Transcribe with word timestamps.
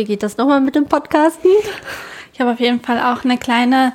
Wie 0.00 0.04
geht 0.06 0.22
das 0.22 0.38
nochmal 0.38 0.62
mit 0.62 0.74
dem 0.76 0.86
Podcasten? 0.86 1.50
Ich 2.32 2.40
habe 2.40 2.52
auf 2.52 2.58
jeden 2.60 2.80
Fall 2.80 2.98
auch 3.00 3.22
eine 3.22 3.36
kleine, 3.36 3.92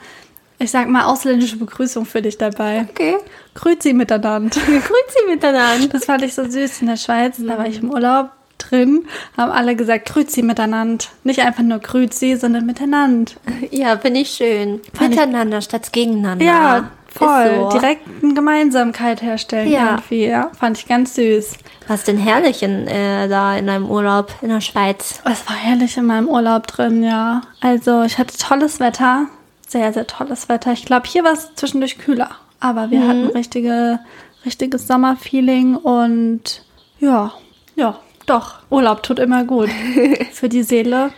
ich 0.59 0.69
sag 0.69 0.87
mal, 0.87 1.05
ausländische 1.05 1.57
Begrüßung 1.57 2.05
für 2.05 2.21
dich 2.21 2.37
dabei. 2.37 2.85
Okay. 2.91 3.15
Grüezi 3.55 3.91
miteinander. 3.91 4.51
Grüezi 4.65 5.25
miteinander. 5.27 5.87
Das 5.87 6.05
fand 6.05 6.21
ich 6.21 6.35
so 6.35 6.47
süß 6.47 6.81
in 6.81 6.87
der 6.89 6.97
Schweiz. 6.97 7.37
Da 7.39 7.57
war 7.57 7.65
ich 7.65 7.81
im 7.81 7.89
Urlaub 7.89 8.29
drin, 8.59 9.07
haben 9.35 9.51
alle 9.51 9.75
gesagt, 9.75 10.05
Grüezi 10.07 10.43
miteinander. 10.43 11.05
Nicht 11.23 11.39
einfach 11.39 11.63
nur 11.63 11.79
Grüezi, 11.79 12.35
sondern 12.35 12.67
miteinander. 12.67 13.31
Ja, 13.71 13.97
finde 13.97 14.19
ich 14.19 14.29
schön. 14.29 14.81
Fand 14.93 15.11
ich- 15.15 15.19
miteinander 15.19 15.61
statt 15.61 15.91
gegeneinander. 15.91 16.45
Ja, 16.45 16.91
voll. 17.17 17.69
So. 17.71 17.79
Direkt 17.79 18.01
eine 18.23 18.33
Gemeinsamkeit 18.33 19.21
herstellen 19.21 19.69
Ja. 19.69 19.91
irgendwie. 19.95 20.25
Ja, 20.27 20.51
fand 20.59 20.77
ich 20.77 20.87
ganz 20.87 21.15
süß. 21.15 21.57
Was 21.87 22.03
denn 22.03 22.17
herrlich 22.17 22.63
in, 22.63 22.87
äh, 22.87 23.27
da 23.27 23.55
in 23.57 23.69
einem 23.69 23.89
Urlaub 23.89 24.33
in 24.41 24.49
der 24.49 24.61
Schweiz? 24.61 25.21
Es 25.25 25.47
war 25.47 25.55
herrlich 25.55 25.97
in 25.97 26.05
meinem 26.05 26.27
Urlaub 26.27 26.67
drin, 26.67 27.03
ja. 27.03 27.41
Also 27.61 28.03
ich 28.03 28.17
hatte 28.17 28.37
tolles 28.37 28.79
Wetter. 28.79 29.27
Sehr, 29.67 29.91
sehr 29.93 30.07
tolles 30.07 30.47
Wetter. 30.49 30.73
Ich 30.73 30.85
glaube, 30.85 31.07
hier 31.07 31.23
war 31.23 31.33
es 31.33 31.53
zwischendurch 31.55 31.97
kühler. 31.97 32.29
Aber 32.59 32.89
wir 32.91 33.05
hatten 33.07 33.27
richtige, 33.27 33.99
richtiges 34.45 34.87
Sommerfeeling 34.87 35.75
und 35.75 36.63
ja, 36.99 37.33
ja, 37.75 37.99
doch. 38.25 38.55
Urlaub 38.69 39.03
tut 39.03 39.19
immer 39.19 39.43
gut. 39.43 39.69
für 40.31 40.49
die 40.49 40.63
Seele, 40.63 41.11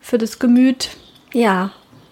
für 0.00 0.18
das 0.18 0.38
Gemüt, 0.38 0.90
Ja, 1.32 1.70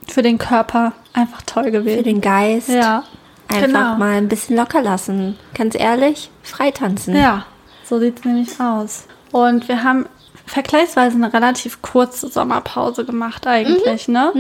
für 0.09 0.23
den 0.23 0.39
Körper. 0.39 0.93
Einfach 1.13 1.43
toll 1.43 1.65
für 1.65 1.71
gewesen. 1.73 2.05
den 2.05 2.21
Geist. 2.21 2.69
Ja. 2.69 3.05
Einfach 3.51 3.67
genau. 3.67 3.97
mal 3.97 4.13
ein 4.13 4.29
bisschen 4.29 4.57
locker 4.57 4.83
lassen. 4.83 5.37
Ganz 5.55 5.75
ehrlich, 5.75 6.31
freitanzen. 6.43 7.17
Ja, 7.17 7.47
so 7.85 7.99
sieht 7.99 8.21
es 8.21 8.25
nämlich 8.25 8.61
aus. 8.61 9.07
Und 9.33 9.69
wir 9.69 9.83
haben 9.83 10.07
vergleichsweise 10.47 11.17
eine 11.17 11.33
relativ 11.33 11.83
kurze 11.83 12.29
Sommerpause 12.29 13.05
gemacht 13.05 13.47
eigentlich, 13.47 14.09
ne? 14.09 14.33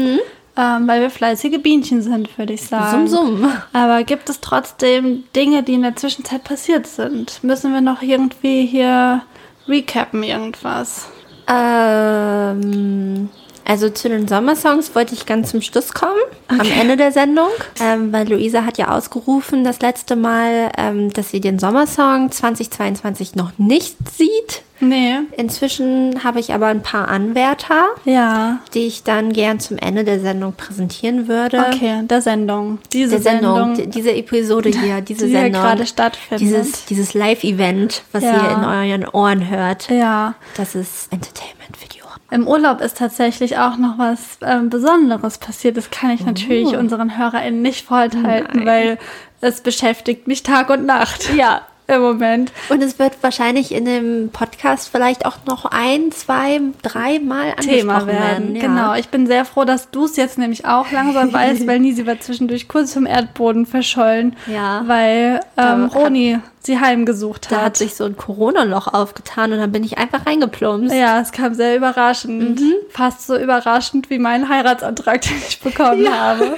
Ähm, 0.57 0.89
weil 0.89 1.01
wir 1.01 1.11
fleißige 1.11 1.63
Bienchen 1.63 2.03
sind, 2.03 2.37
würde 2.37 2.53
ich 2.53 2.67
sagen. 2.67 3.09
Summ, 3.09 3.39
summ. 3.39 3.53
Aber 3.73 4.03
gibt 4.03 4.29
es 4.29 4.41
trotzdem 4.41 5.25
Dinge, 5.35 5.63
die 5.63 5.75
in 5.75 5.83
der 5.83 5.97
Zwischenzeit 5.97 6.43
passiert 6.43 6.87
sind? 6.87 7.43
Müssen 7.45 7.73
wir 7.73 7.81
noch 7.81 8.03
irgendwie 8.03 8.67
hier 8.67 9.23
recappen 9.69 10.23
irgendwas? 10.23 11.09
Ähm, 11.47 13.29
also 13.71 13.89
zu 13.89 14.09
den 14.09 14.27
Sommersongs 14.27 14.95
wollte 14.97 15.15
ich 15.15 15.27
ganz 15.27 15.51
zum 15.51 15.63
Schluss 15.63 15.93
kommen, 15.93 16.19
am 16.49 16.61
Ende 16.61 16.97
der 16.97 17.13
Sendung, 17.13 17.49
ähm, 17.81 18.13
weil 18.13 18.29
Luisa 18.29 18.65
hat 18.65 18.79
ja 18.79 18.89
ausgerufen 18.89 19.63
das 19.63 19.81
letzte 19.81 20.17
Mal, 20.17 20.73
ähm, 20.77 21.13
dass 21.13 21.31
sie 21.31 21.41
den 21.41 21.61
Sommersong 21.61 22.33
2022 22.33 23.37
noch 23.37 23.53
nicht 23.59 23.97
sieht. 24.17 24.63
Nee. 24.83 25.19
Inzwischen 25.37 26.25
habe 26.25 26.41
ich 26.41 26.53
aber 26.55 26.67
ein 26.69 26.83
paar 26.83 27.07
Anwärter, 27.09 27.85
Ja. 28.07 28.61
die 28.75 28.87
ich 28.87 29.03
dann 29.05 29.33
gern 29.33 29.61
zum 29.61 29.77
Ende 29.79 30.05
der 30.05 30.21
Sendung 30.21 30.55
präsentieren 30.55 31.29
würde. 31.29 31.59
Okay, 31.73 32.01
der 32.05 32.23
Sendung. 32.23 32.79
Diese 32.93 33.11
Der 33.13 33.21
Sendung, 33.21 33.55
Sendung, 33.57 33.75
die- 33.77 33.91
diese 33.91 34.13
Episode 34.15 34.71
hier, 34.71 35.01
diese 35.03 35.27
die 35.27 35.33
Sendung. 35.33 35.61
gerade 35.63 35.87
stattfindet. 35.87 36.41
Dieses, 36.41 36.85
dieses 36.87 37.15
Live-Event, 37.15 38.03
was 38.13 38.25
Ja. 38.25 38.33
ihr 38.33 38.51
in 38.57 38.65
euren 38.65 39.09
Ohren 39.11 39.49
hört. 39.51 39.91
ja. 39.91 40.35
Das 40.57 40.75
ist 40.75 41.13
Entertainment 41.13 41.77
für. 41.77 41.90
Im 42.31 42.47
Urlaub 42.47 42.81
ist 42.81 42.99
tatsächlich 42.99 43.59
auch 43.59 43.77
noch 43.77 43.99
was 43.99 44.39
ähm, 44.43 44.71
Besonderes 44.71 45.39
passiert. 45.39 45.77
Das 45.77 45.91
kann 45.91 46.11
ich 46.11 46.25
natürlich 46.25 46.77
unseren 46.77 47.19
HörerInnen 47.19 47.63
nicht 47.63 47.87
vorenthalten, 47.87 48.65
Nein. 48.65 48.67
weil 48.67 48.99
es 49.41 49.61
beschäftigt 49.61 50.29
mich 50.29 50.43
Tag 50.43 50.71
und 50.71 50.87
Nacht. 50.87 51.35
Ja. 51.35 51.63
Im 51.91 52.03
Moment. 52.03 52.53
Und 52.69 52.83
es 52.85 53.01
wird 53.01 53.21
wahrscheinlich 53.21 53.75
in 53.75 53.85
dem 53.85 54.31
Podcast 54.33 54.89
vielleicht 54.89 55.27
auch 55.27 55.39
noch 55.45 55.65
ein, 55.65 56.13
zwei, 56.13 56.61
dreimal 56.83 57.55
Thema 57.57 57.95
angesprochen 57.95 58.07
werden. 58.07 58.55
Ja. 58.55 58.63
Genau. 58.63 58.95
Ich 58.95 59.09
bin 59.09 59.27
sehr 59.27 59.45
froh, 59.45 59.65
dass 59.65 59.91
du 59.91 60.05
es 60.05 60.15
jetzt 60.15 60.39
nämlich 60.39 60.67
auch 60.67 60.93
langsam 60.93 61.33
weißt, 61.33 61.67
weil 61.67 61.81
Nisi 61.81 62.07
war 62.07 62.21
zwischendurch 62.21 62.69
kurz 62.69 62.95
vom 62.95 63.07
Erdboden 63.07 63.67
verschollen. 63.67 64.37
Ja. 64.47 64.85
Weil 64.87 65.41
ähm, 65.57 65.87
Roni 65.87 66.39
sie 66.63 66.79
heimgesucht 66.79 67.51
Da 67.51 67.57
hat. 67.57 67.65
hat 67.65 67.77
sich 67.79 67.95
so 67.95 68.05
ein 68.05 68.17
Corona-Loch 68.17 68.87
aufgetan 68.89 69.53
und 69.53 69.59
dann 69.59 69.73
bin 69.73 69.83
ich 69.85 69.99
einfach 69.99 70.27
reingeplumpst. 70.27 70.95
ja, 70.95 71.21
es 71.21 71.33
kam 71.33 71.55
sehr 71.55 71.77
überraschend. 71.77 72.61
Mhm. 72.61 72.73
Fast 72.91 73.27
so 73.27 73.37
überraschend 73.37 74.11
wie 74.11 74.19
mein 74.19 74.49
Heiratsantrag, 74.49 75.21
den 75.23 75.37
ich 75.49 75.61
bekommen 75.61 76.07
habe. 76.13 76.57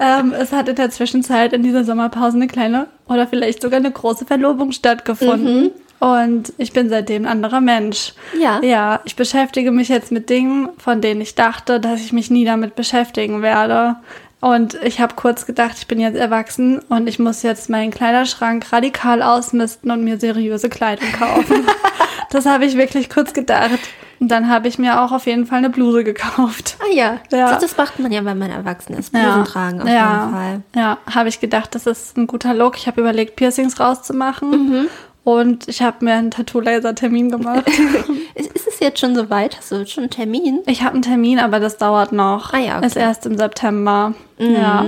ähm, 0.00 0.32
es 0.38 0.52
hat 0.52 0.68
in 0.68 0.76
der 0.76 0.90
Zwischenzeit 0.90 1.52
in 1.52 1.62
dieser 1.62 1.84
Sommerpause 1.84 2.36
eine 2.36 2.46
kleine 2.46 2.86
oder 3.08 3.26
vielleicht 3.26 3.62
sogar 3.62 3.78
eine 3.78 3.90
große 3.90 4.26
Verlobung 4.26 4.72
stattgefunden. 4.72 5.70
Und 6.00 6.52
ich 6.58 6.72
bin 6.72 6.88
seitdem 6.90 7.24
ein 7.24 7.28
anderer 7.32 7.60
Mensch. 7.60 8.12
Mhm. 8.34 8.40
Ja. 8.40 8.60
Ja, 8.62 9.00
ich 9.04 9.16
beschäftige 9.16 9.72
mich 9.72 9.88
jetzt 9.88 10.12
mit 10.12 10.30
Dingen, 10.30 10.68
von 10.78 11.00
denen 11.00 11.20
ich 11.20 11.34
dachte, 11.34 11.80
dass 11.80 12.00
ich 12.00 12.12
mich 12.12 12.30
nie 12.30 12.44
damit 12.44 12.76
beschäftigen 12.76 13.42
werde. 13.42 13.96
Und 14.40 14.74
ich 14.82 15.00
habe 15.00 15.14
kurz 15.16 15.46
gedacht, 15.46 15.76
ich 15.78 15.88
bin 15.88 15.98
jetzt 15.98 16.16
erwachsen 16.16 16.78
und 16.88 17.08
ich 17.08 17.18
muss 17.18 17.42
jetzt 17.42 17.68
meinen 17.68 17.90
Kleiderschrank 17.90 18.72
radikal 18.72 19.22
ausmisten 19.22 19.90
und 19.90 20.04
mir 20.04 20.20
seriöse 20.20 20.68
Kleidung 20.68 21.10
kaufen. 21.12 21.66
das 22.30 22.46
habe 22.46 22.64
ich 22.64 22.76
wirklich 22.76 23.10
kurz 23.10 23.32
gedacht. 23.32 23.80
Und 24.20 24.28
dann 24.28 24.48
habe 24.48 24.66
ich 24.68 24.78
mir 24.78 25.00
auch 25.00 25.12
auf 25.12 25.26
jeden 25.26 25.46
Fall 25.46 25.58
eine 25.58 25.70
Bluse 25.70 26.04
gekauft. 26.04 26.76
Ah 26.80 26.92
ja. 26.92 27.18
Ja. 27.30 27.50
Das, 27.52 27.62
das 27.62 27.76
macht 27.76 27.98
man 27.98 28.10
ja, 28.10 28.24
wenn 28.24 28.38
man 28.38 28.50
erwachsen 28.50 28.94
ist. 28.94 29.12
Blusen 29.12 29.44
tragen 29.44 29.82
auf 29.82 29.88
ja, 29.88 30.20
jeden 30.20 30.34
Fall. 30.34 30.62
Ja, 30.74 30.98
habe 31.12 31.28
ich 31.28 31.40
gedacht, 31.40 31.74
das 31.74 31.86
ist 31.86 32.16
ein 32.16 32.26
guter 32.26 32.54
Look. 32.54 32.76
Ich 32.76 32.86
habe 32.86 33.00
überlegt, 33.00 33.36
Piercings 33.36 33.78
rauszumachen. 33.78 34.50
Mhm. 34.50 34.86
Und 35.24 35.68
ich 35.68 35.82
habe 35.82 36.04
mir 36.04 36.14
einen 36.14 36.30
Tattoo-Laser-Termin 36.30 37.30
gemacht. 37.30 37.64
Ist, 38.34 38.66
es 38.66 38.80
jetzt 38.80 39.00
schon 39.00 39.14
soweit? 39.14 39.56
Hast 39.58 39.72
du 39.72 39.84
schon 39.86 40.04
einen 40.04 40.10
Termin? 40.10 40.60
Ich 40.66 40.82
habe 40.82 40.94
einen 40.94 41.02
Termin, 41.02 41.38
aber 41.38 41.60
das 41.60 41.76
dauert 41.76 42.12
noch. 42.12 42.52
Ah 42.54 42.58
ja, 42.58 42.70
okay. 42.76 42.78
Mhm. 42.78 42.84
Ist 42.84 42.96
erst 42.96 43.26
im 43.26 43.36
September. 43.36 44.14
Ja. 44.38 44.86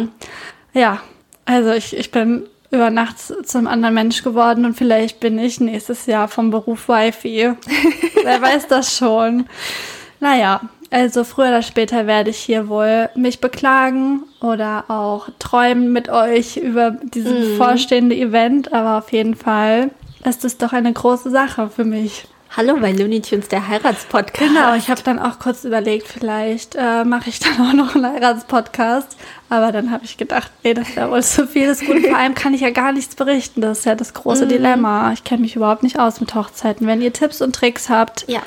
Ja, 0.73 1.01
also 1.45 1.73
ich, 1.73 1.97
ich 1.97 2.11
bin 2.11 2.45
über 2.71 2.91
Nacht 2.91 3.17
zum 3.19 3.67
anderen 3.67 3.95
Mensch 3.95 4.23
geworden 4.23 4.65
und 4.65 4.75
vielleicht 4.77 5.19
bin 5.21 5.39
ich 5.39 5.59
nächstes 5.61 6.07
Jahr 6.07 6.29
vom 6.29 6.51
Beruf 6.51 6.89
Wifi. 6.89 7.51
Wer 8.25 8.41
weiß 8.41 8.69
das 8.69 8.97
schon. 8.97 9.47
Naja, 10.21 10.61
also 10.91 11.25
früher 11.25 11.49
oder 11.49 11.62
später 11.62 12.07
werde 12.07 12.31
ich 12.31 12.39
hier 12.39 12.69
wohl 12.69 13.09
mich 13.17 13.41
beklagen 13.41 14.23
oder 14.41 14.85
auch 14.89 15.29
träumen 15.41 15.93
mit 15.93 16.09
euch 16.09 16.57
über 16.57 16.93
dieses 17.03 17.49
Mhm. 17.51 17.57
vorstehende 17.57 18.15
Event, 18.17 18.73
aber 18.73 18.99
auf 18.99 19.11
jeden 19.12 19.35
Fall 19.35 19.91
ist 20.25 20.44
es 20.44 20.58
doch 20.58 20.72
eine 20.72 20.92
große 20.92 21.31
Sache 21.31 21.70
für 21.75 21.84
mich. 21.84 22.26
Hallo 22.56 22.76
bei 22.81 22.91
Looney 22.91 23.20
Tunes, 23.22 23.47
der 23.47 23.69
Heiratspodcast. 23.69 24.41
Genau, 24.48 24.75
ich 24.75 24.91
habe 24.91 25.00
dann 25.04 25.20
auch 25.20 25.38
kurz 25.38 25.62
überlegt, 25.62 26.08
vielleicht 26.08 26.75
äh, 26.75 27.04
mache 27.04 27.28
ich 27.31 27.38
dann 27.38 27.53
auch 27.60 27.72
noch 27.72 27.94
einen 27.94 28.06
Heiratspodcast. 28.12 29.16
Aber 29.48 29.70
dann 29.70 29.92
habe 29.92 30.04
ich 30.04 30.16
gedacht, 30.16 30.50
nee, 30.64 30.75
das 30.75 30.97
wäre 30.97 31.10
wohl 31.12 31.22
zu 31.22 31.47
viel 31.47 31.69
des 31.69 31.81
Guten. 31.81 32.03
Vor 32.03 32.16
allem 32.16 32.34
kann 32.34 32.53
ich 32.53 32.60
ja 32.62 32.70
gar 32.70 32.92
nichts 32.92 33.14
berichten. 33.14 33.60
Das 33.60 33.78
ist 33.81 33.84
ja 33.84 33.94
das 33.94 34.14
große 34.14 34.48
Dilemma. 34.48 35.12
Ich 35.12 35.22
kenne 35.22 35.42
mich 35.42 35.54
überhaupt 35.54 35.84
nicht 35.84 36.00
aus 36.00 36.20
mit 36.20 36.34
Hochzeiten. 36.34 36.88
Wenn 36.88 37.00
ihr 37.00 37.12
Tipps 37.12 37.41
und 37.41 37.54
Tricks 37.54 37.88
habt, 37.88 38.25
Ja. 38.28 38.41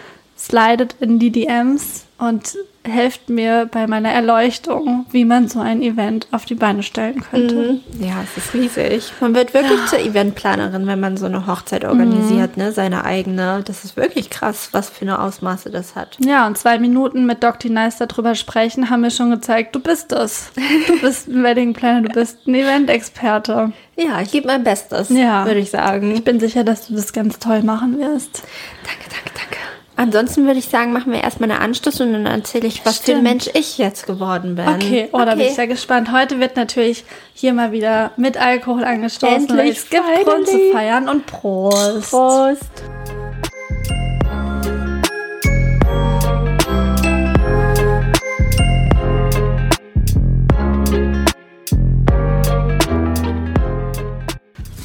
Slidet 0.43 0.95
in 0.99 1.19
die 1.19 1.31
DMs 1.31 2.05
und 2.17 2.55
helft 2.85 3.29
mir 3.29 3.65
bei 3.71 3.87
meiner 3.87 4.09
Erleuchtung, 4.09 5.05
wie 5.11 5.23
man 5.23 5.47
so 5.47 5.61
ein 5.61 5.81
Event 5.81 6.27
auf 6.31 6.43
die 6.43 6.55
Beine 6.55 6.83
stellen 6.83 7.21
könnte. 7.21 7.79
Mhm. 7.95 8.05
Ja, 8.05 8.15
es 8.23 8.43
ist 8.43 8.53
riesig. 8.53 9.13
Man 9.21 9.33
wird 9.33 9.53
wirklich 9.53 9.85
zur 9.85 9.99
Eventplanerin, 9.99 10.85
wenn 10.85 10.99
man 10.99 11.15
so 11.15 11.25
eine 11.25 11.47
Hochzeit 11.47 11.85
organisiert, 11.85 12.57
ne? 12.57 12.73
Seine 12.73 13.05
eigene. 13.05 13.61
Das 13.65 13.85
ist 13.85 13.95
wirklich 13.95 14.29
krass, 14.29 14.69
was 14.73 14.89
für 14.89 15.03
eine 15.03 15.21
Ausmaße 15.21 15.69
das 15.69 15.95
hat. 15.95 16.17
Ja, 16.25 16.45
und 16.45 16.57
zwei 16.57 16.77
Minuten 16.77 17.25
mit 17.25 17.41
Dr. 17.41 17.71
Nice 17.71 17.97
darüber 17.99 18.35
sprechen, 18.35 18.89
haben 18.89 19.01
mir 19.01 19.11
schon 19.11 19.31
gezeigt, 19.31 19.73
du 19.75 19.79
bist 19.79 20.11
es. 20.11 20.51
Du 20.87 20.99
bist 20.99 21.29
ein 21.29 21.41
Wedding 21.41 21.71
Planner, 21.73 22.01
du 22.01 22.09
bist 22.13 22.45
ein 22.47 22.55
Event-Experte. 22.55 23.71
Ja, 23.95 24.19
ich 24.21 24.31
gebe 24.31 24.47
mein 24.47 24.63
Bestes, 24.65 25.07
Ja. 25.09 25.45
würde 25.45 25.59
ich 25.61 25.71
sagen. 25.71 26.11
Ich 26.11 26.23
bin 26.25 26.39
sicher, 26.41 26.65
dass 26.65 26.87
du 26.87 26.95
das 26.95 27.13
ganz 27.13 27.39
toll 27.39 27.63
machen 27.63 27.97
wirst. 27.97 28.43
Danke, 28.83 29.09
danke, 29.09 29.31
danke. 29.35 29.62
Ansonsten 29.95 30.47
würde 30.47 30.57
ich 30.57 30.65
sagen, 30.65 30.91
machen 30.91 31.13
wir 31.13 31.21
erstmal 31.21 31.51
eine 31.51 31.59
Anstoß 31.59 32.01
und 32.01 32.13
dann 32.13 32.25
erzähle 32.25 32.65
ich, 32.65 32.83
was 32.83 32.97
für 32.97 33.11
ein 33.11 33.17
Stimmt. 33.17 33.23
Mensch 33.23 33.49
ich 33.53 33.77
jetzt 33.77 34.07
geworden 34.07 34.55
bin. 34.55 34.67
Okay, 34.67 35.07
oh, 35.11 35.19
da 35.19 35.35
bin 35.35 35.41
ich 35.41 35.53
sehr 35.53 35.67
gespannt. 35.67 36.11
Heute 36.11 36.39
wird 36.39 36.55
natürlich 36.55 37.03
hier 37.35 37.53
mal 37.53 37.71
wieder 37.71 38.11
mit 38.17 38.35
Alkohol 38.37 38.83
angestoßen. 38.83 39.49
Endlich, 39.49 39.77
es 39.77 39.89
gibt 39.89 40.03
Grund 40.23 40.47
zu 40.47 40.53
finally. 40.53 40.71
feiern 40.71 41.09
und 41.09 41.27
Prost. 41.27 42.09
Prost. 42.09 42.63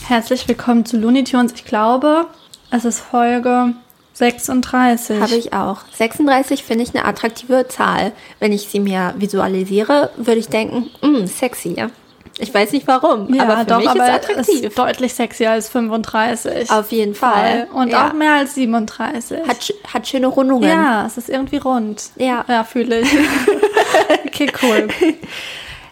Herzlich 0.06 0.47
willkommen 0.49 0.85
zu 0.85 0.99
Looney 0.99 1.25
Tunes. 1.25 1.53
Ich 1.55 1.65
glaube, 1.65 2.27
es 2.71 2.85
ist 2.85 3.00
Folge 3.00 3.75
36. 4.19 5.20
Habe 5.20 5.37
ich 5.37 5.53
auch. 5.53 5.79
36 5.94 6.65
finde 6.65 6.82
ich 6.85 6.94
eine 6.94 7.05
attraktive 7.05 7.69
Zahl. 7.69 8.12
Wenn 8.41 8.53
ich 8.53 8.69
sie 8.69 8.81
mir 8.81 9.15
visualisiere, 9.17 10.11
würde 10.17 10.41
ich 10.41 10.49
denken, 10.49 10.91
mm, 11.03 11.26
sexy, 11.26 11.75
ja. 11.76 11.91
Ich 12.41 12.53
weiß 12.55 12.73
nicht 12.73 12.87
warum, 12.87 13.32
Ja, 13.35 13.44
aber 13.44 13.59
für 13.59 13.65
doch, 13.67 13.79
mich 13.79 13.88
aber 13.88 14.05
ist 14.05 14.09
es 14.09 14.15
attraktiv. 14.31 14.62
ist 14.65 14.79
deutlich 14.79 15.15
sexier 15.15 15.50
als 15.53 15.69
35. 15.69 16.70
Auf 16.70 16.93
jeden 16.93 17.15
Fall. 17.15 17.67
Und 17.73 17.88
ja. 17.88 18.09
auch 18.09 18.12
mehr 18.12 18.35
als 18.35 18.55
37. 18.55 19.41
hat, 19.47 19.75
hat 19.93 20.06
schöne 20.06 20.29
Rundungen. 20.29 20.69
ja, 20.69 21.05
es 21.06 21.17
ist 21.17 21.29
irgendwie 21.29 21.56
rund. 21.56 22.03
Ja. 22.17 22.44
Ja, 22.49 22.62
fühle 22.65 23.00
ich. 23.00 23.09
okay, 24.26 24.50
cool. 24.62 24.88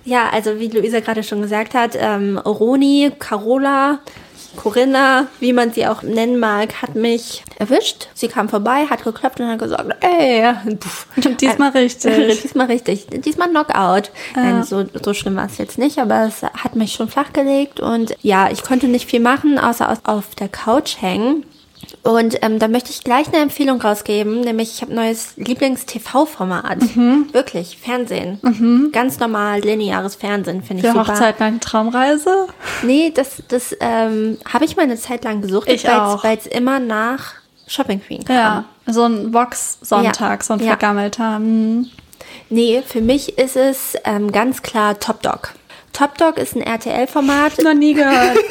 Ja, 0.04 0.28
also 0.32 0.60
wie 0.60 0.68
Luisa 0.68 1.00
gerade 1.00 1.24
schon 1.24 1.42
gesagt 1.42 1.74
hat, 1.74 1.96
ähm, 1.96 2.38
Roni, 2.38 3.10
Carola, 3.18 3.98
Corinna, 4.56 5.28
wie 5.40 5.52
man 5.52 5.72
sie 5.72 5.86
auch 5.86 6.02
nennen 6.02 6.38
mag, 6.38 6.82
hat 6.82 6.94
mich 6.94 7.44
erwischt. 7.58 8.08
Sie 8.14 8.28
kam 8.28 8.48
vorbei, 8.48 8.86
hat 8.88 9.04
geklopft 9.04 9.40
und 9.40 9.48
hat 9.48 9.58
gesagt, 9.58 9.94
ey. 10.00 10.54
Und 10.64 10.84
diesmal 11.40 11.70
richtig. 11.70 12.40
diesmal 12.42 12.66
richtig. 12.66 13.06
Diesmal 13.10 13.48
Knockout. 13.48 14.10
Nein, 14.34 14.62
so, 14.64 14.84
so 15.02 15.14
schlimm 15.14 15.36
war 15.36 15.46
es 15.46 15.58
jetzt 15.58 15.78
nicht, 15.78 15.98
aber 15.98 16.26
es 16.26 16.42
hat 16.42 16.74
mich 16.74 16.92
schon 16.92 17.08
flachgelegt 17.08 17.80
und 17.80 18.16
ja, 18.22 18.50
ich 18.50 18.62
konnte 18.62 18.88
nicht 18.88 19.08
viel 19.08 19.20
machen, 19.20 19.58
außer 19.58 19.96
auf 20.04 20.34
der 20.34 20.48
Couch 20.48 21.00
hängen. 21.00 21.44
Und 22.02 22.38
ähm, 22.42 22.58
da 22.58 22.68
möchte 22.68 22.90
ich 22.90 23.02
gleich 23.02 23.26
eine 23.28 23.38
Empfehlung 23.38 23.80
rausgeben, 23.80 24.40
nämlich 24.42 24.74
ich 24.74 24.82
habe 24.82 24.92
ein 24.92 24.96
neues 24.96 25.32
Lieblings-TV-Format. 25.36 26.96
Mhm. 26.96 27.28
Wirklich, 27.32 27.78
Fernsehen. 27.78 28.90
Ganz 28.92 29.18
normal, 29.18 29.60
lineares 29.60 30.14
Fernsehen, 30.14 30.62
finde 30.62 30.82
ich 30.82 30.88
Für 30.92 30.96
super. 30.98 31.12
Hochzeit 31.12 31.40
eine 31.40 31.58
Traumreise. 31.60 32.46
Nee, 32.82 33.10
das, 33.14 33.42
das 33.48 33.76
ähm, 33.80 34.38
habe 34.52 34.64
ich 34.64 34.76
mal 34.76 34.82
eine 34.84 34.96
Zeit 34.96 35.24
lang 35.24 35.42
gesucht, 35.42 35.66
weil 35.68 36.38
es 36.38 36.46
immer 36.46 36.78
nach 36.78 37.34
Shopping 37.66 38.00
Queen 38.00 38.24
kam. 38.24 38.36
Ja, 38.36 38.64
so 38.86 39.02
ein 39.04 39.32
Box-Sonntag, 39.32 40.40
Ja. 40.40 40.44
so 40.44 40.52
ein 40.54 40.60
Ja. 40.60 40.66
vergammelter. 40.68 41.36
Hm. 41.36 41.86
Nee, 42.50 42.82
für 42.86 43.00
mich 43.00 43.38
ist 43.38 43.56
es 43.56 43.96
ähm, 44.04 44.30
ganz 44.30 44.62
klar 44.62 44.98
Top 45.00 45.22
Dog. 45.22 45.54
Top 45.92 46.16
Dog 46.18 46.36
ist 46.38 46.54
ein 46.54 46.62
RTL-Format. 46.62 47.62
Noch 47.64 47.74
nie 47.74 47.94
gehört. 47.94 48.36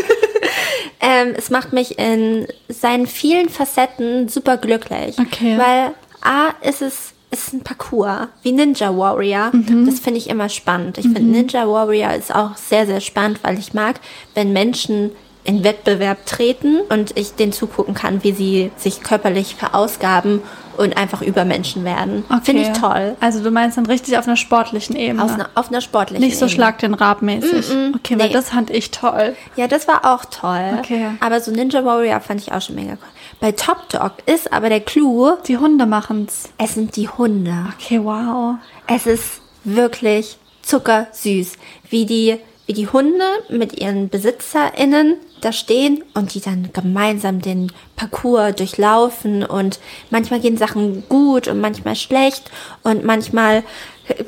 Ähm, 0.99 1.33
es 1.37 1.49
macht 1.49 1.73
mich 1.73 1.99
in 1.99 2.47
seinen 2.69 3.07
vielen 3.07 3.49
Facetten 3.49 4.29
super 4.29 4.57
glücklich. 4.57 5.17
Okay. 5.19 5.57
Weil 5.57 5.93
A 6.21 6.53
ist 6.61 6.81
es 6.81 7.13
ist 7.31 7.53
ein 7.53 7.61
Parcours 7.61 8.29
wie 8.43 8.51
Ninja 8.51 8.95
Warrior. 8.95 9.51
Mhm. 9.51 9.85
Das 9.85 9.99
finde 9.99 10.19
ich 10.19 10.29
immer 10.29 10.47
spannend. 10.47 10.97
Ich 10.97 11.05
finde 11.05 11.23
Ninja 11.23 11.67
Warrior 11.67 12.13
ist 12.13 12.33
auch 12.33 12.55
sehr, 12.55 12.85
sehr 12.85 13.01
spannend, 13.01 13.39
weil 13.43 13.59
ich 13.59 13.73
mag, 13.73 13.99
wenn 14.35 14.53
Menschen 14.53 15.11
in 15.45 15.63
Wettbewerb 15.63 16.25
treten 16.25 16.79
und 16.89 17.17
ich 17.17 17.35
denen 17.35 17.53
zugucken 17.53 17.93
kann, 17.93 18.23
wie 18.23 18.33
sie 18.33 18.71
sich 18.77 19.01
körperlich 19.01 19.55
verausgaben 19.55 20.41
und 20.75 20.97
einfach 20.97 21.21
Übermenschen 21.21 21.85
werden. 21.85 22.25
Finde 22.43 22.63
ich 22.63 22.69
toll. 22.77 23.15
Also 23.21 23.41
du 23.41 23.49
meinst 23.51 23.77
dann 23.77 23.85
richtig 23.85 24.17
auf 24.17 24.27
einer 24.27 24.35
sportlichen 24.35 24.95
Ebene. 24.97 25.23
Auf 25.23 25.33
einer, 25.33 25.49
auf 25.55 25.69
einer 25.69 25.79
sportlichen 25.81 26.21
Nicht 26.25 26.37
so 26.37 26.45
Ebene. 26.45 26.55
Schlag 26.55 26.79
den 26.79 26.93
Rab 26.95 27.21
mäßig. 27.21 27.69
Okay, 27.95 28.19
weil 28.19 28.27
Nee. 28.27 28.33
das 28.33 28.49
fand 28.49 28.69
ich 28.71 28.91
toll. 28.91 29.35
Ja, 29.55 29.67
das 29.67 29.87
war 29.87 30.03
auch 30.13 30.25
toll. 30.25 30.79
Okay. 30.79 31.11
Aber 31.21 31.39
so 31.39 31.51
Ninja 31.51 31.85
Warrior 31.85 32.19
fand 32.19 32.41
ich 32.41 32.51
auch 32.51 32.61
schon 32.61 32.75
mega 32.75 32.93
cool. 32.93 32.97
Bei 33.39 33.51
Top 33.53 33.87
Dog 33.89 34.13
ist 34.25 34.51
aber 34.51 34.67
der 34.69 34.81
Clou, 34.81 35.33
Die 35.47 35.57
Hunde 35.57 35.85
machen's. 35.85 36.49
es 36.57 36.73
sind 36.73 36.95
die 36.97 37.07
Hunde. 37.07 37.67
Okay, 37.79 38.01
wow. 38.03 38.55
Es 38.87 39.05
ist 39.05 39.41
wirklich 39.63 40.37
zuckersüß, 40.63 41.53
wie 41.89 42.05
die, 42.05 42.37
wie 42.65 42.73
die 42.73 42.87
Hunde 42.87 43.25
mit 43.49 43.79
ihren 43.79 44.09
BesitzerInnen 44.09 45.17
da 45.41 45.51
stehen 45.51 46.03
und 46.15 46.33
die 46.33 46.41
dann 46.41 46.69
gemeinsam 46.73 47.41
den 47.41 47.71
Parcours 47.95 48.55
durchlaufen 48.55 49.43
und 49.43 49.79
manchmal 50.09 50.39
gehen 50.39 50.57
Sachen 50.57 51.07
gut 51.07 51.47
und 51.47 51.61
manchmal 51.61 51.95
schlecht 51.95 52.49
und 52.81 53.05
manchmal, 53.05 53.63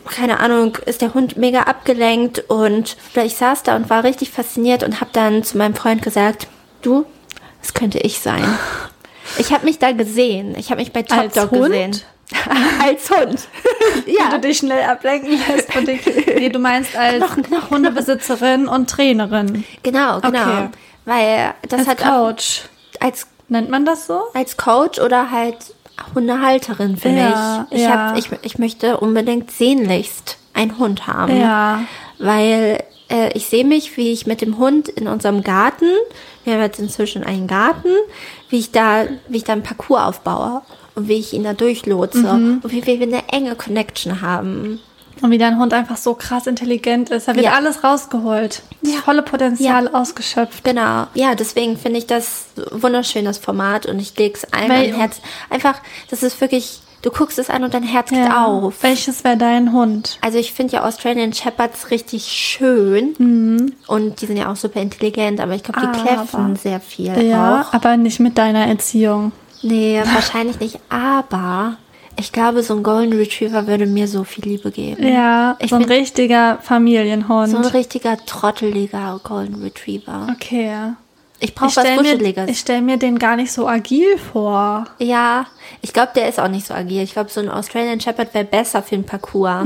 keine 0.06 0.40
Ahnung, 0.40 0.78
ist 0.86 1.02
der 1.02 1.14
Hund 1.14 1.38
mega 1.38 1.64
abgelenkt 1.64 2.44
und 2.50 2.98
ich 3.16 3.36
saß 3.36 3.64
da 3.64 3.76
und 3.76 3.90
war 3.90 4.04
richtig 4.04 4.30
fasziniert 4.30 4.84
und 4.84 5.02
habe 5.02 5.12
dann 5.14 5.44
zu 5.44 5.58
meinem 5.58 5.76
Freund 5.76 6.02
gesagt, 6.04 6.48
du, 6.84 7.06
das 7.62 7.74
könnte 7.74 8.00
ich 8.00 8.20
sein. 8.20 8.46
Ich 9.40 9.52
habe 9.52 9.66
mich 9.66 9.80
da 9.80 9.92
gesehen. 9.92 10.56
Ich 10.58 10.70
habe 10.70 10.80
mich 10.80 10.94
bei 10.94 11.04
Top 11.04 11.20
Als 11.20 11.34
Dog 11.34 11.52
Hund? 11.52 11.66
gesehen. 11.66 12.02
Als 12.84 13.10
Hund. 13.10 13.48
Wie 14.06 14.18
du 14.32 14.40
dich 14.40 14.58
schnell 14.58 14.84
ablenken 14.84 15.40
lässt 15.48 15.72
von 15.72 15.86
dich. 15.86 16.02
Nee, 16.38 16.50
du 16.50 16.60
meinst 16.60 16.96
als 16.96 17.24
Hundebesitzerin 17.72 18.68
und 18.68 18.90
Trainerin. 18.90 19.64
Genau, 19.82 20.20
genau. 20.20 20.42
Okay. 20.42 20.70
Weil 21.06 21.54
das 21.68 21.80
Als 21.80 21.88
hat 21.88 22.04
auch 22.06 22.28
Coach. 22.28 22.64
als, 23.00 23.28
Nennt 23.48 23.70
man 23.70 23.86
das 23.86 24.08
so? 24.08 24.22
als 24.34 24.56
Coach 24.58 25.00
oder 25.00 25.32
halt 25.32 25.58
Hundehalterin 26.14 26.98
für 26.98 27.10
Ja, 27.10 27.66
mich. 27.70 27.80
Ich, 27.80 27.86
ja. 27.86 28.10
hab, 28.10 28.18
ich, 28.18 28.30
ich 28.44 28.60
möchte 28.60 28.98
unbedingt 28.98 29.50
sehnlichst 29.52 30.38
einen 30.54 30.78
Hund 30.78 31.08
haben. 31.08 31.40
Ja. 31.40 31.82
Weil 32.20 32.84
äh, 33.10 33.32
ich 33.34 33.48
sehe 33.48 33.66
mich, 33.66 33.96
wie 33.98 34.12
ich 34.12 34.28
mit 34.28 34.42
dem 34.42 34.58
Hund 34.58 34.90
in 34.90 35.08
unserem 35.08 35.42
Garten, 35.44 35.90
wir 36.44 36.54
haben 36.54 36.62
jetzt 36.62 36.80
inzwischen 36.80 37.24
einen 37.24 37.48
Garten, 37.48 37.90
wie 38.50 38.60
ich 38.60 38.72
da, 38.72 39.06
wie 39.28 39.38
ich 39.38 39.44
da 39.44 39.54
einen 39.54 39.64
Parcours 39.64 40.02
aufbaue 40.04 40.62
und 40.98 41.08
wie 41.08 41.14
ich 41.14 41.32
ihn 41.34 41.44
da 41.44 41.54
durchlotse 41.54 42.22
Mhm. 42.34 42.60
und 42.64 42.72
wie 42.72 42.86
wir 42.86 43.02
eine 43.02 43.28
enge 43.30 43.56
Connection 43.56 44.22
haben. 44.22 44.80
Und 45.22 45.32
wie 45.32 45.38
dein 45.40 45.58
Hund 45.58 45.74
einfach 45.74 45.98
so 45.98 46.14
krass 46.14 46.46
intelligent 46.46 47.10
ist. 47.10 47.28
Da 47.28 47.34
wird 47.36 47.46
Ja. 47.46 47.54
alles 47.54 47.84
rausgeholt. 47.84 48.62
Das 48.84 48.96
volle 48.98 49.24
Potenzial 49.24 49.88
ausgeschöpft. 49.88 50.64
Genau. 50.64 51.08
Ja, 51.16 51.34
deswegen 51.34 51.76
finde 51.78 51.98
ich 51.98 52.06
das 52.06 52.48
wunderschön, 52.72 53.26
das 53.26 53.40
Format. 53.40 53.88
Und 53.88 54.00
ich 54.00 54.16
lege 54.18 54.36
es 54.36 54.54
ein 54.54 54.70
Wel- 54.70 54.94
an 54.94 55.00
Herz. 55.00 55.20
Einfach, 55.50 55.80
das 56.12 56.22
ist 56.22 56.40
wirklich, 56.40 56.82
du 57.02 57.10
guckst 57.10 57.40
es 57.40 57.50
an 57.50 57.64
und 57.64 57.74
dein 57.74 57.82
Herz 57.82 58.12
geht 58.12 58.32
auf. 58.32 58.84
Welches 58.84 59.24
wäre 59.24 59.38
dein 59.38 59.74
Hund? 59.74 60.20
Also 60.22 60.38
ich 60.38 60.54
finde 60.54 60.74
ja 60.74 60.86
Australian 60.86 61.34
Shepherds 61.34 61.90
richtig 61.90 62.26
schön. 62.28 63.74
Und 63.88 64.22
die 64.22 64.26
sind 64.28 64.38
ja 64.38 64.52
auch 64.52 64.56
super 64.56 64.82
intelligent, 64.82 65.40
aber 65.40 65.56
ich 65.56 65.64
glaube, 65.64 65.80
die 65.82 65.88
Aber- 65.88 65.98
kläffen 66.00 66.56
sehr 66.58 66.80
viel 66.80 67.24
Ja, 67.28 67.62
auch. 67.62 67.74
aber 67.74 67.98
nicht 67.98 68.20
mit 68.20 68.38
deiner 68.38 68.68
Erziehung. 68.68 69.32
Nee, 69.62 70.02
wahrscheinlich 70.06 70.60
nicht. 70.60 70.80
Aber 70.90 71.78
ich 72.20 72.32
glaube, 72.32 72.64
so 72.64 72.76
ein 72.76 72.84
Golden 72.84 73.14
Retriever 73.14 73.68
würde 73.68 73.86
mir 73.86 74.08
so 74.08 74.24
viel 74.24 74.44
Liebe 74.46 74.72
geben. 74.72 75.08
Ja, 75.08 75.56
Ich 75.60 75.70
so 75.70 75.76
ein 75.76 75.84
richtiger 75.84 76.58
Familienhund. 76.62 77.50
So 77.52 77.58
ein 77.58 77.66
richtiger, 77.66 78.18
trotteliger 78.26 79.20
Golden 79.24 79.62
Retriever. 79.62 80.28
okay. 80.32 80.94
Ich 81.40 81.54
brauche 81.54 81.76
was 81.76 81.86
stelle 81.86 82.02
mir, 82.02 82.14
Kuscheliges. 82.14 82.50
ich 82.50 82.60
stell 82.60 82.82
mir 82.82 82.98
den 82.98 83.20
gar 83.20 83.36
nicht 83.36 83.52
so 83.52 83.68
agil 83.68 84.18
vor. 84.18 84.88
Ja, 84.98 85.46
ich 85.84 85.94
glaube, 85.94 86.10
der 86.16 86.28
ist 86.30 86.40
auch 86.40 86.48
nicht 86.48 86.66
so 86.66 86.74
agil. 86.74 87.04
Ich 87.04 87.14
glaube, 87.14 87.30
so 87.30 87.40
ein 87.40 87.50
Australian 87.50 88.00
Shepherd 88.02 88.34
wäre 88.34 88.46
besser 88.46 88.82
für 88.82 88.96
den 88.96 89.06
Parcours. 89.06 89.64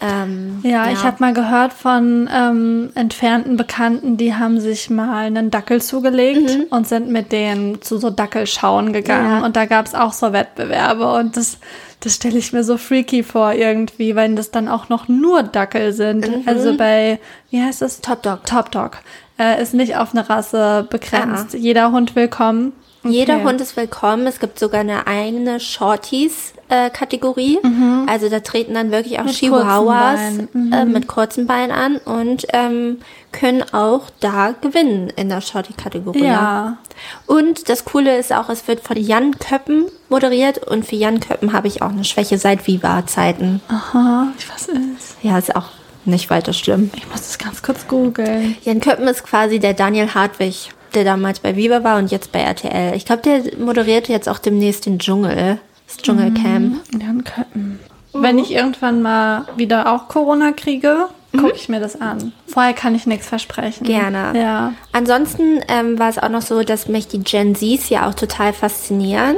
Ähm, 0.00 0.60
Ja, 0.62 0.90
ich 0.90 1.02
habe 1.02 1.16
mal 1.20 1.32
gehört 1.32 1.72
von 1.72 2.28
ähm, 2.32 2.90
entfernten 2.94 3.56
Bekannten, 3.56 4.16
die 4.16 4.34
haben 4.34 4.60
sich 4.60 4.90
mal 4.90 5.26
einen 5.26 5.50
Dackel 5.50 5.82
zugelegt 5.82 6.70
und 6.70 6.86
sind 6.86 7.10
mit 7.10 7.32
denen 7.32 7.82
zu 7.82 7.98
so 7.98 8.10
Dackelschauen 8.10 8.92
gegangen. 8.92 9.26
Mhm. 9.26 9.38
Ja. 9.40 9.46
Und 9.46 9.56
da 9.56 9.66
gab 9.66 9.86
es 9.86 9.94
auch 9.94 10.12
so 10.12 10.32
Wettbewerbe. 10.32 11.12
Und 11.14 11.36
das, 11.36 11.58
das 12.00 12.14
stelle 12.14 12.38
ich 12.38 12.52
mir 12.52 12.64
so 12.64 12.76
freaky 12.76 13.22
vor 13.22 13.52
irgendwie, 13.52 14.14
weil 14.14 14.34
das 14.34 14.50
dann 14.50 14.68
auch 14.68 14.88
noch 14.88 15.08
nur 15.08 15.42
Dackel 15.42 15.92
sind. 15.92 16.28
Also 16.46 16.76
bei, 16.76 17.18
wie 17.50 17.62
heißt 17.62 17.82
das? 17.82 17.98
Mhm. 17.98 18.02
Top 18.02 18.22
Dog. 18.22 18.44
Top 18.44 18.70
Dog. 18.70 18.98
Äh, 19.38 19.62
ist 19.62 19.74
nicht 19.74 19.96
auf 19.96 20.12
eine 20.14 20.28
Rasse 20.28 20.86
begrenzt. 20.90 21.54
Jeder 21.54 21.92
Hund 21.92 22.16
willkommen. 22.16 22.72
Jeder 23.04 23.36
Okay. 23.36 23.44
Hund 23.44 23.60
ist 23.60 23.76
willkommen. 23.76 24.26
Es 24.26 24.40
gibt 24.40 24.58
sogar 24.58 24.80
eine 24.80 25.06
eigene 25.06 25.60
Shorties-Kategorie. 25.60 27.58
Also 28.06 28.28
da 28.28 28.40
treten 28.40 28.74
dann 28.74 28.90
wirklich 28.90 29.20
auch 29.20 29.24
Mit 29.24 29.34
Chihuahuas 29.34 30.18
kurzen 30.20 30.48
Beinen. 30.52 30.72
äh, 30.72 30.84
mit 30.84 31.06
kurzen 31.06 31.46
Beinen 31.46 31.70
an 31.70 31.96
und 31.98 32.46
ähm, 32.52 32.98
können 33.32 33.62
auch 33.72 34.02
da 34.20 34.52
gewinnen 34.60 35.10
in 35.16 35.28
der 35.28 35.40
Shorty-Kategorie. 35.40 36.24
Ja. 36.24 36.78
Und 37.26 37.68
das 37.68 37.84
Coole 37.84 38.16
ist 38.18 38.32
auch, 38.32 38.48
es 38.48 38.66
wird 38.66 38.80
von 38.80 38.96
Jan 38.96 39.38
Köppen 39.38 39.84
moderiert 40.08 40.58
und 40.66 40.84
für 40.84 40.96
Jan 40.96 41.20
Köppen 41.20 41.52
habe 41.52 41.68
ich 41.68 41.82
auch 41.82 41.90
eine 41.90 42.04
Schwäche 42.04 42.36
seit 42.38 42.66
Viva-Zeiten. 42.66 43.60
Aha, 43.68 44.28
ich 44.38 44.50
weiß 44.50 44.68
es. 44.98 45.14
Ja, 45.22 45.38
ist 45.38 45.54
auch 45.54 45.68
nicht 46.04 46.30
weiter 46.30 46.52
schlimm. 46.52 46.90
Ich 46.96 47.06
muss 47.08 47.20
das 47.20 47.38
ganz 47.38 47.62
kurz 47.62 47.86
googeln. 47.86 48.56
Jan 48.64 48.80
Köppen 48.80 49.06
ist 49.06 49.24
quasi 49.24 49.58
der 49.60 49.74
Daniel 49.74 50.14
Hartwig, 50.14 50.70
der 50.94 51.04
damals 51.04 51.40
bei 51.40 51.56
Viva 51.56 51.84
war 51.84 51.98
und 51.98 52.10
jetzt 52.10 52.32
bei 52.32 52.40
RTL. 52.40 52.94
Ich 52.94 53.04
glaube, 53.04 53.22
der 53.22 53.58
moderiert 53.58 54.08
jetzt 54.08 54.28
auch 54.28 54.38
demnächst 54.38 54.86
den 54.86 54.98
Dschungel, 54.98 55.58
das 55.86 55.96
Dschungelcamp. 55.98 56.80
Jan 57.00 57.24
Köppen. 57.24 57.78
Wenn 58.12 58.38
ich 58.38 58.52
irgendwann 58.52 59.02
mal 59.02 59.46
wieder 59.56 59.92
auch 59.92 60.08
Corona 60.08 60.52
kriege, 60.52 61.08
gucke 61.36 61.54
ich 61.54 61.68
mir 61.68 61.80
das 61.80 62.00
an. 62.00 62.32
Vorher 62.46 62.72
kann 62.72 62.94
ich 62.94 63.06
nichts 63.06 63.26
versprechen. 63.26 63.86
Gerne. 63.86 64.38
Ja. 64.38 64.72
Ansonsten 64.92 65.60
ähm, 65.68 65.98
war 65.98 66.08
es 66.08 66.18
auch 66.18 66.30
noch 66.30 66.42
so, 66.42 66.62
dass 66.62 66.88
mich 66.88 67.08
die 67.08 67.20
Gen 67.20 67.54
Zs 67.54 67.90
ja 67.90 68.08
auch 68.08 68.14
total 68.14 68.52
faszinieren. 68.52 69.36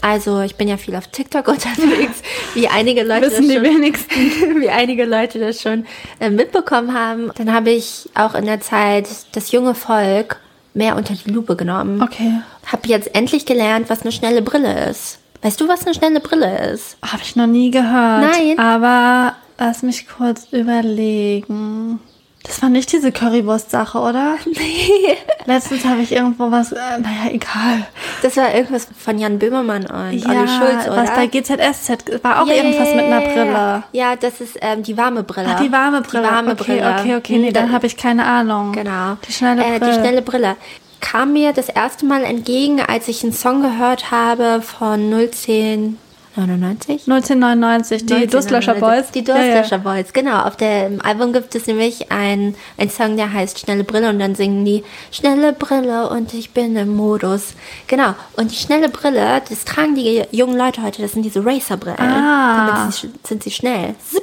Also 0.00 0.40
ich 0.40 0.56
bin 0.56 0.66
ja 0.66 0.76
viel 0.76 0.96
auf 0.96 1.06
TikTok 1.06 1.46
unterwegs, 1.48 2.22
wie 2.54 2.68
einige 2.68 3.04
Leute 3.04 3.26
Wissen 3.26 3.48
das 3.48 3.48
die 3.48 3.54
schon, 3.54 3.64
wenigsten. 3.64 4.14
wie 4.60 4.68
einige 4.68 5.04
Leute 5.04 5.38
das 5.38 5.62
schon 5.62 5.86
äh, 6.20 6.30
mitbekommen 6.30 6.92
haben. 6.92 7.30
Dann 7.36 7.52
habe 7.52 7.70
ich 7.70 8.10
auch 8.14 8.34
in 8.34 8.46
der 8.46 8.60
Zeit 8.60 9.08
das 9.32 9.52
junge 9.52 9.74
Volk 9.74 10.40
mehr 10.74 10.96
unter 10.96 11.14
die 11.14 11.30
Lupe 11.30 11.56
genommen. 11.56 12.02
Okay. 12.02 12.40
Hab 12.70 12.86
jetzt 12.86 13.14
endlich 13.14 13.46
gelernt, 13.46 13.90
was 13.90 14.02
eine 14.02 14.12
schnelle 14.12 14.42
Brille 14.42 14.88
ist. 14.88 15.18
Weißt 15.42 15.60
du, 15.60 15.68
was 15.68 15.84
eine 15.84 15.94
schnelle 15.94 16.20
Brille 16.20 16.70
ist? 16.72 16.96
Habe 17.02 17.22
ich 17.22 17.34
noch 17.36 17.46
nie 17.46 17.70
gehört. 17.70 18.22
Nein. 18.22 18.58
Aber 18.58 19.34
lass 19.58 19.82
mich 19.82 20.06
kurz 20.06 20.46
überlegen. 20.52 22.00
Das 22.44 22.60
war 22.60 22.68
nicht 22.68 22.92
diese 22.92 23.12
Currywurst-Sache, 23.12 23.98
oder? 23.98 24.36
Nee. 24.46 25.16
Letztens 25.46 25.84
habe 25.84 26.02
ich 26.02 26.12
irgendwo 26.12 26.50
was, 26.50 26.72
äh, 26.72 26.76
naja, 26.76 27.30
egal. 27.30 27.86
Das 28.22 28.36
war 28.36 28.54
irgendwas 28.54 28.86
von 28.96 29.18
Jan 29.18 29.38
Böhmermann 29.38 29.86
und 29.86 30.12
ja, 30.12 30.28
Olli 30.28 30.48
Schulz, 30.48 30.86
oder? 30.86 30.96
was 30.96 31.10
bei 31.10 31.26
GZSZ, 31.26 32.22
war 32.22 32.42
auch 32.42 32.46
ja, 32.46 32.54
irgendwas 32.54 32.88
ja, 32.88 32.94
mit 32.94 33.04
einer 33.04 33.20
Brille. 33.20 33.82
Ja, 33.92 34.16
das 34.16 34.40
ist 34.40 34.58
ähm, 34.60 34.82
die 34.82 34.96
warme 34.96 35.22
Brille. 35.22 35.48
Ach, 35.54 35.60
die 35.60 35.72
warme 35.72 36.02
Brille. 36.02 36.22
Die 36.22 36.32
warme 36.32 36.52
okay, 36.52 36.64
Brille. 36.64 36.96
Okay, 36.98 37.16
okay, 37.16 37.38
nee, 37.38 37.52
dann 37.52 37.72
habe 37.72 37.86
ich 37.86 37.96
keine 37.96 38.24
Ahnung. 38.24 38.72
Genau. 38.72 39.16
Die 39.26 39.32
schnelle 39.32 39.62
Brille. 39.62 39.76
Äh, 39.76 39.80
die 39.80 39.92
schnelle 39.92 40.22
Brille 40.22 40.56
kam 41.00 41.32
mir 41.32 41.52
das 41.52 41.68
erste 41.68 42.06
Mal 42.06 42.22
entgegen, 42.22 42.80
als 42.80 43.08
ich 43.08 43.22
einen 43.22 43.32
Song 43.32 43.62
gehört 43.62 44.10
habe 44.10 44.62
von 44.62 45.12
010 45.30 45.98
99? 46.36 47.06
1999, 47.06 48.06
die 48.06 48.26
Durstlöscher 48.26 48.74
Boys. 48.74 49.10
Die 49.10 49.22
Durstlöscher 49.22 49.76
ja, 49.76 49.76
ja. 49.76 49.78
Boys, 49.78 50.12
genau. 50.12 50.40
Auf 50.42 50.56
dem 50.56 51.00
Album 51.02 51.32
gibt 51.32 51.54
es 51.54 51.66
nämlich 51.66 52.10
einen 52.10 52.54
Song, 52.88 53.16
der 53.16 53.32
heißt 53.32 53.58
Schnelle 53.58 53.84
Brille 53.84 54.08
und 54.08 54.18
dann 54.18 54.34
singen 54.34 54.64
die 54.64 54.82
Schnelle 55.10 55.52
Brille 55.52 56.08
und 56.08 56.32
ich 56.32 56.52
bin 56.52 56.74
im 56.76 56.96
Modus. 56.96 57.54
Genau. 57.86 58.14
Und 58.36 58.50
die 58.50 58.56
schnelle 58.56 58.88
Brille, 58.88 59.42
das 59.48 59.64
tragen 59.64 59.94
die 59.94 60.22
jungen 60.30 60.56
Leute 60.56 60.82
heute, 60.82 61.02
das 61.02 61.12
sind 61.12 61.22
diese 61.22 61.44
Racerbrillen. 61.44 62.00
Ah. 62.00 62.76
Damit 62.78 63.10
sind 63.24 63.42
sie 63.42 63.50
schnell. 63.50 63.94
Zip 64.08 64.21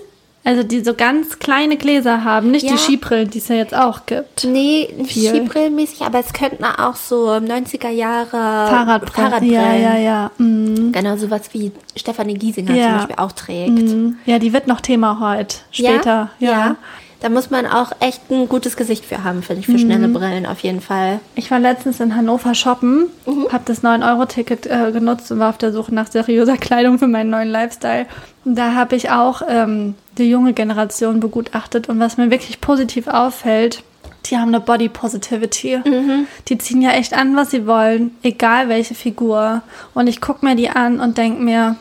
also 0.50 0.64
die 0.64 0.80
so 0.84 0.96
ganz 0.96 1.38
kleine 1.38 1.78
Gläser 1.78 2.24
haben, 2.24 2.50
nicht 2.50 2.66
ja. 2.66 2.72
die 2.72 2.80
Skibrillen, 2.80 3.30
die 3.30 3.38
es 3.38 3.50
ja 3.50 3.56
jetzt 3.56 3.76
auch 3.76 4.08
gibt. 4.08 4.46
Nee, 4.46 4.90
nicht 4.98 5.12
Skibrillenmäßig, 5.12 6.02
aber 6.02 6.20
es 6.20 6.34
könnten 6.34 6.66
auch 6.66 6.96
so 6.96 7.30
90er 7.30 7.90
Jahre 7.90 8.32
Fahrradbrillen. 8.32 9.30
Fahrradbrillen. 9.30 9.54
Ja, 9.54 9.76
ja, 9.76 9.98
ja. 9.98 10.32
Mhm. 10.40 10.92
Genau, 10.92 11.18
sowas 11.18 11.42
wie 11.52 11.72
Stefanie 11.96 12.34
Giesinger 12.34 12.74
ja. 12.74 12.86
zum 12.86 12.94
Beispiel 12.96 13.16
auch 13.18 13.32
trägt. 13.32 13.70
Mhm. 13.70 14.18
Ja, 14.26 14.40
die 14.40 14.52
wird 14.52 14.66
noch 14.66 14.82
Thema 14.82 15.20
heute, 15.20 15.58
später. 15.70 16.32
ja. 16.40 16.50
ja. 16.50 16.76
Da 17.22 17.28
muss 17.28 17.50
man 17.50 17.66
auch 17.66 17.92
echt 18.00 18.32
ein 18.32 18.48
gutes 18.48 18.78
Gesicht 18.78 19.06
für 19.06 19.24
haben, 19.24 19.44
finde 19.44 19.60
ich, 19.60 19.66
für 19.66 19.74
mhm. 19.74 19.80
schnelle 19.80 20.08
Brillen 20.08 20.46
auf 20.46 20.60
jeden 20.60 20.80
Fall. 20.80 21.20
Ich 21.36 21.52
war 21.52 21.60
letztens 21.60 22.00
in 22.00 22.16
Hannover 22.16 22.56
shoppen, 22.56 23.08
mhm. 23.26 23.52
habe 23.52 23.64
das 23.66 23.84
9-Euro-Ticket 23.84 24.68
äh, 24.68 24.92
genutzt 24.94 25.30
und 25.32 25.40
war 25.40 25.50
auf 25.50 25.58
der 25.58 25.74
Suche 25.74 25.94
nach 25.94 26.08
seriöser 26.08 26.58
Kleidung 26.58 26.98
für 26.98 27.08
meinen 27.08 27.30
neuen 27.30 27.50
Lifestyle. 27.50 28.06
Und 28.46 28.56
da 28.56 28.74
habe 28.74 28.96
ich 28.96 29.12
auch 29.12 29.42
ähm, 29.48 29.96
die 30.18 30.30
junge 30.30 30.54
Generation 30.54 31.20
begutachtet 31.20 31.90
und 31.90 32.00
was 32.00 32.18
mir 32.18 32.32
wirklich 32.32 32.62
positiv 32.62 33.08
auffällt, 33.08 33.84
die 34.26 34.38
haben 34.38 34.50
eine 34.50 34.60
Body 34.60 34.90
Positivity. 34.90 35.78
Mhm. 35.84 36.28
Die 36.48 36.58
ziehen 36.58 36.82
ja 36.82 36.92
echt 36.92 37.14
an, 37.14 37.36
was 37.36 37.52
sie 37.52 37.68
wollen, 37.68 38.12
egal 38.24 38.70
welche 38.70 38.96
Figur. 38.96 39.62
Und 39.94 40.08
ich 40.08 40.22
gucke 40.22 40.46
mir 40.46 40.56
die 40.56 40.70
an 40.70 41.00
und 41.00 41.18
denke 41.18 41.42
mir, 41.42 41.76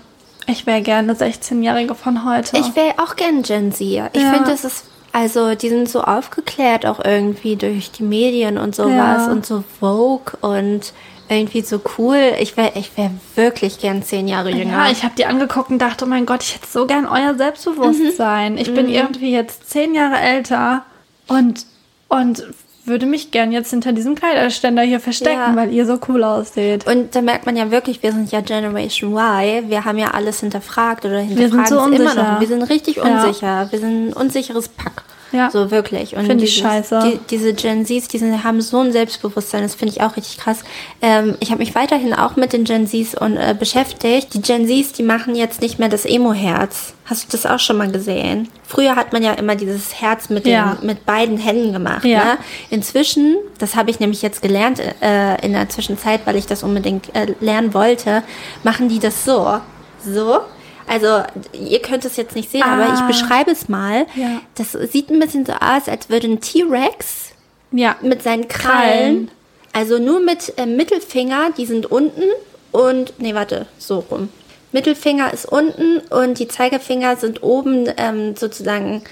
ich 0.47 0.67
wäre 0.67 0.81
gerne 0.81 1.13
16-Jährige 1.13 1.95
von 1.95 2.25
heute. 2.25 2.57
Ich 2.57 2.75
wäre 2.75 2.95
auch 2.99 3.17
gerne 3.17 3.43
Gen 3.43 3.71
Z. 3.73 3.81
Ich 3.81 4.23
ja. 4.23 4.33
finde, 4.33 4.51
das 4.51 4.65
ist 4.65 4.85
also 5.13 5.55
die 5.55 5.69
sind 5.69 5.89
so 5.89 6.03
aufgeklärt 6.03 6.87
auch 6.87 7.05
irgendwie 7.05 7.57
durch 7.57 7.91
die 7.91 8.03
Medien 8.03 8.59
und 8.59 8.75
sowas 8.75 9.27
ja. 9.27 9.31
und 9.31 9.47
so 9.47 9.65
Vogue 9.81 10.35
und 10.41 10.93
irgendwie 11.29 11.61
so 11.61 11.81
cool. 11.99 12.35
Ich 12.41 12.57
wäre 12.57 12.73
ich 12.75 12.97
wär 12.97 13.11
wirklich 13.35 13.79
gern 13.79 14.03
zehn 14.03 14.29
Jahre 14.29 14.51
jünger. 14.51 14.87
Ja, 14.87 14.91
ich 14.91 15.03
habe 15.03 15.15
die 15.17 15.27
angeguckt 15.27 15.71
und 15.71 15.79
dachte, 15.79 16.05
oh 16.05 16.09
mein 16.09 16.27
Gott, 16.27 16.43
ich 16.43 16.55
hätte 16.55 16.67
so 16.67 16.87
gern 16.87 17.07
euer 17.07 17.35
Selbstbewusstsein. 17.37 18.53
Mhm. 18.53 18.59
Ich 18.59 18.75
bin 18.75 18.87
mhm. 18.87 18.93
irgendwie 18.93 19.33
jetzt 19.33 19.69
zehn 19.69 19.95
Jahre 19.95 20.19
älter 20.19 20.85
und, 21.27 21.67
und 22.09 22.45
würde 22.89 23.07
mich 23.07 23.31
gern 23.31 23.53
jetzt 23.53 23.71
hinter 23.71 23.93
diesem 23.93 24.15
Kleiderständer 24.15 24.83
hier 24.83 25.01
verstecken, 25.01 25.37
ja. 25.37 25.57
weil 25.57 25.73
ihr 25.73 25.87
so 25.87 25.99
cool 26.09 26.25
aussieht. 26.25 26.87
Und 26.87 27.15
da 27.15 27.23
merkt 27.23 27.47
man 27.47 27.57
ja 27.57 27.71
wirklich, 27.71 28.03
wir 28.03 28.13
sind 28.13 28.33
ja 28.33 28.41
Generation 28.41 29.13
Y. 29.13 29.69
Wir 29.69 29.85
haben 29.85 29.99
ja 29.99 30.13
alles 30.13 30.41
hinterfragt 30.41 31.05
oder 31.05 31.19
hinterfragen 31.19 31.59
wir 31.59 31.67
sind 31.67 31.69
so 31.69 31.81
unsicher. 31.81 32.03
immer 32.03 32.15
noch. 32.15 32.41
Wir 32.41 32.49
sind 32.49 32.63
richtig 32.63 32.97
ja. 32.97 33.05
unsicher. 33.05 33.69
Wir 33.71 33.79
sind 33.79 34.09
ein 34.09 34.13
unsicheres 34.13 34.69
Pack. 34.69 35.05
Ja. 35.33 35.51
So 35.51 35.71
wirklich. 35.71 36.11
Finde 36.11 36.45
ich 36.45 36.57
scheiße. 36.57 37.01
Die, 37.05 37.21
diese 37.31 37.53
Gen 37.53 37.85
Zs, 37.85 38.09
die 38.09 38.19
sind, 38.19 38.45
haben 38.45 38.61
so 38.61 38.81
ein 38.81 38.93
Selbstbewusstsein, 38.93 39.63
das 39.63 39.75
finde 39.75 39.95
ich 39.95 40.03
auch 40.03 40.17
richtig 40.17 40.39
krass. 40.39 40.65
Ähm, 41.03 41.37
ich 41.41 41.51
habe 41.51 41.59
mich 41.59 41.75
weiterhin 41.75 42.15
auch 42.15 42.37
mit 42.37 42.53
den 42.53 42.65
Gen 42.65 42.87
Zs 42.87 43.15
und, 43.15 43.37
äh, 43.37 43.55
beschäftigt. 43.59 44.33
Die 44.35 44.41
Gen 44.41 44.67
Zs, 44.67 44.93
die 44.93 45.03
machen 45.03 45.35
jetzt 45.35 45.61
nicht 45.61 45.79
mehr 45.79 45.89
das 45.89 46.05
Emo-Herz. 46.05 46.95
Hast 47.05 47.25
du 47.25 47.29
das 47.33 47.47
auch 47.47 47.59
schon 47.59 47.77
mal 47.77 47.91
gesehen? 47.91 48.49
Früher 48.67 48.97
hat 48.97 49.13
man 49.13 49.23
ja 49.23 49.33
immer 49.33 49.55
dieses 49.55 50.01
Herz 50.01 50.29
mit, 50.29 50.45
den, 50.45 50.53
ja. 50.53 50.79
mit 50.83 51.07
beiden 51.07 51.39
Händen 51.39 51.73
gemacht. 51.73 52.05
Ja. 52.05 52.25
Ne? 52.25 52.39
Inzwischen, 52.71 53.37
das 53.59 53.77
habe 53.77 53.91
ich 53.91 54.01
nämlich 54.01 54.23
jetzt 54.23 54.43
gelernt 54.43 54.81
äh, 55.01 55.45
in 55.45 55.53
der 55.53 55.69
Zwischenzeit, 55.69 56.21
weil 56.27 56.37
ich 56.37 56.47
das 56.47 56.63
unbedingt 56.63 57.15
äh, 57.15 57.35
lernen 57.41 57.73
wollte, 57.75 58.23
machen 58.63 58.89
die 58.89 58.99
das 58.99 59.25
so. 59.25 59.61
So 60.05 60.41
also 60.89 61.23
ihr 61.53 61.81
könnt 61.81 62.05
es 62.05 62.17
jetzt 62.17 62.35
nicht 62.35 62.51
sehen, 62.51 62.63
ah. 62.65 62.75
aber 62.75 62.95
ich 62.95 63.01
ah. 63.01 63.07
beschreibe 63.07 63.51
es 63.51 63.69
mal. 63.69 64.07
Ja. 64.15 64.41
Das 64.55 64.73
sieht 64.73 65.11
ein 65.11 65.21
bisschen 65.21 65.47
so 65.47 65.53
aus, 65.53 65.89
als 65.89 66.09
würde 66.09 66.29
ein 66.29 66.41
T-Rex 66.41 67.33
ja. 67.73 67.97
mit 68.03 68.23
seinen 68.23 68.49
Krallen, 68.49 68.81
Krallen, 68.89 69.31
also 69.73 69.99
nur 69.99 70.21
mit 70.21 70.55
äh, 70.57 70.67
Mittelfinger, 70.67 71.51
die 71.57 71.67
sind 71.67 71.91
unten 71.91 72.25
und, 72.73 73.15
nee, 73.19 73.35
warte, 73.35 73.67
so 73.79 74.01
rum. 74.11 74.31
Mittelfinger 74.73 75.33
ist 75.33 75.47
unten 75.47 75.99
und 76.11 76.39
die 76.39 76.49
Zeigefinger 76.49 77.17
sind 77.17 77.43
oben 77.43 77.89
ähm, 77.97 78.37
sozusagen 78.37 79.03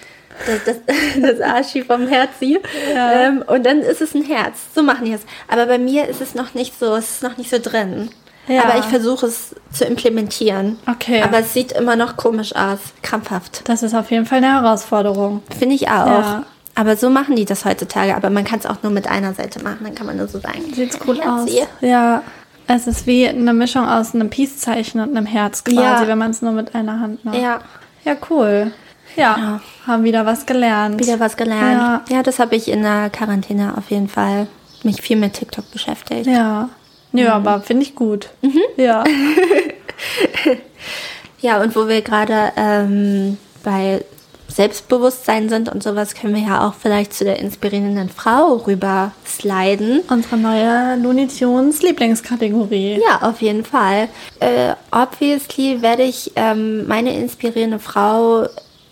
das, 0.46 0.64
das, 0.64 0.76
das 1.20 1.40
Arschi 1.40 1.82
vom 1.82 2.06
Herz 2.06 2.30
hier. 2.38 2.60
Ja. 2.92 3.26
Ähm, 3.26 3.42
und 3.46 3.64
dann 3.64 3.80
ist 3.80 4.02
es 4.02 4.14
ein 4.14 4.24
Herz. 4.24 4.58
So 4.74 4.82
machen 4.82 5.06
die 5.06 5.12
es. 5.12 5.22
Aber 5.48 5.66
bei 5.66 5.78
mir 5.78 6.08
ist 6.08 6.20
es 6.20 6.34
noch 6.34 6.54
nicht 6.54 6.78
so, 6.78 6.94
es 6.94 7.10
ist 7.12 7.22
noch 7.22 7.38
nicht 7.38 7.50
so 7.50 7.58
drin. 7.58 8.10
Ja. 8.48 8.64
Aber 8.64 8.78
ich 8.78 8.84
versuche 8.84 9.26
es 9.26 9.54
zu 9.72 9.84
implementieren. 9.84 10.78
Okay. 10.88 11.22
Aber 11.22 11.40
es 11.40 11.52
sieht 11.52 11.72
immer 11.72 11.96
noch 11.96 12.16
komisch 12.16 12.54
aus, 12.54 12.78
krampfhaft. 13.02 13.68
Das 13.68 13.82
ist 13.82 13.94
auf 13.94 14.10
jeden 14.10 14.26
Fall 14.26 14.38
eine 14.38 14.62
Herausforderung. 14.62 15.42
Finde 15.58 15.74
ich 15.74 15.88
auch. 15.88 16.06
Ja. 16.06 16.44
Aber 16.74 16.96
so 16.96 17.08
machen 17.10 17.36
die 17.36 17.44
das 17.44 17.64
heutzutage. 17.64 18.14
Aber 18.14 18.30
man 18.30 18.44
kann 18.44 18.58
es 18.58 18.66
auch 18.66 18.82
nur 18.82 18.92
mit 18.92 19.08
einer 19.08 19.34
Seite 19.34 19.62
machen. 19.62 19.78
Dann 19.82 19.94
kann 19.94 20.06
man 20.06 20.18
nur 20.18 20.28
so 20.28 20.38
sagen. 20.38 20.60
Sieht 20.74 20.98
cool 21.06 21.20
aus. 21.22 21.50
Ja. 21.80 22.22
Es 22.68 22.86
ist 22.86 23.06
wie 23.06 23.26
eine 23.28 23.54
Mischung 23.54 23.88
aus 23.88 24.14
einem 24.14 24.28
Peace-Zeichen 24.28 25.00
und 25.00 25.16
einem 25.16 25.26
Herz 25.26 25.62
quasi, 25.64 25.80
ja. 25.80 26.06
wenn 26.06 26.18
man 26.18 26.32
es 26.32 26.42
nur 26.42 26.52
mit 26.52 26.74
einer 26.74 27.00
Hand 27.00 27.24
macht. 27.24 27.38
Ja. 27.38 27.60
Ja, 28.04 28.16
cool. 28.30 28.72
Ja, 29.16 29.34
genau. 29.34 29.60
haben 29.86 30.04
wieder 30.04 30.26
was 30.26 30.46
gelernt. 30.46 31.00
Wieder 31.00 31.18
was 31.18 31.36
gelernt. 31.36 32.08
Ja, 32.08 32.16
ja 32.16 32.22
das 32.22 32.38
habe 32.38 32.54
ich 32.54 32.68
in 32.68 32.82
der 32.82 33.10
Quarantäne 33.10 33.76
auf 33.76 33.90
jeden 33.90 34.08
Fall 34.08 34.46
mich 34.82 35.00
viel 35.00 35.16
mit 35.16 35.34
TikTok 35.34 35.70
beschäftigt. 35.72 36.26
Ja. 36.26 36.68
Ja, 37.16 37.38
mhm. 37.38 37.46
aber 37.46 37.62
finde 37.62 37.82
ich 37.82 37.94
gut. 37.94 38.30
Mhm. 38.42 38.60
Ja. 38.76 39.04
ja, 41.40 41.62
und 41.62 41.74
wo 41.76 41.88
wir 41.88 42.02
gerade 42.02 42.52
ähm, 42.56 43.36
bei 43.62 44.02
Selbstbewusstsein 44.48 45.48
sind 45.48 45.68
und 45.68 45.82
sowas, 45.82 46.14
können 46.14 46.34
wir 46.34 46.42
ja 46.42 46.66
auch 46.66 46.74
vielleicht 46.74 47.12
zu 47.12 47.24
der 47.24 47.40
inspirierenden 47.40 48.08
Frau 48.08 48.54
rüber 48.54 49.12
sliden. 49.26 50.00
Unsere 50.08 50.38
neue 50.38 50.96
Lunitions 50.96 51.82
Lieblingskategorie. 51.82 53.00
Ja, 53.06 53.28
auf 53.28 53.42
jeden 53.42 53.64
Fall. 53.64 54.08
Äh, 54.40 54.74
obviously 54.90 55.82
werde 55.82 56.04
ich 56.04 56.32
ähm, 56.36 56.86
meine 56.86 57.14
inspirierende 57.14 57.78
Frau 57.78 58.46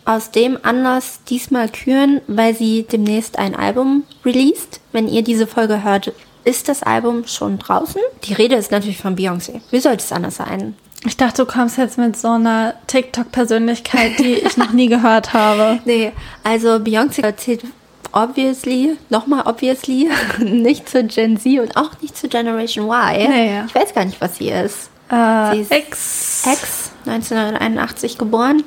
aus 0.04 0.30
dem 0.30 0.58
Anlass 0.62 1.20
diesmal 1.28 1.68
küren, 1.70 2.20
weil 2.26 2.54
sie 2.54 2.82
demnächst 2.82 3.38
ein 3.38 3.54
Album 3.54 4.04
released. 4.24 4.80
Wenn 4.92 5.08
ihr 5.08 5.22
diese 5.22 5.46
Folge 5.46 5.82
hört, 5.82 6.12
ist 6.44 6.68
das 6.68 6.82
Album 6.82 7.26
schon 7.26 7.58
draußen? 7.58 8.00
Die 8.24 8.34
Rede 8.34 8.56
ist 8.56 8.70
natürlich 8.70 8.98
von 8.98 9.16
Beyoncé. 9.16 9.60
Wie 9.70 9.80
sollte 9.80 10.04
es 10.04 10.12
anders 10.12 10.36
sein? 10.36 10.76
Ich 11.06 11.16
dachte, 11.16 11.44
du 11.44 11.50
kommst 11.50 11.76
jetzt 11.76 11.98
mit 11.98 12.16
so 12.16 12.28
einer 12.28 12.74
TikTok-Persönlichkeit, 12.86 14.18
die 14.18 14.34
ich 14.34 14.56
noch 14.56 14.72
nie 14.72 14.88
gehört 14.88 15.32
habe. 15.32 15.80
Nee, 15.84 16.12
also 16.42 16.76
Beyoncé 16.76 17.22
erzählt 17.22 17.64
obviously, 18.12 18.96
nochmal 19.10 19.42
obviously, 19.46 20.08
nicht 20.38 20.88
zu 20.88 21.04
Gen 21.04 21.38
Z 21.38 21.60
und 21.60 21.76
auch 21.76 21.90
nicht 22.00 22.16
zu 22.16 22.28
Generation 22.28 22.86
Y. 22.86 23.28
Nee. 23.28 23.62
Ich 23.66 23.74
weiß 23.74 23.92
gar 23.92 24.04
nicht, 24.04 24.20
was 24.20 24.36
sie 24.36 24.50
ist. 24.50 24.90
Äh, 25.10 25.54
sie 25.54 25.60
ist 25.62 25.72
Ex. 25.72 26.46
Ex, 26.46 26.92
1981 27.06 28.16
geboren. 28.16 28.62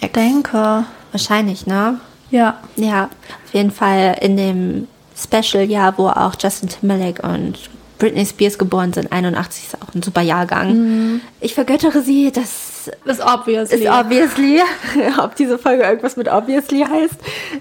Ich 0.00 0.12
denke. 0.12 0.84
Wahrscheinlich, 1.12 1.66
ne? 1.66 1.98
Ja. 2.30 2.58
Ja, 2.76 3.04
auf 3.04 3.54
jeden 3.54 3.70
Fall 3.70 4.16
in 4.20 4.36
dem 4.36 4.88
Special-Jahr, 5.16 5.98
wo 5.98 6.08
auch 6.08 6.34
Justin 6.40 6.68
Timberlake 6.68 7.22
und 7.22 7.58
Britney 7.98 8.26
Spears 8.26 8.58
geboren 8.58 8.92
sind. 8.92 9.12
81 9.12 9.64
ist 9.64 9.76
auch 9.82 9.94
ein 9.94 10.02
super 10.02 10.20
Jahrgang. 10.20 10.74
Mhm. 10.74 11.20
Ich 11.40 11.54
vergöttere 11.54 12.02
sie, 12.02 12.32
das 12.32 12.90
ist 13.04 13.20
obviously. 13.24 13.84
Ist 13.84 13.88
obviously. 13.90 14.60
Ob 15.18 15.36
diese 15.36 15.58
Folge 15.58 15.84
irgendwas 15.84 16.16
mit 16.16 16.28
obviously 16.28 16.80
heißt. 16.80 17.14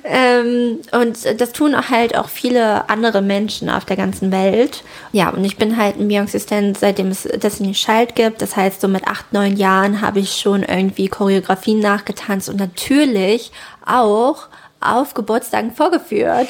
Ähm, 0.04 0.80
und 0.92 1.40
das 1.40 1.52
tun 1.54 1.90
halt 1.90 2.18
auch 2.18 2.30
viele 2.30 2.90
andere 2.90 3.22
Menschen 3.22 3.70
auf 3.70 3.86
der 3.86 3.96
ganzen 3.96 4.32
Welt. 4.32 4.84
Ja, 5.12 5.30
und 5.30 5.46
ich 5.46 5.58
bin 5.58 5.78
halt 5.78 5.98
ein 5.98 6.10
Beyoncé-Stan, 6.10 6.76
seitdem 6.76 7.10
es 7.10 7.24
Destiny 7.24 7.74
Child 7.74 8.16
gibt. 8.16 8.42
Das 8.42 8.56
heißt, 8.56 8.82
so 8.82 8.88
mit 8.88 9.08
acht, 9.08 9.32
neun 9.34 9.56
Jahren 9.56 10.02
habe 10.02 10.20
ich 10.20 10.42
schon 10.42 10.64
irgendwie 10.64 11.08
Choreografien 11.08 11.80
nachgetanzt 11.80 12.50
und 12.50 12.58
natürlich 12.58 13.52
auch 13.86 14.48
auf 14.82 15.14
Geburtstagen 15.14 15.72
vorgeführt. 15.72 16.50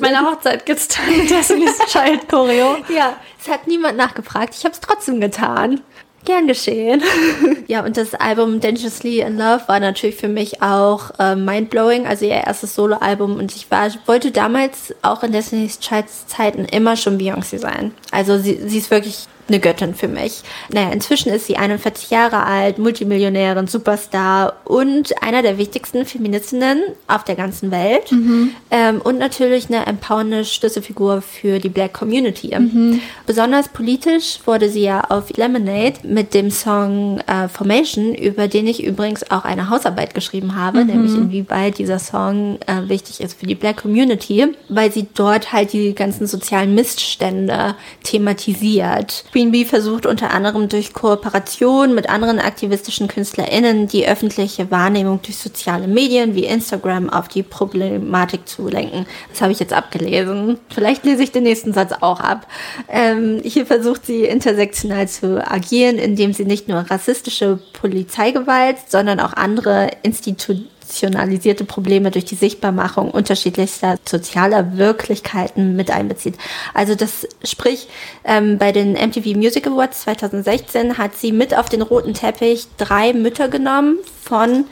Meine 0.00 0.20
Hochzeit 0.20 0.66
gibt's 0.66 0.88
dann 0.88 1.26
Destiny's 1.28 1.78
Child 1.86 2.28
Choreo. 2.28 2.76
Ja, 2.88 3.16
es 3.40 3.48
hat 3.48 3.66
niemand 3.66 3.96
nachgefragt. 3.96 4.54
Ich 4.56 4.64
habe 4.64 4.74
es 4.74 4.80
trotzdem 4.80 5.20
getan. 5.20 5.80
Gern 6.24 6.46
geschehen. 6.46 7.02
ja, 7.66 7.84
und 7.84 7.98
das 7.98 8.14
Album 8.14 8.58
Dangerously 8.60 9.20
in 9.20 9.36
Love 9.36 9.64
war 9.66 9.78
natürlich 9.78 10.16
für 10.16 10.28
mich 10.28 10.62
auch 10.62 11.10
äh, 11.18 11.36
mindblowing, 11.36 12.06
also 12.06 12.24
ihr 12.24 12.32
erstes 12.32 12.74
Soloalbum. 12.74 13.36
Und 13.36 13.54
ich 13.54 13.70
war, 13.70 13.90
wollte 14.06 14.30
damals 14.30 14.94
auch 15.02 15.22
in 15.22 15.32
Destiny's 15.32 15.80
Childs 15.80 16.26
Zeiten 16.26 16.64
immer 16.64 16.96
schon 16.96 17.18
Beyoncé 17.18 17.58
sein. 17.58 17.92
Also 18.10 18.38
sie, 18.38 18.58
sie 18.66 18.78
ist 18.78 18.90
wirklich 18.90 19.26
eine 19.48 19.60
Göttin 19.60 19.94
für 19.94 20.08
mich. 20.08 20.42
Naja, 20.72 20.90
inzwischen 20.90 21.30
ist 21.30 21.46
sie 21.46 21.56
41 21.56 22.10
Jahre 22.10 22.44
alt, 22.44 22.78
Multimillionärin, 22.78 23.66
Superstar 23.66 24.54
und 24.64 25.22
einer 25.22 25.42
der 25.42 25.58
wichtigsten 25.58 26.06
Feministinnen 26.06 26.82
auf 27.08 27.24
der 27.24 27.34
ganzen 27.34 27.70
Welt. 27.70 28.10
Mhm. 28.10 28.50
Ähm, 28.70 29.00
und 29.02 29.18
natürlich 29.18 29.68
eine 29.68 29.86
empowernde 29.86 30.44
Schlüsselfigur 30.44 31.22
für 31.22 31.58
die 31.58 31.68
Black 31.68 31.92
Community. 31.92 32.56
Mhm. 32.58 33.00
Besonders 33.26 33.68
politisch 33.68 34.38
wurde 34.46 34.68
sie 34.68 34.82
ja 34.82 35.02
auf 35.02 35.30
Lemonade 35.36 35.96
mit 36.04 36.34
dem 36.34 36.50
Song 36.50 37.20
äh, 37.26 37.48
Formation, 37.48 38.14
über 38.14 38.48
den 38.48 38.66
ich 38.66 38.82
übrigens 38.82 39.30
auch 39.30 39.44
eine 39.44 39.68
Hausarbeit 39.70 40.14
geschrieben 40.14 40.56
habe, 40.56 40.84
mhm. 40.84 40.86
nämlich 40.86 41.12
inwieweit 41.14 41.78
dieser 41.78 41.98
Song 41.98 42.58
äh, 42.66 42.88
wichtig 42.88 43.20
ist 43.20 43.38
für 43.38 43.46
die 43.46 43.54
Black 43.54 43.82
Community, 43.82 44.46
weil 44.68 44.90
sie 44.90 45.06
dort 45.14 45.52
halt 45.52 45.72
die 45.72 45.94
ganzen 45.94 46.26
sozialen 46.26 46.74
Missstände 46.74 47.74
thematisiert. 48.02 49.24
Queen 49.34 49.50
Bee 49.50 49.64
versucht 49.64 50.06
unter 50.06 50.30
anderem 50.30 50.68
durch 50.68 50.92
Kooperation 50.92 51.92
mit 51.92 52.08
anderen 52.08 52.38
aktivistischen 52.38 53.08
KünstlerInnen 53.08 53.88
die 53.88 54.06
öffentliche 54.06 54.70
Wahrnehmung 54.70 55.22
durch 55.22 55.38
soziale 55.38 55.88
Medien 55.88 56.36
wie 56.36 56.44
Instagram 56.44 57.10
auf 57.10 57.26
die 57.26 57.42
Problematik 57.42 58.46
zu 58.46 58.68
lenken. 58.68 59.06
Das 59.30 59.42
habe 59.42 59.50
ich 59.50 59.58
jetzt 59.58 59.72
abgelesen. 59.72 60.60
Vielleicht 60.72 61.04
lese 61.04 61.24
ich 61.24 61.32
den 61.32 61.42
nächsten 61.42 61.72
Satz 61.72 61.94
auch 62.00 62.20
ab. 62.20 62.46
Ähm, 62.88 63.40
hier 63.42 63.66
versucht 63.66 64.06
sie 64.06 64.22
intersektional 64.22 65.08
zu 65.08 65.44
agieren, 65.44 65.98
indem 65.98 66.32
sie 66.32 66.44
nicht 66.44 66.68
nur 66.68 66.88
rassistische 66.88 67.58
Polizeigewalt, 67.72 68.76
sondern 68.86 69.18
auch 69.18 69.32
andere 69.32 69.90
Institutionen 70.04 70.68
institutionalisierte 70.84 71.64
Probleme 71.64 72.10
durch 72.10 72.24
die 72.24 72.34
Sichtbarmachung 72.34 73.10
unterschiedlichster 73.10 73.98
sozialer 74.06 74.76
Wirklichkeiten 74.76 75.76
mit 75.76 75.90
einbezieht. 75.90 76.36
Also 76.74 76.94
das 76.94 77.26
sprich, 77.42 77.88
ähm, 78.24 78.58
bei 78.58 78.70
den 78.72 78.92
MTV 78.92 79.36
Music 79.36 79.66
Awards 79.66 80.02
2016 80.02 80.98
hat 80.98 81.16
sie 81.16 81.32
mit 81.32 81.56
auf 81.56 81.68
den 81.68 81.82
roten 81.82 82.14
Teppich 82.14 82.66
drei 82.76 83.12
Mütter 83.12 83.48
genommen 83.48 83.98
von 84.22 84.64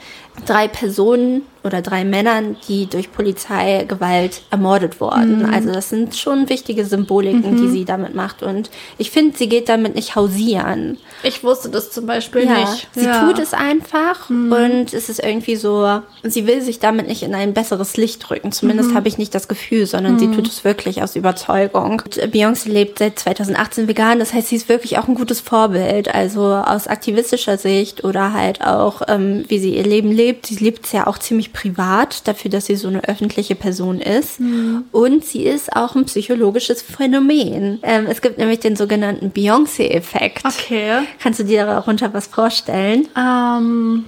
drei 0.45 0.67
Personen 0.67 1.41
oder 1.63 1.81
drei 1.81 2.03
Männern, 2.03 2.57
die 2.67 2.87
durch 2.87 3.11
Polizeigewalt 3.11 4.41
ermordet 4.51 4.99
wurden. 4.99 5.39
Mhm. 5.39 5.53
Also 5.53 5.71
das 5.71 5.89
sind 5.89 6.15
schon 6.15 6.49
wichtige 6.49 6.85
Symboliken, 6.85 7.53
mhm. 7.53 7.61
die 7.61 7.69
sie 7.69 7.85
damit 7.85 8.13
macht. 8.15 8.43
Und 8.43 8.69
ich 8.97 9.11
finde, 9.11 9.37
sie 9.37 9.47
geht 9.47 9.69
damit 9.69 9.95
nicht 9.95 10.15
hausieren. 10.15 10.97
Ich 11.23 11.43
wusste 11.43 11.69
das 11.69 11.91
zum 11.91 12.05
Beispiel 12.05 12.43
ja, 12.43 12.59
nicht. 12.59 12.89
Sie 12.93 13.05
ja. 13.05 13.25
tut 13.25 13.39
es 13.39 13.53
einfach 13.53 14.29
mhm. 14.29 14.51
und 14.51 14.93
es 14.93 15.07
ist 15.07 15.23
irgendwie 15.23 15.55
so, 15.55 16.01
sie 16.23 16.45
will 16.47 16.61
sich 16.61 16.79
damit 16.79 17.07
nicht 17.07 17.23
in 17.23 17.33
ein 17.33 17.53
besseres 17.53 17.95
Licht 17.95 18.29
rücken. 18.29 18.51
Zumindest 18.51 18.91
mhm. 18.91 18.95
habe 18.95 19.07
ich 19.07 19.17
nicht 19.17 19.33
das 19.33 19.47
Gefühl, 19.47 19.85
sondern 19.85 20.19
sie 20.19 20.27
mhm. 20.27 20.35
tut 20.35 20.47
es 20.47 20.65
wirklich 20.65 21.01
aus 21.01 21.15
Überzeugung. 21.15 22.01
Und 22.03 22.19
Beyoncé 22.33 22.69
lebt 22.69 22.99
seit 22.99 23.19
2018 23.19 23.87
vegan, 23.87 24.19
das 24.19 24.33
heißt, 24.33 24.49
sie 24.49 24.57
ist 24.57 24.67
wirklich 24.67 24.97
auch 24.97 25.07
ein 25.07 25.15
gutes 25.15 25.39
Vorbild. 25.39 26.13
Also 26.13 26.41
aus 26.41 26.87
aktivistischer 26.87 27.57
Sicht 27.57 28.03
oder 28.03 28.33
halt 28.33 28.61
auch, 28.61 29.01
ähm, 29.07 29.45
wie 29.47 29.59
sie 29.59 29.77
ihr 29.77 29.83
Leben 29.83 30.11
lebt. 30.11 30.47
Sie 30.47 30.57
lebt 30.57 30.85
es 30.85 30.91
ja 30.91 31.07
auch 31.07 31.17
ziemlich 31.17 31.52
privat, 31.53 32.27
dafür, 32.27 32.51
dass 32.51 32.65
sie 32.65 32.75
so 32.75 32.87
eine 32.87 33.03
öffentliche 33.07 33.55
Person 33.55 34.01
ist. 34.01 34.39
Mhm. 34.39 34.85
Und 34.91 35.23
sie 35.23 35.43
ist 35.43 35.75
auch 35.75 35.95
ein 35.95 36.05
psychologisches 36.05 36.81
Phänomen. 36.81 37.79
Ähm, 37.83 38.07
es 38.09 38.21
gibt 38.21 38.37
nämlich 38.37 38.59
den 38.59 38.75
sogenannten 38.75 39.31
Beyoncé-Effekt. 39.31 40.43
Okay. 40.45 41.03
Kannst 41.21 41.39
du 41.39 41.45
dir 41.45 41.65
darunter 41.65 42.13
was 42.13 42.27
vorstellen? 42.27 43.07
Ähm, 43.15 44.05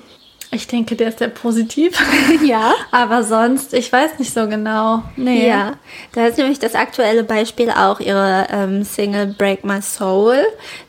ich 0.51 0.67
denke, 0.67 0.95
der 0.95 1.09
ist 1.09 1.19
sehr 1.19 1.27
positiv. 1.29 1.97
ja. 2.45 2.73
Aber 2.91 3.23
sonst, 3.23 3.73
ich 3.73 3.91
weiß 3.91 4.19
nicht 4.19 4.33
so 4.33 4.47
genau. 4.47 5.03
Nee. 5.15 5.47
Ja. 5.47 5.73
Da 6.13 6.27
ist 6.27 6.37
nämlich 6.37 6.59
das 6.59 6.75
aktuelle 6.75 7.23
Beispiel 7.23 7.69
auch 7.69 7.99
ihre 7.99 8.47
ähm, 8.49 8.83
Single 8.83 9.27
Break 9.27 9.65
My 9.65 9.81
Soul. 9.81 10.37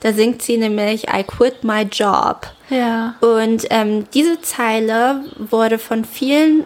Da 0.01 0.13
singt 0.13 0.43
sie 0.43 0.57
nämlich 0.57 1.09
I 1.09 1.25
quit 1.25 1.65
my 1.65 1.83
job. 1.83 2.47
Ja. 2.69 3.15
Und 3.21 3.67
ähm, 3.71 4.05
diese 4.13 4.41
Zeile 4.41 5.25
wurde 5.39 5.79
von 5.79 6.05
vielen 6.05 6.65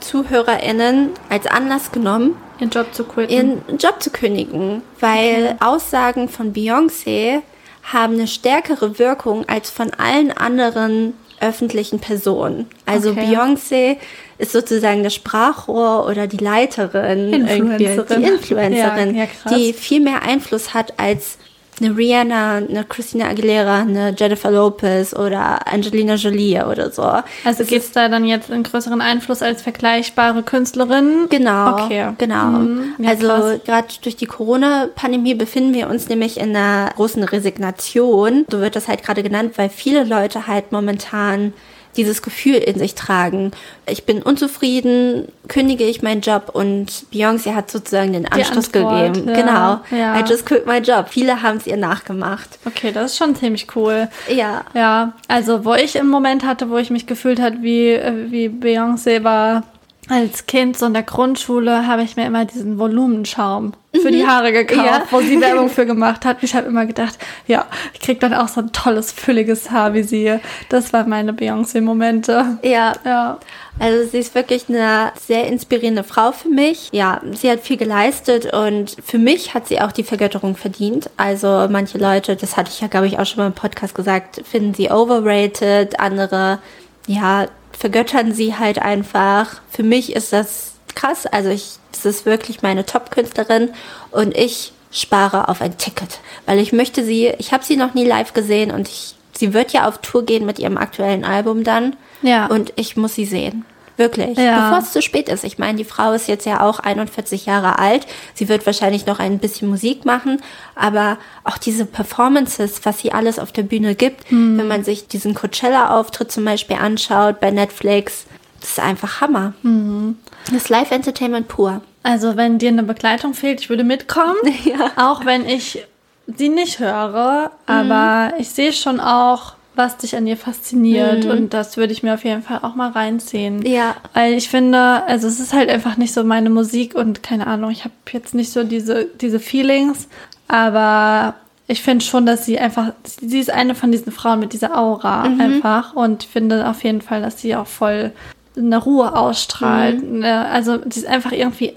ZuhörerInnen 0.00 1.10
als 1.28 1.46
Anlass 1.46 1.92
genommen, 1.92 2.36
ihren 2.58 2.70
Job 2.70 2.92
zu 2.92 3.04
quitten. 3.04 3.32
Ihren 3.32 3.78
Job 3.78 4.02
zu 4.02 4.10
kündigen, 4.10 4.82
weil 5.00 5.54
okay. 5.54 5.56
Aussagen 5.60 6.28
von 6.28 6.52
Beyoncé 6.52 7.42
haben 7.82 8.14
eine 8.14 8.26
stärkere 8.26 8.98
Wirkung 8.98 9.48
als 9.48 9.70
von 9.70 9.90
allen 9.94 10.30
anderen 10.32 11.14
öffentlichen 11.40 11.98
Personen. 11.98 12.66
Also 12.86 13.10
okay. 13.10 13.34
Beyoncé 13.34 13.96
ist 14.38 14.52
sozusagen 14.52 15.02
das 15.02 15.14
Sprachrohr 15.14 16.06
oder 16.08 16.28
die 16.28 16.36
Leiterin, 16.36 17.32
Influencerin. 17.32 18.22
die 18.22 18.28
Influencerin, 18.28 19.16
ja, 19.16 19.24
ja, 19.24 19.56
die 19.56 19.72
viel 19.72 20.00
mehr 20.00 20.22
Einfluss 20.22 20.72
hat 20.72 20.94
als 20.98 21.38
eine 21.82 21.96
Rihanna, 21.96 22.56
eine 22.56 22.84
Christina 22.84 23.28
Aguilera, 23.28 23.80
eine 23.80 24.14
Jennifer 24.16 24.50
Lopez 24.50 25.14
oder 25.14 25.66
Angelina 25.66 26.14
Jolie 26.14 26.64
oder 26.64 26.90
so. 26.90 27.02
Also 27.44 27.64
gibt 27.64 27.84
es 27.84 27.92
da 27.92 28.08
dann 28.08 28.24
jetzt 28.24 28.50
einen 28.50 28.62
größeren 28.62 29.00
Einfluss 29.00 29.42
als 29.42 29.62
vergleichbare 29.62 30.42
Künstlerinnen? 30.42 31.28
Genau. 31.28 31.84
Okay. 31.84 32.12
Genau. 32.18 32.44
Mhm. 32.44 32.94
Ja, 32.98 33.10
also 33.10 33.60
gerade 33.64 33.88
durch 34.02 34.16
die 34.16 34.26
Corona-Pandemie 34.26 35.34
befinden 35.34 35.74
wir 35.74 35.88
uns 35.88 36.08
nämlich 36.08 36.38
in 36.38 36.56
einer 36.56 36.90
großen 36.94 37.22
Resignation. 37.24 38.46
So 38.50 38.60
wird 38.60 38.76
das 38.76 38.88
halt 38.88 39.02
gerade 39.02 39.22
genannt, 39.22 39.52
weil 39.56 39.68
viele 39.68 40.04
Leute 40.04 40.46
halt 40.46 40.72
momentan 40.72 41.52
dieses 41.96 42.22
Gefühl 42.22 42.56
in 42.56 42.78
sich 42.78 42.94
tragen. 42.94 43.52
Ich 43.86 44.04
bin 44.04 44.22
unzufrieden, 44.22 45.28
kündige 45.48 45.84
ich 45.84 46.02
meinen 46.02 46.20
Job 46.20 46.50
und 46.52 46.90
Beyoncé 47.12 47.54
hat 47.54 47.70
sozusagen 47.70 48.12
den 48.12 48.26
Anschluss 48.26 48.72
gegeben. 48.72 49.28
Ja, 49.28 49.34
genau. 49.34 49.80
Ja. 49.90 50.18
I 50.18 50.24
just 50.28 50.46
quit 50.46 50.66
my 50.66 50.78
job. 50.78 51.08
Viele 51.10 51.42
haben 51.42 51.58
es 51.58 51.66
ihr 51.66 51.76
nachgemacht. 51.76 52.58
Okay, 52.64 52.92
das 52.92 53.12
ist 53.12 53.18
schon 53.18 53.36
ziemlich 53.36 53.66
cool. 53.76 54.08
Ja. 54.28 54.64
Ja, 54.74 55.12
also 55.28 55.64
wo 55.64 55.74
ich 55.74 55.96
im 55.96 56.08
Moment 56.08 56.44
hatte, 56.44 56.70
wo 56.70 56.78
ich 56.78 56.90
mich 56.90 57.06
gefühlt 57.06 57.40
hat, 57.40 57.62
wie, 57.62 57.90
äh, 57.90 58.30
wie 58.30 58.48
Beyoncé 58.48 59.22
war 59.24 59.64
als 60.08 60.46
Kind 60.46 60.76
so 60.76 60.86
in 60.86 60.94
der 60.94 61.04
Grundschule, 61.04 61.86
habe 61.86 62.02
ich 62.02 62.16
mir 62.16 62.26
immer 62.26 62.44
diesen 62.44 62.78
Volumenschaum 62.78 63.72
für 64.00 64.10
die 64.10 64.22
mhm. 64.22 64.28
Haare 64.28 64.52
gekauft, 64.52 64.84
ja. 64.84 65.02
wo 65.10 65.20
sie 65.20 65.40
Werbung 65.40 65.68
für 65.68 65.86
gemacht 65.86 66.24
hat. 66.24 66.38
Ich 66.42 66.54
habe 66.54 66.66
immer 66.66 66.86
gedacht, 66.86 67.18
ja, 67.46 67.66
ich 67.92 68.00
krieg 68.00 68.18
dann 68.20 68.34
auch 68.34 68.48
so 68.48 68.60
ein 68.60 68.72
tolles, 68.72 69.12
fülliges 69.12 69.70
Haar 69.70 69.94
wie 69.94 70.02
sie. 70.02 70.38
Das 70.70 70.92
waren 70.92 71.08
meine 71.08 71.32
Beyoncé-Momente. 71.32 72.58
Ja. 72.62 72.94
ja. 73.04 73.38
Also 73.78 74.08
sie 74.08 74.18
ist 74.18 74.34
wirklich 74.34 74.68
eine 74.68 75.12
sehr 75.20 75.46
inspirierende 75.46 76.04
Frau 76.04 76.32
für 76.32 76.48
mich. 76.48 76.88
Ja, 76.92 77.20
sie 77.32 77.50
hat 77.50 77.60
viel 77.60 77.76
geleistet 77.76 78.52
und 78.52 78.96
für 79.04 79.18
mich 79.18 79.54
hat 79.54 79.68
sie 79.68 79.80
auch 79.80 79.92
die 79.92 80.04
Vergötterung 80.04 80.56
verdient. 80.56 81.10
Also 81.16 81.68
manche 81.70 81.98
Leute, 81.98 82.34
das 82.34 82.56
hatte 82.56 82.70
ich 82.72 82.80
ja, 82.80 82.88
glaube 82.88 83.06
ich, 83.06 83.18
auch 83.18 83.26
schon 83.26 83.38
mal 83.38 83.46
im 83.46 83.52
Podcast 83.52 83.94
gesagt, 83.94 84.42
finden 84.44 84.74
sie 84.74 84.90
overrated, 84.90 86.00
andere, 86.00 86.58
ja, 87.06 87.46
vergöttern 87.78 88.32
sie 88.32 88.56
halt 88.56 88.80
einfach. 88.80 89.60
Für 89.70 89.82
mich 89.82 90.14
ist 90.14 90.32
das 90.32 90.72
krass. 90.94 91.26
Also 91.26 91.50
ich 91.50 91.78
das 91.92 92.04
ist 92.04 92.26
wirklich 92.26 92.62
meine 92.62 92.84
Top-Künstlerin 92.84 93.70
und 94.10 94.36
ich 94.36 94.72
spare 94.90 95.48
auf 95.48 95.60
ein 95.60 95.78
Ticket, 95.78 96.20
weil 96.46 96.58
ich 96.58 96.72
möchte 96.72 97.04
sie, 97.04 97.28
ich 97.38 97.52
habe 97.52 97.64
sie 97.64 97.76
noch 97.76 97.94
nie 97.94 98.04
live 98.04 98.32
gesehen 98.32 98.70
und 98.70 98.88
ich, 98.88 99.14
sie 99.32 99.54
wird 99.54 99.72
ja 99.72 99.88
auf 99.88 99.98
Tour 99.98 100.24
gehen 100.24 100.44
mit 100.44 100.58
ihrem 100.58 100.76
aktuellen 100.76 101.24
Album 101.24 101.64
dann. 101.64 101.96
Ja. 102.22 102.46
Und 102.46 102.72
ich 102.76 102.96
muss 102.96 103.14
sie 103.14 103.24
sehen. 103.24 103.64
Wirklich. 103.96 104.38
Ja. 104.38 104.64
Bevor 104.64 104.78
es 104.78 104.92
zu 104.92 105.02
spät 105.02 105.28
ist. 105.28 105.44
Ich 105.44 105.58
meine, 105.58 105.78
die 105.78 105.84
Frau 105.84 106.12
ist 106.12 106.28
jetzt 106.28 106.46
ja 106.46 106.60
auch 106.60 106.78
41 106.78 107.46
Jahre 107.46 107.78
alt. 107.78 108.06
Sie 108.34 108.48
wird 108.48 108.64
wahrscheinlich 108.66 109.06
noch 109.06 109.18
ein 109.18 109.38
bisschen 109.38 109.68
Musik 109.68 110.04
machen. 110.04 110.40
Aber 110.74 111.18
auch 111.44 111.58
diese 111.58 111.84
Performances, 111.84 112.80
was 112.84 113.00
sie 113.00 113.12
alles 113.12 113.38
auf 113.38 113.52
der 113.52 113.62
Bühne 113.62 113.94
gibt, 113.94 114.30
mhm. 114.32 114.58
wenn 114.58 114.68
man 114.68 114.84
sich 114.84 115.08
diesen 115.08 115.34
Coachella-Auftritt 115.34 116.32
zum 116.32 116.44
Beispiel 116.44 116.76
anschaut 116.76 117.40
bei 117.40 117.50
Netflix, 117.50 118.26
das 118.60 118.70
ist 118.70 118.80
einfach 118.80 119.20
Hammer. 119.20 119.54
Mhm. 119.62 120.16
Das 120.52 120.68
Live-Entertainment 120.68 121.48
pur. 121.48 121.82
Also 122.02 122.36
wenn 122.36 122.58
dir 122.58 122.68
eine 122.68 122.82
Begleitung 122.82 123.34
fehlt, 123.34 123.60
ich 123.60 123.68
würde 123.68 123.84
mitkommen. 123.84 124.36
Ja. 124.64 124.92
Auch 124.96 125.24
wenn 125.24 125.46
ich 125.46 125.84
sie 126.26 126.48
nicht 126.48 126.78
höre. 126.78 127.50
Aber 127.66 128.32
mhm. 128.32 128.40
ich 128.40 128.50
sehe 128.50 128.72
schon 128.72 129.00
auch, 129.00 129.54
was 129.74 129.96
dich 129.96 130.16
an 130.16 130.26
ihr 130.26 130.36
fasziniert. 130.36 131.24
Mhm. 131.24 131.30
Und 131.30 131.54
das 131.54 131.76
würde 131.76 131.92
ich 131.92 132.02
mir 132.02 132.14
auf 132.14 132.24
jeden 132.24 132.42
Fall 132.42 132.60
auch 132.62 132.74
mal 132.74 132.90
reinziehen. 132.90 133.64
Ja. 133.64 133.96
Weil 134.12 134.34
ich 134.34 134.48
finde, 134.48 135.02
also 135.06 135.26
es 135.26 135.40
ist 135.40 135.52
halt 135.52 135.70
einfach 135.70 135.96
nicht 135.96 136.12
so 136.12 136.24
meine 136.24 136.50
Musik 136.50 136.94
und 136.94 137.22
keine 137.22 137.46
Ahnung, 137.46 137.70
ich 137.70 137.84
habe 137.84 137.94
jetzt 138.12 138.34
nicht 138.34 138.52
so 138.52 138.64
diese, 138.64 139.06
diese 139.20 139.40
Feelings. 139.40 140.08
Aber 140.48 141.34
ich 141.66 141.82
finde 141.82 142.04
schon, 142.04 142.26
dass 142.26 142.44
sie 142.44 142.58
einfach, 142.58 142.92
sie 143.04 143.40
ist 143.40 143.50
eine 143.50 143.74
von 143.74 143.90
diesen 143.90 144.12
Frauen 144.12 144.40
mit 144.40 144.52
dieser 144.52 144.78
Aura 144.78 145.28
mhm. 145.28 145.40
einfach. 145.40 145.94
Und 145.94 146.24
ich 146.24 146.28
finde 146.28 146.68
auf 146.68 146.84
jeden 146.84 147.00
Fall, 147.00 147.22
dass 147.22 147.40
sie 147.40 147.56
auch 147.56 147.66
voll 147.66 148.12
eine 148.56 148.76
Ruhe 148.76 149.16
ausstrahlt. 149.16 150.02
Mhm. 150.02 150.24
Also 150.24 150.78
sie 150.90 151.00
ist 151.00 151.06
einfach 151.06 151.32
irgendwie 151.32 151.74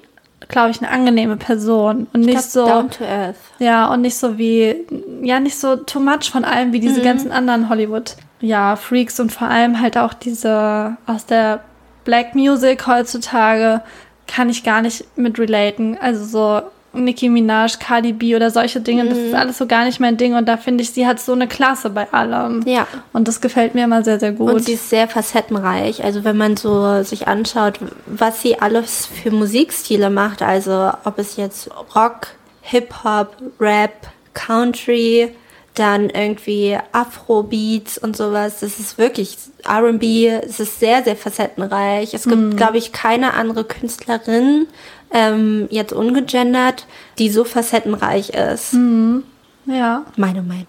glaube 0.47 0.71
ich, 0.71 0.81
eine 0.81 0.91
angenehme 0.91 1.37
Person 1.37 2.07
und 2.13 2.21
nicht 2.21 2.41
so 2.41 2.65
down 2.65 2.89
to 2.89 3.03
earth. 3.03 3.35
Ja, 3.59 3.87
und 3.87 4.01
nicht 4.01 4.17
so 4.17 4.37
wie 4.37 4.85
ja, 5.21 5.39
nicht 5.39 5.57
so 5.57 5.75
too 5.75 5.99
much 5.99 6.31
von 6.31 6.45
allem 6.45 6.73
wie 6.73 6.79
diese 6.79 6.99
mhm. 6.99 7.05
ganzen 7.05 7.31
anderen 7.31 7.69
Hollywood 7.69 8.15
ja, 8.41 8.75
Freaks 8.75 9.19
und 9.19 9.31
vor 9.31 9.47
allem 9.47 9.81
halt 9.81 9.97
auch 9.97 10.13
diese 10.13 10.97
aus 11.07 11.25
der 11.25 11.61
Black 12.03 12.35
Music 12.35 12.85
heutzutage 12.85 13.81
kann 14.27 14.49
ich 14.49 14.63
gar 14.63 14.81
nicht 14.81 15.17
mit 15.17 15.39
relaten. 15.39 15.97
Also 15.99 16.25
so 16.25 16.61
Nicki 16.95 17.29
Minaj, 17.29 17.77
Cardi 17.79 18.13
B 18.13 18.35
oder 18.35 18.51
solche 18.51 18.81
Dinge, 18.81 19.03
mhm. 19.03 19.09
das 19.09 19.17
ist 19.17 19.29
mhm. 19.29 19.35
alles 19.35 19.57
so 19.57 19.67
gar 19.67 19.85
nicht 19.85 19.99
mein 19.99 20.17
Ding 20.17 20.35
und 20.35 20.47
da 20.47 20.57
finde 20.57 20.83
ich, 20.83 20.91
sie 20.91 21.05
hat 21.05 21.19
so 21.19 21.33
eine 21.33 21.47
Klasse 21.47 21.89
bei 21.89 22.11
allem. 22.11 22.63
Ja. 22.65 22.87
Und 23.13 23.27
das 23.27 23.41
gefällt 23.41 23.75
mir 23.75 23.85
immer 23.85 24.03
sehr, 24.03 24.19
sehr 24.19 24.31
gut. 24.31 24.53
Und 24.53 24.63
sie 24.63 24.73
ist 24.73 24.89
sehr 24.89 25.07
facettenreich. 25.07 26.03
Also 26.03 26.23
wenn 26.23 26.37
man 26.37 26.57
so 26.57 27.03
sich 27.03 27.27
anschaut, 27.27 27.79
was 28.05 28.41
sie 28.41 28.59
alles 28.59 29.05
für 29.05 29.31
Musikstile 29.31 30.09
macht, 30.09 30.41
also 30.41 30.91
ob 31.03 31.19
es 31.19 31.37
jetzt 31.37 31.69
Rock, 31.95 32.27
Hip-Hop, 32.61 33.35
Rap, 33.59 34.07
Country, 34.33 35.31
dann 35.75 36.09
irgendwie 36.09 36.77
Afrobeats 36.91 37.97
und 37.97 38.15
sowas. 38.15 38.61
Das 38.61 38.79
ist 38.79 38.97
wirklich 38.97 39.37
R&B. 39.67 40.27
Es 40.27 40.59
ist 40.59 40.79
sehr, 40.79 41.03
sehr 41.03 41.15
facettenreich. 41.15 42.13
Es 42.13 42.23
gibt, 42.23 42.53
mm. 42.53 42.55
glaube 42.55 42.77
ich, 42.77 42.91
keine 42.91 43.33
andere 43.33 43.65
Künstlerin, 43.65 44.67
ähm, 45.11 45.67
jetzt 45.69 45.93
ungegendert, 45.93 46.85
die 47.17 47.29
so 47.29 47.43
facettenreich 47.43 48.29
ist. 48.29 48.73
Mm. 48.73 49.19
Ja. 49.65 50.05
Meine 50.15 50.41
Meinung. 50.41 50.67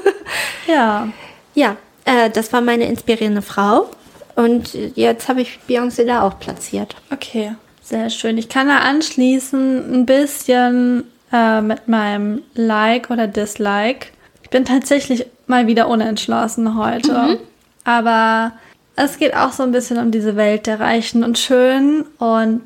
ja. 0.66 1.08
Ja, 1.54 1.76
äh, 2.04 2.30
das 2.30 2.52
war 2.52 2.60
meine 2.60 2.86
inspirierende 2.86 3.42
Frau. 3.42 3.90
Und 4.34 4.74
jetzt 4.94 5.28
habe 5.28 5.42
ich 5.42 5.58
Beyoncé 5.68 6.04
da 6.06 6.22
auch 6.22 6.38
platziert. 6.38 6.96
Okay, 7.12 7.54
sehr 7.82 8.08
schön. 8.08 8.38
Ich 8.38 8.48
kann 8.48 8.68
da 8.68 8.78
anschließen 8.78 9.94
ein 9.94 10.06
bisschen 10.06 11.04
äh, 11.30 11.60
mit 11.60 11.88
meinem 11.88 12.42
Like 12.54 13.10
oder 13.10 13.26
Dislike 13.26 14.06
bin 14.52 14.64
tatsächlich 14.64 15.26
mal 15.48 15.66
wieder 15.66 15.88
unentschlossen 15.88 16.78
heute. 16.78 17.12
Mhm. 17.12 17.38
Aber 17.82 18.52
es 18.94 19.18
geht 19.18 19.34
auch 19.34 19.50
so 19.50 19.64
ein 19.64 19.72
bisschen 19.72 19.98
um 19.98 20.12
diese 20.12 20.36
Welt 20.36 20.68
der 20.68 20.78
Reichen 20.78 21.24
und 21.24 21.38
Schönen. 21.38 22.04
Und 22.18 22.62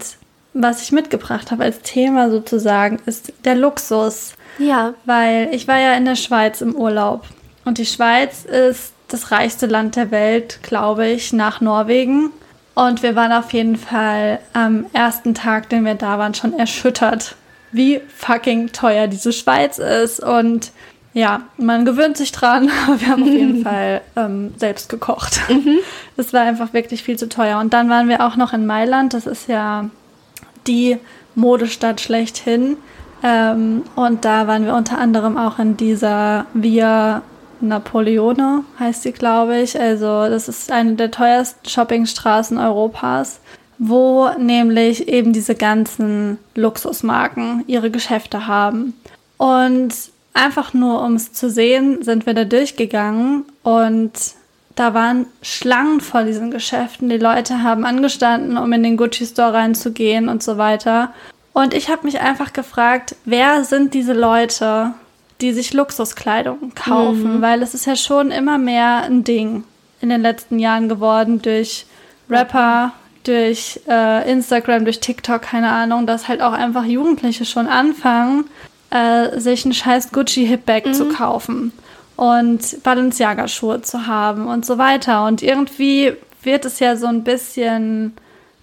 was 0.63 0.83
ich 0.83 0.93
mitgebracht 0.93 1.51
habe 1.51 1.65
als 1.65 1.81
Thema 1.83 2.31
sozusagen, 2.31 2.99
ist 3.07 3.33
der 3.45 3.55
Luxus. 3.55 4.35
Ja. 4.59 4.95
Weil 5.05 5.51
ich 5.53 5.69
war 5.69 5.79
ja 5.79 5.95
in 5.95 6.05
der 6.05 6.17
Schweiz 6.17 6.61
im 6.61 6.75
Urlaub. 6.75 7.27
Und 7.65 7.79
die 7.79 7.87
Schweiz 7.87 8.45
ist 8.45 8.93
das 9.09 9.31
reichste 9.31 9.67
Land 9.67 9.97
der 9.97 10.11
Welt, 10.11 10.61
glaube 10.63 11.07
ich, 11.09 11.33
nach 11.33 11.61
Norwegen. 11.61 12.31
Und 12.75 13.03
wir 13.03 13.17
waren 13.17 13.33
auf 13.33 13.53
jeden 13.53 13.77
Fall 13.77 14.39
am 14.53 14.87
ersten 14.93 15.35
Tag, 15.35 15.69
den 15.69 15.85
wir 15.85 15.95
da 15.95 16.19
waren, 16.19 16.35
schon 16.35 16.59
erschüttert, 16.59 17.35
wie 17.73 18.01
fucking 18.17 18.73
teuer 18.73 19.07
diese 19.09 19.33
Schweiz 19.33 19.79
ist. 19.79 20.21
Und 20.21 20.73
ja, 21.13 21.43
man 21.57 21.85
gewöhnt 21.85 22.17
sich 22.17 22.33
dran, 22.33 22.71
aber 22.87 23.01
wir 23.01 23.09
haben 23.09 23.23
auf 23.23 23.29
jeden 23.29 23.63
Fall 23.65 24.01
ähm, 24.17 24.55
selbst 24.59 24.89
gekocht. 24.89 25.41
Mhm. 25.49 25.79
Es 26.17 26.33
war 26.33 26.43
einfach 26.43 26.73
wirklich 26.73 27.03
viel 27.03 27.19
zu 27.19 27.29
teuer. 27.29 27.59
Und 27.59 27.73
dann 27.73 27.89
waren 27.89 28.09
wir 28.09 28.27
auch 28.27 28.37
noch 28.37 28.53
in 28.53 28.67
Mailand. 28.67 29.15
Das 29.15 29.27
ist 29.27 29.49
ja 29.49 29.91
die 30.67 30.99
Modestadt 31.35 32.01
schlechthin. 32.01 32.77
Ähm, 33.23 33.83
und 33.95 34.25
da 34.25 34.47
waren 34.47 34.67
wir 34.67 34.75
unter 34.75 34.99
anderem 34.99 35.37
auch 35.37 35.59
in 35.59 35.77
dieser 35.77 36.47
Via 36.55 37.23
Napoleone, 37.61 38.65
heißt 38.79 39.03
sie, 39.03 39.13
glaube 39.13 39.59
ich. 39.59 39.81
Also, 39.81 40.29
das 40.29 40.49
ist 40.49 40.71
eine 40.71 40.95
der 40.95 41.11
teuersten 41.11 41.69
Shoppingstraßen 41.69 42.59
Europas, 42.59 43.41
wo 43.79 44.29
nämlich 44.39 45.09
eben 45.09 45.33
diese 45.33 45.55
ganzen 45.55 46.39
Luxusmarken 46.55 47.65
ihre 47.67 47.91
Geschäfte 47.91 48.47
haben. 48.47 48.95
Und 49.39 49.95
einfach 50.35 50.75
nur 50.75 51.03
um 51.03 51.15
es 51.15 51.33
zu 51.33 51.51
sehen, 51.51 52.03
sind 52.03 52.27
wir 52.27 52.35
da 52.35 52.45
durchgegangen 52.45 53.45
und 53.63 54.13
da 54.77 54.93
waren 54.93 55.27
Schlangen 55.43 56.01
vor 56.01 56.23
diesen 56.23 56.51
Geschäften. 56.51 57.09
Die 57.09 57.17
Leute 57.17 57.63
haben 57.63 57.85
angestanden, 57.85 58.59
um 58.59 58.73
in 58.75 58.83
den 58.83 58.99
Gucci 58.99 59.27
Store 59.27 59.55
reinzugehen 59.55 60.29
und 60.29 60.43
so 60.43 60.59
weiter. 60.59 61.13
Und 61.55 61.73
ich 61.73 61.89
habe 61.89 62.05
mich 62.05 62.21
einfach 62.21 62.53
gefragt, 62.53 63.17
wer 63.25 63.65
sind 63.65 63.95
diese 63.95 64.13
Leute, 64.13 64.93
die 65.41 65.53
sich 65.53 65.73
Luxuskleidung 65.73 66.75
kaufen? 66.75 67.39
Mhm. 67.39 67.43
Weil 67.43 67.63
es 67.63 67.73
ist 67.73 67.87
ja 67.87 67.97
schon 67.97 68.31
immer 68.31 68.59
mehr 68.59 69.05
ein 69.05 69.25
Ding 69.25 69.65
in 70.03 70.11
den 70.11 70.21
letzten 70.21 70.59
Jahren 70.59 70.91
geworden 70.91 71.41
durch 71.41 71.87
Rapper, 72.29 72.93
durch 73.25 73.81
äh, 73.89 74.31
Instagram, 74.31 74.85
durch 74.85 75.01
TikTok, 75.01 75.41
keine 75.41 75.71
Ahnung, 75.71 76.07
dass 76.07 76.29
halt 76.29 76.43
auch 76.43 76.53
einfach 76.53 76.85
Jugendliche 76.85 77.47
schon 77.47 77.67
anfangen, 77.67 78.45
äh, 78.91 79.41
sich 79.41 79.65
einen 79.65 79.73
scheiß 79.73 80.13
Gucci-Hip-Bag 80.13 80.85
mhm. 80.85 80.95
zu 80.95 81.09
kaufen 81.09 81.73
und 82.17 82.83
Balenciaga-Schuhe 82.83 83.83
zu 83.83 84.07
haben 84.07 84.47
und 84.47 84.65
so 84.65 84.79
weiter. 84.79 85.27
Und 85.27 85.43
irgendwie 85.43 86.15
wird 86.43 86.65
es 86.65 86.81
ja 86.81 86.97
so 86.97 87.07
ein 87.07 87.25
bisschen 87.25 88.15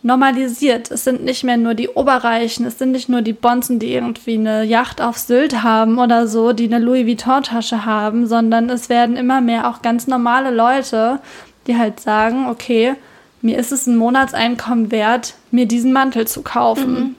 normalisiert. 0.01 0.91
Es 0.91 1.05
sind 1.05 1.23
nicht 1.23 1.43
mehr 1.43 1.57
nur 1.57 1.75
die 1.75 1.89
Oberreichen, 1.89 2.65
es 2.65 2.77
sind 2.77 2.91
nicht 2.91 3.09
nur 3.09 3.21
die 3.21 3.33
Bonzen, 3.33 3.79
die 3.79 3.93
irgendwie 3.93 4.37
eine 4.37 4.63
Yacht 4.63 5.01
auf 5.01 5.17
Sylt 5.17 5.63
haben 5.63 5.97
oder 5.97 6.27
so, 6.27 6.51
die 6.51 6.65
eine 6.65 6.83
Louis 6.83 7.05
Vuitton-Tasche 7.07 7.85
haben, 7.85 8.27
sondern 8.27 8.69
es 8.69 8.89
werden 8.89 9.15
immer 9.15 9.39
mehr 9.39 9.69
auch 9.69 9.81
ganz 9.81 10.07
normale 10.07 10.51
Leute, 10.51 11.19
die 11.67 11.77
halt 11.77 11.99
sagen, 11.99 12.47
okay, 12.49 12.95
mir 13.41 13.57
ist 13.57 13.71
es 13.71 13.87
ein 13.87 13.95
Monatseinkommen 13.95 14.91
wert, 14.91 15.35
mir 15.51 15.67
diesen 15.67 15.93
Mantel 15.93 16.27
zu 16.27 16.41
kaufen. 16.41 16.93
Mhm. 16.93 17.15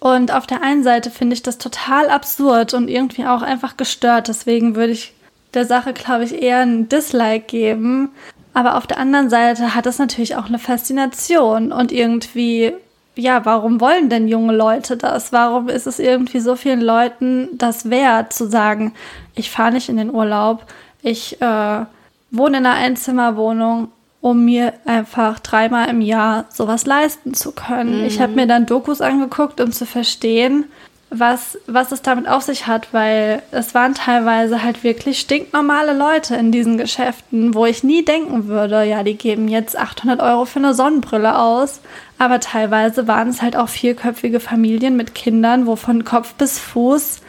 Und 0.00 0.32
auf 0.32 0.46
der 0.46 0.62
einen 0.62 0.82
Seite 0.82 1.10
finde 1.10 1.34
ich 1.34 1.42
das 1.42 1.58
total 1.58 2.10
absurd 2.10 2.74
und 2.74 2.88
irgendwie 2.88 3.24
auch 3.24 3.42
einfach 3.42 3.76
gestört. 3.76 4.28
Deswegen 4.28 4.74
würde 4.74 4.92
ich 4.92 5.14
der 5.54 5.66
Sache, 5.66 5.92
glaube 5.92 6.24
ich, 6.24 6.40
eher 6.40 6.60
einen 6.60 6.88
Dislike 6.88 7.46
geben. 7.46 8.10
Aber 8.54 8.76
auf 8.76 8.86
der 8.86 8.98
anderen 8.98 9.30
Seite 9.30 9.74
hat 9.74 9.86
es 9.86 9.98
natürlich 9.98 10.36
auch 10.36 10.46
eine 10.46 10.58
Faszination 10.58 11.72
und 11.72 11.90
irgendwie, 11.90 12.72
ja, 13.14 13.44
warum 13.44 13.80
wollen 13.80 14.10
denn 14.10 14.28
junge 14.28 14.54
Leute 14.54 14.96
das? 14.96 15.32
Warum 15.32 15.68
ist 15.68 15.86
es 15.86 15.98
irgendwie 15.98 16.40
so 16.40 16.54
vielen 16.54 16.82
Leuten 16.82 17.48
das 17.52 17.88
wert, 17.88 18.32
zu 18.32 18.48
sagen, 18.48 18.92
ich 19.34 19.50
fahre 19.50 19.72
nicht 19.72 19.88
in 19.88 19.96
den 19.96 20.10
Urlaub, 20.10 20.66
ich 21.02 21.40
äh, 21.40 21.84
wohne 22.30 22.58
in 22.58 22.66
einer 22.66 22.74
Einzimmerwohnung 22.74 23.88
um 24.22 24.44
mir 24.44 24.74
einfach 24.86 25.40
dreimal 25.40 25.90
im 25.90 26.00
Jahr 26.00 26.46
sowas 26.48 26.86
leisten 26.86 27.34
zu 27.34 27.50
können. 27.50 27.98
Mhm. 27.98 28.04
Ich 28.04 28.20
habe 28.20 28.34
mir 28.34 28.46
dann 28.46 28.66
Dokus 28.66 29.00
angeguckt, 29.00 29.60
um 29.60 29.72
zu 29.72 29.84
verstehen, 29.84 30.64
was, 31.12 31.58
was 31.66 31.92
es 31.92 32.02
damit 32.02 32.26
auf 32.26 32.42
sich 32.42 32.66
hat, 32.66 32.88
weil 32.92 33.42
es 33.50 33.74
waren 33.74 33.94
teilweise 33.94 34.62
halt 34.62 34.82
wirklich 34.82 35.20
stinknormale 35.20 35.92
Leute 35.92 36.34
in 36.36 36.50
diesen 36.50 36.78
Geschäften, 36.78 37.54
wo 37.54 37.66
ich 37.66 37.84
nie 37.84 38.04
denken 38.04 38.48
würde, 38.48 38.84
ja, 38.84 39.02
die 39.02 39.16
geben 39.16 39.48
jetzt 39.48 39.78
800 39.78 40.20
Euro 40.20 40.46
für 40.46 40.58
eine 40.58 40.74
Sonnenbrille 40.74 41.38
aus. 41.38 41.80
Aber 42.18 42.40
teilweise 42.40 43.08
waren 43.08 43.28
es 43.28 43.42
halt 43.42 43.56
auch 43.56 43.68
vierköpfige 43.68 44.40
Familien 44.40 44.96
mit 44.96 45.14
Kindern, 45.14 45.66
wo 45.66 45.76
von 45.76 46.04
Kopf 46.04 46.34
bis 46.34 46.58
Fuß 46.58 47.20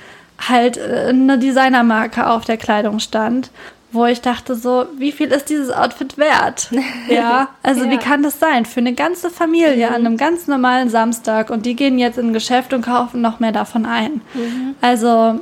halt 0.48 0.78
äh, 0.78 1.08
eine 1.10 1.38
Designermarke 1.38 2.28
auf 2.28 2.46
der 2.46 2.58
Kleidung 2.58 3.00
stand 3.00 3.52
wo 3.94 4.06
ich 4.06 4.22
dachte 4.22 4.56
so, 4.56 4.86
wie 4.98 5.12
viel 5.12 5.28
ist 5.28 5.50
dieses 5.50 5.72
Outfit 5.72 6.18
wert? 6.18 6.70
Ja, 7.10 7.50
also 7.62 7.86
ja. 7.86 7.92
wie 7.92 7.98
kann 7.98 8.24
das 8.24 8.40
sein? 8.40 8.66
Für 8.66 8.80
eine 8.80 8.94
ganze 8.94 9.30
Familie 9.30 9.90
mhm. 9.90 9.96
an 9.96 10.06
einem 10.06 10.18
ganz 10.18 10.48
normalen 10.48 10.90
Samstag 10.90 11.50
und 11.50 11.66
die 11.66 11.76
gehen 11.76 12.00
jetzt 12.00 12.18
in 12.18 12.30
ein 12.30 12.34
Geschäft 12.34 12.74
und 12.74 12.84
kaufen 12.84 13.22
noch 13.22 13.40
mehr 13.40 13.52
davon 13.52 13.86
ein. 13.86 14.22
Mhm. 14.34 14.76
Also 14.82 15.40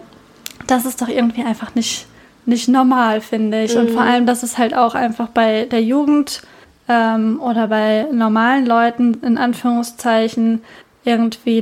das 0.68 0.86
ist 0.86 1.02
doch 1.02 1.08
irgendwie 1.08 1.44
einfach 1.44 1.76
nicht, 1.76 2.08
nicht 2.46 2.68
normal, 2.68 3.22
finde 3.22 3.64
ich. 3.64 3.76
Mhm. 3.76 3.82
Und 3.82 3.92
vor 3.92 4.04
mhm. 4.04 4.10
allem, 4.10 4.26
dass 4.26 4.44
es 4.44 4.58
halt 4.58 4.74
auch 4.74 4.96
einfach 4.96 5.30
bei 5.30 5.66
der 5.66 5.82
Jugend 5.84 6.42
ähm, 6.90 7.40
oder 7.42 7.68
bei 7.68 8.08
normalen 8.12 8.66
Leuten 8.66 9.20
in 9.24 9.38
Anführungszeichen 9.38 10.62
irgendwie 11.04 11.62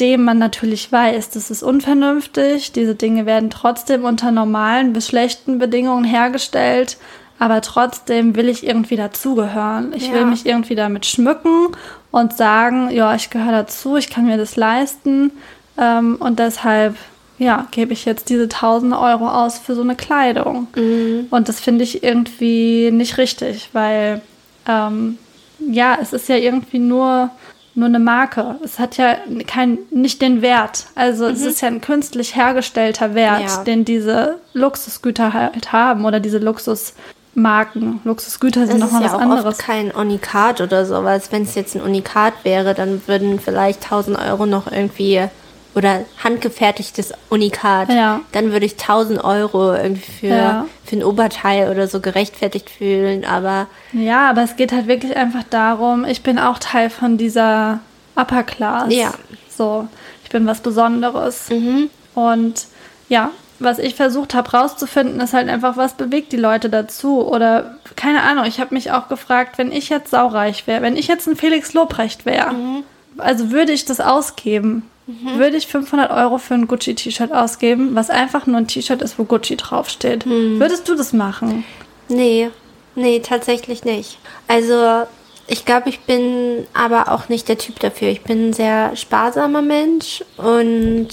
trotzdem 0.00 0.24
man 0.24 0.38
natürlich 0.38 0.90
weiß, 0.90 1.30
das 1.30 1.50
ist 1.50 1.62
unvernünftig, 1.62 2.72
diese 2.72 2.94
Dinge 2.94 3.26
werden 3.26 3.50
trotzdem 3.50 4.04
unter 4.04 4.32
normalen 4.32 4.92
bis 4.92 5.08
schlechten 5.08 5.58
Bedingungen 5.58 6.04
hergestellt, 6.04 6.96
aber 7.38 7.60
trotzdem 7.60 8.34
will 8.34 8.48
ich 8.48 8.66
irgendwie 8.66 8.96
dazugehören. 8.96 9.92
Ich 9.94 10.08
ja. 10.08 10.14
will 10.14 10.26
mich 10.26 10.46
irgendwie 10.46 10.74
damit 10.74 11.06
schmücken 11.06 11.68
und 12.10 12.36
sagen, 12.36 12.90
ja, 12.90 13.14
ich 13.14 13.30
gehöre 13.30 13.52
dazu, 13.52 13.96
ich 13.96 14.10
kann 14.10 14.26
mir 14.26 14.36
das 14.36 14.56
leisten 14.56 15.30
ähm, 15.78 16.16
und 16.18 16.38
deshalb 16.38 16.96
ja, 17.38 17.66
gebe 17.70 17.92
ich 17.92 18.04
jetzt 18.04 18.28
diese 18.28 18.44
1000 18.44 18.94
Euro 18.94 19.28
aus 19.28 19.58
für 19.58 19.74
so 19.74 19.82
eine 19.82 19.96
Kleidung. 19.96 20.68
Mhm. 20.76 21.26
Und 21.30 21.48
das 21.48 21.60
finde 21.60 21.82
ich 21.82 22.02
irgendwie 22.04 22.90
nicht 22.92 23.18
richtig, 23.18 23.70
weil 23.72 24.22
ähm, 24.68 25.18
ja, 25.58 25.98
es 26.00 26.12
ist 26.12 26.28
ja 26.28 26.36
irgendwie 26.36 26.78
nur 26.78 27.30
nur 27.74 27.86
eine 27.86 27.98
Marke. 27.98 28.56
Es 28.62 28.78
hat 28.78 28.96
ja 28.96 29.16
kein, 29.46 29.78
nicht 29.90 30.20
den 30.20 30.42
Wert. 30.42 30.86
Also 30.94 31.26
mhm. 31.26 31.32
es 31.32 31.42
ist 31.42 31.60
ja 31.60 31.68
ein 31.68 31.80
künstlich 31.80 32.36
hergestellter 32.36 33.14
Wert, 33.14 33.42
ja. 33.42 33.64
den 33.64 33.84
diese 33.84 34.38
Luxusgüter 34.52 35.32
halt 35.32 35.72
haben 35.72 36.04
oder 36.04 36.20
diese 36.20 36.38
Luxus, 36.38 36.94
Luxusmarken. 37.34 38.00
Luxusgüter 38.04 38.66
sind 38.66 38.80
Das 38.80 38.88
ist 38.88 38.92
nochmal 38.92 39.02
ja 39.02 39.08
was 39.08 39.14
auch 39.14 39.20
anderes. 39.20 39.44
oft 39.44 39.58
kein 39.58 39.90
Unikat 39.90 40.60
oder 40.60 40.84
sowas. 40.86 41.28
Wenn 41.30 41.42
es 41.42 41.54
jetzt 41.54 41.74
ein 41.74 41.82
Unikat 41.82 42.34
wäre, 42.44 42.74
dann 42.74 43.02
würden 43.06 43.40
vielleicht 43.40 43.84
1000 43.84 44.18
Euro 44.18 44.46
noch 44.46 44.70
irgendwie 44.70 45.28
oder 45.74 46.00
handgefertigtes 46.22 47.12
Unikat, 47.30 47.88
Ja. 47.90 48.20
dann 48.32 48.52
würde 48.52 48.66
ich 48.66 48.76
1000 48.76 49.22
Euro 49.24 49.72
irgendwie 49.74 50.10
für, 50.20 50.26
Ja. 50.26 50.66
für 50.84 50.96
ein 50.96 51.04
Oberteil 51.04 51.70
oder 51.70 51.88
so 51.88 52.00
gerechtfertigt 52.00 52.68
fühlen. 52.70 53.24
Aber 53.24 53.66
Ja, 53.92 54.28
aber 54.30 54.42
es 54.42 54.56
geht 54.56 54.72
halt 54.72 54.86
wirklich 54.86 55.16
einfach 55.16 55.44
darum, 55.48 56.04
ich 56.04 56.22
bin 56.22 56.38
auch 56.38 56.58
Teil 56.58 56.90
von 56.90 57.16
dieser 57.16 57.80
Upper 58.16 58.42
Class. 58.42 58.92
Ja. 58.94 59.12
So, 59.48 59.88
ich 60.24 60.30
bin 60.30 60.46
was 60.46 60.60
Besonderes. 60.60 61.48
Mhm. 61.50 61.88
Und 62.14 62.66
ja, 63.08 63.30
was 63.58 63.78
ich 63.78 63.94
versucht 63.94 64.34
habe 64.34 64.50
rauszufinden, 64.50 65.20
ist 65.20 65.32
halt 65.34 65.48
einfach, 65.48 65.76
was 65.76 65.94
bewegt 65.94 66.32
die 66.32 66.36
Leute 66.36 66.68
dazu? 66.68 67.26
Oder 67.26 67.76
keine 67.96 68.22
Ahnung, 68.22 68.44
ich 68.44 68.60
habe 68.60 68.74
mich 68.74 68.90
auch 68.92 69.08
gefragt, 69.08 69.56
wenn 69.56 69.72
ich 69.72 69.88
jetzt 69.88 70.10
saureich 70.10 70.66
wäre, 70.66 70.82
wenn 70.82 70.96
ich 70.96 71.06
jetzt 71.08 71.26
ein 71.28 71.36
Felix 71.36 71.72
Lobrecht 71.72 72.26
wäre, 72.26 72.52
Mhm. 72.52 72.82
also 73.18 73.50
würde 73.50 73.72
ich 73.72 73.84
das 73.84 74.00
ausgeben? 74.00 74.88
Würde 75.06 75.56
ich 75.56 75.66
500 75.66 76.10
Euro 76.10 76.38
für 76.38 76.54
ein 76.54 76.68
Gucci-T-Shirt 76.68 77.32
ausgeben, 77.32 77.94
was 77.94 78.08
einfach 78.08 78.46
nur 78.46 78.58
ein 78.58 78.68
T-Shirt 78.68 79.02
ist, 79.02 79.18
wo 79.18 79.24
Gucci 79.24 79.56
draufsteht? 79.56 80.26
Mhm. 80.26 80.60
Würdest 80.60 80.88
du 80.88 80.94
das 80.94 81.12
machen? 81.12 81.64
Nee, 82.08 82.50
nee, 82.94 83.20
tatsächlich 83.20 83.84
nicht. 83.84 84.18
Also, 84.46 85.06
ich 85.48 85.64
glaube, 85.64 85.88
ich 85.88 86.00
bin 86.00 86.66
aber 86.72 87.10
auch 87.10 87.28
nicht 87.28 87.48
der 87.48 87.58
Typ 87.58 87.80
dafür. 87.80 88.08
Ich 88.08 88.22
bin 88.22 88.50
ein 88.50 88.52
sehr 88.52 88.94
sparsamer 88.94 89.62
Mensch 89.62 90.24
und 90.36 91.08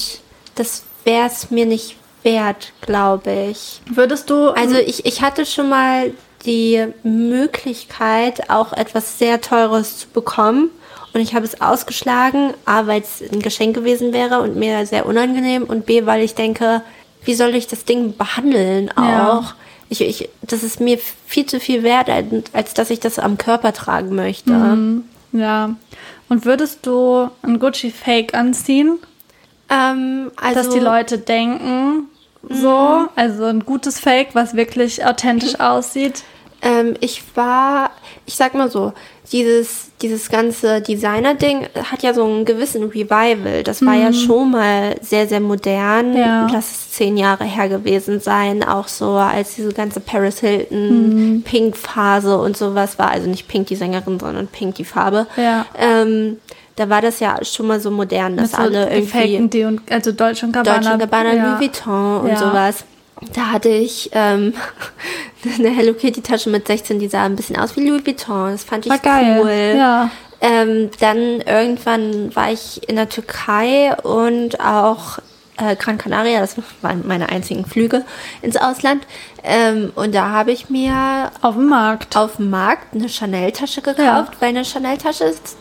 das 0.56 0.84
wäre 1.04 1.28
es 1.28 1.50
mir 1.50 1.66
nicht 1.66 1.96
wert, 2.22 2.74
glaube 2.82 3.32
ich. 3.52 3.82
Würdest 3.90 4.30
du. 4.30 4.50
Also, 4.50 4.78
ich, 4.78 5.06
ich 5.06 5.22
hatte 5.24 5.48
schon 5.48 5.70
mal 5.70 6.14
die 6.46 6.86
Möglichkeit, 7.04 8.50
auch 8.50 8.72
etwas 8.74 9.18
sehr 9.18 9.42
Teures 9.42 9.98
zu 9.98 10.08
bekommen. 10.10 10.70
Und 11.14 11.22
ich 11.22 11.34
habe 11.34 11.46
es 11.46 11.60
ausgeschlagen, 11.60 12.54
A, 12.66 12.88
weil 12.88 13.02
es 13.02 13.22
ein 13.22 13.42
Geschenk 13.42 13.76
gewesen 13.76 14.14
wäre 14.14 14.42
und 14.42 14.56
mir 14.56 14.86
sehr 14.86 15.06
unangenehm 15.06 15.64
und 15.64 15.86
B, 15.86 16.06
weil 16.06 16.22
ich 16.22 16.36
denke, 16.36 16.82
wie 17.26 17.34
soll 17.34 17.56
ich 17.56 17.68
das 17.68 17.86
Ding 17.86 18.16
behandeln 18.16 18.92
auch? 18.92 19.44
Ja. 19.44 19.56
Ich, 19.90 20.02
ich, 20.02 20.30
das 20.42 20.62
ist 20.62 20.80
mir 20.80 21.00
viel 21.26 21.48
zu 21.48 21.60
viel 21.60 21.82
wert, 21.82 22.10
als, 22.10 22.26
als 22.54 22.74
dass 22.76 22.92
ich 22.92 23.00
das 23.00 23.18
am 23.18 23.38
Körper 23.38 23.74
tragen 23.74 24.16
möchte. 24.16 24.52
Mhm. 24.52 25.04
Ja. 25.32 25.76
Und 26.30 26.46
würdest 26.46 26.86
du 26.86 27.30
ein 27.42 27.58
Gucci 27.58 27.90
Fake 27.90 28.36
anziehen, 28.36 29.00
Ähm, 29.70 30.32
also, 30.36 30.56
dass 30.56 30.70
die 30.70 30.80
Leute 30.80 31.18
denken, 31.18 32.08
so, 32.48 33.08
also 33.16 33.46
ein 33.46 33.66
gutes 33.66 34.00
Fake, 34.00 34.30
was 34.34 34.56
wirklich 34.56 35.06
authentisch 35.06 35.60
aussieht? 35.60 36.24
Ähm, 36.62 36.96
ich 37.00 37.24
war, 37.36 37.92
ich 38.30 38.36
sag 38.36 38.54
mal 38.54 38.70
so, 38.70 38.94
dieses, 39.32 39.88
dieses 40.04 40.30
ganze 40.30 40.82
Designer-Ding 40.82 41.66
hat 41.92 42.04
ja 42.04 42.14
so 42.14 42.24
einen 42.24 42.46
gewissen 42.46 42.84
Revival. 42.84 43.64
Das 43.64 43.84
war 43.84 43.96
ja 43.96 44.14
schon 44.14 44.52
mal 44.52 44.96
sehr, 45.02 45.28
sehr 45.28 45.40
modern. 45.40 46.16
Ja. 46.16 46.48
Lass 46.52 46.70
es 46.70 46.92
zehn 46.92 47.18
Jahre 47.18 47.44
her 47.44 47.70
gewesen 47.70 48.20
sein. 48.20 48.64
Auch 48.64 48.88
so, 48.88 49.14
als 49.14 49.56
diese 49.56 49.74
ganze 49.74 50.00
Paris 50.00 50.42
Hilton 50.42 51.42
Pink-Phase 51.44 52.38
und 52.38 52.56
sowas 52.56 53.00
war. 53.00 53.10
Also 53.10 53.28
nicht 53.28 53.48
Pink 53.48 53.66
die 53.66 53.76
Sängerin, 53.76 54.20
sondern 54.20 54.46
Pink 54.46 54.76
die 54.76 54.86
Farbe. 54.86 55.26
Ja. 55.36 55.66
Ähm, 55.76 56.38
da 56.76 56.88
war 56.88 57.02
das 57.02 57.20
ja 57.20 57.44
schon 57.44 57.66
mal 57.66 57.80
so 57.80 57.90
modern, 57.90 58.38
dass 58.38 58.52
Mit 58.52 58.56
so 58.56 58.58
alle 58.62 58.90
irgendwie 58.92 59.02
gefakten 59.02 59.50
D 59.50 59.66
und 59.66 59.92
also 59.92 60.12
Deutsche 60.12 60.46
und 60.46 60.52
Gabbana. 60.52 60.78
Deutsche 60.78 60.98
Gabbana, 61.00 61.34
ja. 61.34 61.48
Louis 61.48 61.62
Vuitton 61.62 62.22
und 62.22 62.38
sowas. 62.38 62.86
Da 63.34 63.48
hatte 63.52 63.70
ich 63.70 64.10
ähm, 64.14 64.54
eine 65.58 65.70
Hello 65.70 65.94
Kitty 65.94 66.22
Tasche 66.22 66.50
mit 66.50 66.68
16, 66.68 67.00
die 67.00 67.08
sah 67.08 67.24
ein 67.24 67.36
bisschen 67.36 67.58
aus 67.58 67.76
wie 67.76 67.88
Louis 67.88 68.06
Vuitton. 68.06 68.52
Das 68.52 68.64
fand 68.64 68.86
ich 68.86 68.92
War 68.92 69.00
geil. 69.00 69.40
cool. 69.42 69.78
Ja. 69.78 70.10
Ähm, 70.42 70.90
dann 71.02 71.42
irgendwann 71.42 72.34
war 72.36 72.52
ich 72.52 72.88
in 72.88 72.96
der 72.96 73.10
Türkei 73.10 73.94
und 74.04 74.62
auch 74.62 75.20
äh, 75.58 75.76
Gran 75.76 75.98
Canaria, 75.98 76.40
das 76.40 76.56
waren 76.82 77.06
meine 77.06 77.28
einzigen 77.28 77.66
Flüge 77.66 78.06
ins 78.42 78.56
Ausland. 78.56 79.06
Ähm, 79.44 79.92
und 79.96 80.16
da 80.16 80.30
habe 80.30 80.54
ich 80.54 80.70
mir 80.70 81.32
Auf 81.42 81.56
dem 81.56 81.68
Markt. 81.68 82.16
auf 82.16 82.38
dem 82.38 82.50
Markt 82.50 82.94
eine 82.96 83.10
Chanel-Tasche 83.10 83.82
gekauft, 83.82 84.00
Ja. 84.00 84.28
weil 84.40 84.50
eine 84.50 84.64
Chanel-Tasche 84.64 85.26
ist, 85.26 85.58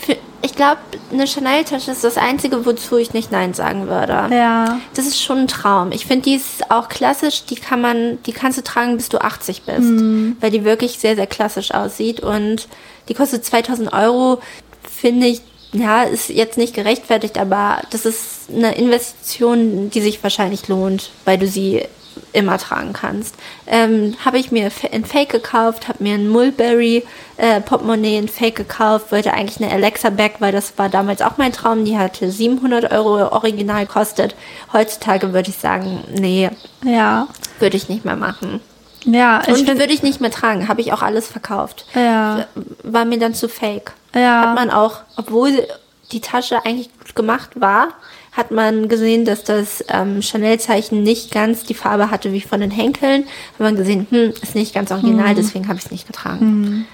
für, 0.00 0.16
ich 0.42 0.54
glaube, 0.54 0.78
eine 1.12 1.26
Chanel-Tasche 1.26 1.90
ist 1.90 2.02
das 2.04 2.16
Einzige, 2.16 2.64
wozu 2.64 2.96
ich 2.96 3.12
nicht 3.12 3.30
Nein 3.30 3.52
sagen 3.54 3.88
würde. 3.88 4.34
Ja. 4.34 4.80
Das 4.94 5.06
ist 5.06 5.22
schon 5.22 5.38
ein 5.40 5.48
Traum. 5.48 5.92
Ich 5.92 6.06
finde, 6.06 6.22
die 6.24 6.34
ist 6.36 6.70
auch 6.70 6.88
klassisch. 6.88 7.44
Die 7.44 7.56
kann 7.56 7.80
man, 7.80 8.22
die 8.24 8.32
kannst 8.32 8.56
du 8.58 8.62
tragen, 8.62 8.96
bis 8.96 9.08
du 9.10 9.18
80 9.18 9.62
bist, 9.62 9.80
Mhm. 9.80 10.36
weil 10.40 10.50
die 10.50 10.64
wirklich 10.64 10.98
sehr, 10.98 11.14
sehr 11.16 11.26
klassisch 11.26 11.72
aussieht 11.72 12.20
und 12.20 12.68
die 13.08 13.14
kostet 13.14 13.44
2000 13.44 13.92
Euro. 13.92 14.40
Finde 14.82 15.26
ich, 15.26 15.42
ja, 15.72 16.02
ist 16.02 16.30
jetzt 16.30 16.58
nicht 16.58 16.74
gerechtfertigt, 16.74 17.38
aber 17.38 17.82
das 17.90 18.06
ist 18.06 18.48
eine 18.52 18.74
Investition, 18.76 19.90
die 19.90 20.00
sich 20.00 20.22
wahrscheinlich 20.22 20.68
lohnt, 20.68 21.10
weil 21.24 21.38
du 21.38 21.46
sie 21.46 21.84
immer 22.32 22.58
tragen 22.58 22.92
kannst. 22.92 23.34
Ähm, 23.66 24.16
habe 24.24 24.38
ich 24.38 24.50
mir 24.52 24.70
ein 24.92 25.04
Fake 25.04 25.30
gekauft, 25.30 25.88
habe 25.88 26.02
mir 26.02 26.14
ein 26.14 26.28
Mulberry 26.28 27.04
äh, 27.36 27.60
Portemonnaie 27.60 28.16
in 28.18 28.28
Fake 28.28 28.56
gekauft, 28.56 29.12
wollte 29.12 29.32
eigentlich 29.32 29.60
eine 29.62 29.72
Alexa 29.72 30.10
Bag, 30.10 30.32
weil 30.40 30.52
das 30.52 30.74
war 30.78 30.88
damals 30.88 31.22
auch 31.22 31.36
mein 31.38 31.52
Traum. 31.52 31.84
Die 31.84 31.98
hatte 31.98 32.30
700 32.30 32.92
Euro 32.92 33.28
original 33.32 33.86
kostet. 33.86 34.34
Heutzutage 34.72 35.32
würde 35.32 35.50
ich 35.50 35.56
sagen, 35.56 36.04
nee, 36.12 36.50
Ja. 36.84 37.28
würde 37.58 37.76
ich 37.76 37.88
nicht 37.88 38.04
mehr 38.04 38.16
machen. 38.16 38.60
Ja, 39.04 39.40
ich 39.46 39.60
Und 39.60 39.66
würde 39.66 39.92
ich 39.94 40.02
nicht 40.02 40.20
mehr 40.20 40.30
tragen, 40.30 40.68
habe 40.68 40.80
ich 40.82 40.92
auch 40.92 41.00
alles 41.02 41.26
verkauft. 41.26 41.86
Ja. 41.94 42.46
War 42.82 43.04
mir 43.06 43.18
dann 43.18 43.34
zu 43.34 43.48
fake. 43.48 43.92
Ja. 44.14 44.48
Hat 44.48 44.54
man 44.56 44.70
auch, 44.70 45.00
obwohl 45.16 45.66
die 46.12 46.20
Tasche 46.20 46.64
eigentlich 46.66 46.90
gut 46.98 47.14
gemacht 47.14 47.50
war, 47.54 47.88
hat 48.32 48.50
man 48.50 48.88
gesehen, 48.88 49.24
dass 49.24 49.44
das 49.44 49.84
ähm, 49.88 50.22
Chanel-Zeichen 50.22 51.02
nicht 51.02 51.32
ganz 51.32 51.64
die 51.64 51.74
Farbe 51.74 52.10
hatte 52.10 52.32
wie 52.32 52.40
von 52.40 52.60
den 52.60 52.70
Henkeln. 52.70 53.24
Hat 53.54 53.60
man 53.60 53.76
gesehen, 53.76 54.06
hm, 54.10 54.32
ist 54.42 54.54
nicht 54.54 54.74
ganz 54.74 54.90
original, 54.90 55.34
deswegen 55.34 55.68
habe 55.68 55.78
ich 55.78 55.86
es 55.86 55.90
nicht 55.90 56.06
getragen. 56.06 56.86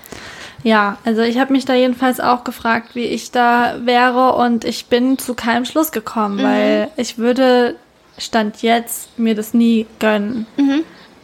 Ja, 0.62 0.98
also 1.04 1.22
ich 1.22 1.38
habe 1.38 1.52
mich 1.52 1.64
da 1.64 1.74
jedenfalls 1.74 2.18
auch 2.18 2.42
gefragt, 2.42 2.94
wie 2.94 3.04
ich 3.04 3.30
da 3.30 3.76
wäre 3.84 4.34
und 4.34 4.64
ich 4.64 4.86
bin 4.86 5.18
zu 5.18 5.34
keinem 5.34 5.64
Schluss 5.64 5.92
gekommen, 5.92 6.42
weil 6.42 6.88
ich 6.96 7.18
würde 7.18 7.76
Stand 8.18 8.62
jetzt 8.62 9.18
mir 9.18 9.34
das 9.34 9.52
nie 9.52 9.86
gönnen. 10.00 10.46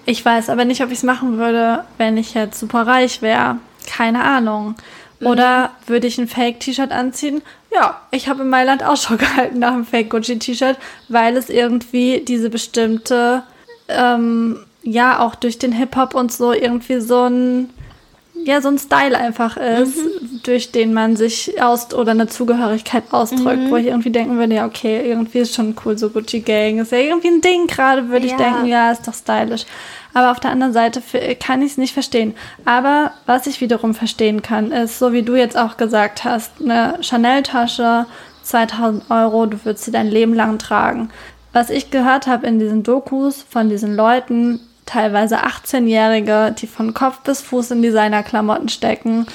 Ich 0.05 0.25
weiß 0.25 0.51
aber 0.51 0.65
nicht, 0.65 0.83
ob 0.83 0.91
ich 0.91 0.99
es 0.99 1.03
machen 1.03 1.39
würde, 1.39 1.85
wenn 1.97 2.17
ich 2.17 2.35
jetzt 2.35 2.61
super 2.61 2.87
reich 2.87 3.23
wäre. 3.23 3.57
Keine 3.87 4.23
Ahnung. 4.23 4.75
Oder 5.21 5.71
würde 5.87 6.09
ich 6.09 6.19
ein 6.19 6.27
Fake-T-Shirt 6.27 6.91
anziehen? 6.91 7.43
Ja, 7.73 8.01
ich 8.11 8.29
habe 8.29 8.43
in 8.43 8.51
Mailand 8.51 8.83
Ausschau 8.83 9.17
gehalten 9.19 9.61
nach 9.61 9.73
einem 9.73 9.87
Fake-Gucci-T-Shirt, 9.87 10.77
weil 11.09 11.37
es 11.37 11.49
irgendwie 11.49 12.21
diese 12.27 12.51
bestimmte, 12.51 13.45
ähm, 13.89 14.59
ja, 14.83 15.21
auch 15.21 15.37
durch 15.37 15.59
den 15.59 15.73
Hip-Hop 15.73 16.15
und 16.15 16.33
so 16.33 16.53
irgendwie 16.53 17.01
so 17.01 17.29
ein, 17.29 17.71
ja, 18.45 18.61
so 18.61 18.69
ein 18.69 18.79
Style 18.79 19.17
einfach 19.19 19.57
ist, 19.57 19.97
durch 20.43 20.73
den 20.73 20.93
man 20.95 21.17
sich 21.17 21.61
aus 21.63 21.93
oder 21.95 22.11
eine 22.13 22.27
Zugehörigkeit 22.27 23.05
ausdrückt, 23.11 23.71
wo 23.71 23.77
ich 23.77 23.87
irgendwie 23.87 24.11
denken 24.11 24.39
würde, 24.39 24.55
ja, 24.55 24.67
okay, 24.67 25.01
irgendwie 25.09 25.39
ist 25.39 25.55
schon 25.55 25.75
cool, 25.85 25.97
so 25.97 26.11
Gucci 26.11 26.41
Gang, 26.41 26.79
ist 26.81 26.93
ja 26.93 26.99
irgendwie 26.99 27.29
ein 27.29 27.41
Ding 27.41 27.67
gerade, 27.67 28.09
würde 28.09 28.27
ich 28.27 28.33
Ja. 28.33 28.39
denken, 28.39 28.67
ja, 28.67 28.91
ist 28.91 29.07
doch 29.07 29.15
stylisch. 29.15 29.65
Aber 30.15 30.31
auf 30.31 30.41
der 30.41 30.51
anderen 30.51 30.73
Seite 30.73 31.01
kann 31.41 31.63
ich 31.63 31.73
es 31.73 31.79
nicht 31.79 31.95
verstehen. 31.95 32.35
Aber 32.65 33.13
was 33.27 33.47
ich 33.47 33.61
wiederum 33.61 33.95
verstehen 33.95 34.43
kann, 34.43 34.71
ist, 34.73 34.99
so 34.99 35.13
wie 35.13 35.23
du 35.23 35.37
jetzt 35.37 35.57
auch 35.57 35.77
gesagt 35.77 36.25
hast, 36.25 36.51
eine 36.61 36.99
Chanel-Tasche, 37.01 38.07
2000 38.43 39.11
Euro, 39.11 39.47
du 39.47 39.65
würdest 39.65 39.85
sie 39.85 39.91
dein 39.93 40.09
Leben 40.09 40.35
lang 40.35 40.59
tragen. 40.59 41.11
Was 41.53 41.71
ich 41.71 41.91
gehört 41.91 42.27
habe 42.27 42.47
in 42.47 42.59
diesen 42.59 42.83
Dokus 42.83 43.45
von 43.49 43.69
diesen 43.71 43.95
Leuten, 43.95 44.61
teilweise 44.87 45.45
18-Jährige, 45.45 46.55
die 46.59 46.67
von 46.67 46.95
Kopf 46.95 47.21
bis 47.21 47.41
Fuß 47.41 47.73
in 47.73 47.83
Designerklamotten 47.83 48.69
stecken, 48.69 49.27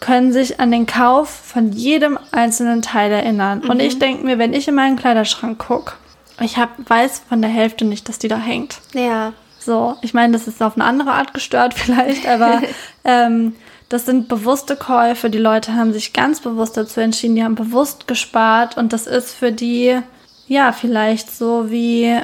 können 0.00 0.32
sich 0.32 0.60
an 0.60 0.70
den 0.70 0.86
Kauf 0.86 1.30
von 1.30 1.72
jedem 1.72 2.18
einzelnen 2.30 2.82
Teil 2.82 3.10
erinnern. 3.10 3.60
Und 3.60 3.80
ich 3.80 3.98
denke 3.98 4.24
mir, 4.24 4.38
wenn 4.38 4.52
ich 4.52 4.68
in 4.68 4.74
meinen 4.74 4.96
Kleiderschrank 4.96 5.58
gucke, 5.58 5.94
ich 6.40 6.58
hab, 6.58 6.70
weiß 6.90 7.22
von 7.28 7.40
der 7.40 7.50
Hälfte 7.50 7.84
nicht, 7.84 8.08
dass 8.08 8.18
die 8.18 8.28
da 8.28 8.36
hängt. 8.36 8.80
Ja. 8.92 9.32
So, 9.58 9.96
ich 10.02 10.12
meine, 10.12 10.34
das 10.34 10.46
ist 10.46 10.62
auf 10.62 10.74
eine 10.76 10.84
andere 10.84 11.12
Art 11.12 11.32
gestört 11.32 11.74
vielleicht, 11.78 12.26
aber 12.26 12.60
ähm, 13.04 13.54
das 13.88 14.04
sind 14.04 14.28
bewusste 14.28 14.76
Käufe. 14.76 15.30
Die 15.30 15.38
Leute 15.38 15.74
haben 15.74 15.92
sich 15.92 16.12
ganz 16.12 16.40
bewusst 16.40 16.76
dazu 16.76 17.00
entschieden, 17.00 17.36
die 17.36 17.44
haben 17.44 17.54
bewusst 17.54 18.06
gespart 18.06 18.76
und 18.76 18.92
das 18.92 19.06
ist 19.06 19.32
für 19.32 19.52
die, 19.52 19.98
ja, 20.48 20.72
vielleicht 20.72 21.34
so 21.34 21.70
wie, 21.70 22.18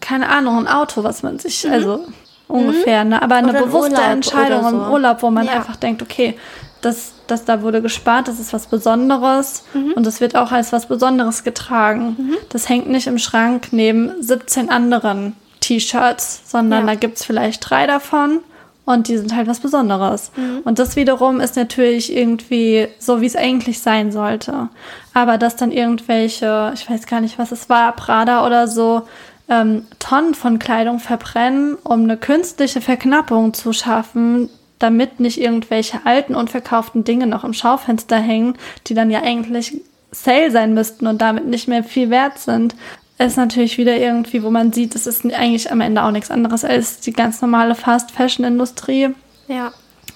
keine 0.00 0.28
Ahnung, 0.28 0.58
ein 0.58 0.68
Auto, 0.68 1.02
was 1.02 1.22
man 1.22 1.38
sich, 1.38 1.68
also 1.68 2.06
ungefähr, 2.48 3.04
ne? 3.04 3.20
aber 3.22 3.36
eine 3.36 3.50
Oder 3.50 3.62
bewusste 3.62 4.00
Entscheidung 4.00 4.62
so. 4.62 4.68
im 4.68 4.90
Urlaub, 4.92 5.22
wo 5.22 5.30
man 5.30 5.46
Ja. 5.46 5.52
einfach 5.52 5.76
denkt, 5.76 6.02
okay, 6.02 6.36
das, 6.82 7.12
das 7.26 7.44
da 7.46 7.62
wurde 7.62 7.80
gespart, 7.80 8.28
das 8.28 8.38
ist 8.38 8.52
was 8.52 8.66
Besonderes 8.66 9.64
Mhm. 9.72 9.92
und 9.96 10.06
es 10.06 10.20
wird 10.20 10.36
auch 10.36 10.52
als 10.52 10.72
was 10.72 10.86
Besonderes 10.86 11.42
getragen. 11.44 12.34
Das 12.50 12.68
hängt 12.68 12.88
nicht 12.88 13.06
im 13.06 13.18
Schrank 13.18 13.68
neben 13.72 14.10
17 14.20 14.68
anderen 14.70 15.34
T-Shirts, 15.60 16.42
sondern 16.44 16.80
Ja. 16.80 16.86
da 16.92 16.94
gibt 16.94 17.16
es 17.18 17.24
vielleicht 17.24 17.68
drei 17.70 17.86
davon 17.86 18.40
Und 18.86 19.08
die 19.08 19.16
sind 19.16 19.34
halt 19.34 19.48
was 19.48 19.60
Besonderes. 19.60 20.30
Und 20.64 20.78
das 20.78 20.94
wiederum 20.94 21.40
ist 21.40 21.56
natürlich 21.56 22.14
irgendwie 22.14 22.86
so, 22.98 23.22
wie 23.22 23.26
es 23.26 23.34
eigentlich 23.34 23.80
sein 23.80 24.12
sollte. 24.12 24.68
Aber 25.14 25.38
dass 25.38 25.56
dann 25.56 25.72
irgendwelche, 25.72 26.70
ich 26.74 26.90
weiß 26.90 27.06
gar 27.06 27.22
nicht, 27.22 27.38
was 27.38 27.50
es 27.50 27.70
war, 27.70 27.92
Prada 27.96 28.44
oder 28.46 28.68
so, 28.68 29.04
ähm, 29.48 29.86
Tonnen 29.98 30.34
von 30.34 30.58
Kleidung 30.58 30.98
verbrennen, 30.98 31.76
um 31.84 32.04
eine 32.04 32.16
künstliche 32.16 32.80
Verknappung 32.80 33.54
zu 33.54 33.72
schaffen, 33.72 34.48
damit 34.78 35.20
nicht 35.20 35.40
irgendwelche 35.40 36.00
alten, 36.04 36.34
unverkauften 36.34 37.04
Dinge 37.04 37.26
noch 37.26 37.44
im 37.44 37.52
Schaufenster 37.52 38.16
hängen, 38.16 38.56
die 38.86 38.94
dann 38.94 39.10
ja 39.10 39.22
eigentlich 39.22 39.80
Sale 40.10 40.50
sein 40.50 40.74
müssten 40.74 41.06
und 41.06 41.20
damit 41.20 41.46
nicht 41.46 41.68
mehr 41.68 41.84
viel 41.84 42.10
wert 42.10 42.38
sind, 42.38 42.74
ist 43.18 43.36
natürlich 43.36 43.78
wieder 43.78 43.96
irgendwie, 43.96 44.42
wo 44.42 44.50
man 44.50 44.72
sieht, 44.72 44.94
es 44.94 45.06
ist 45.06 45.24
eigentlich 45.24 45.70
am 45.70 45.80
Ende 45.80 46.02
auch 46.02 46.10
nichts 46.10 46.30
anderes 46.30 46.64
als 46.64 47.00
die 47.00 47.12
ganz 47.12 47.40
normale 47.40 47.74
Fast-Fashion-Industrie. 47.74 49.10
Ja. 49.48 49.72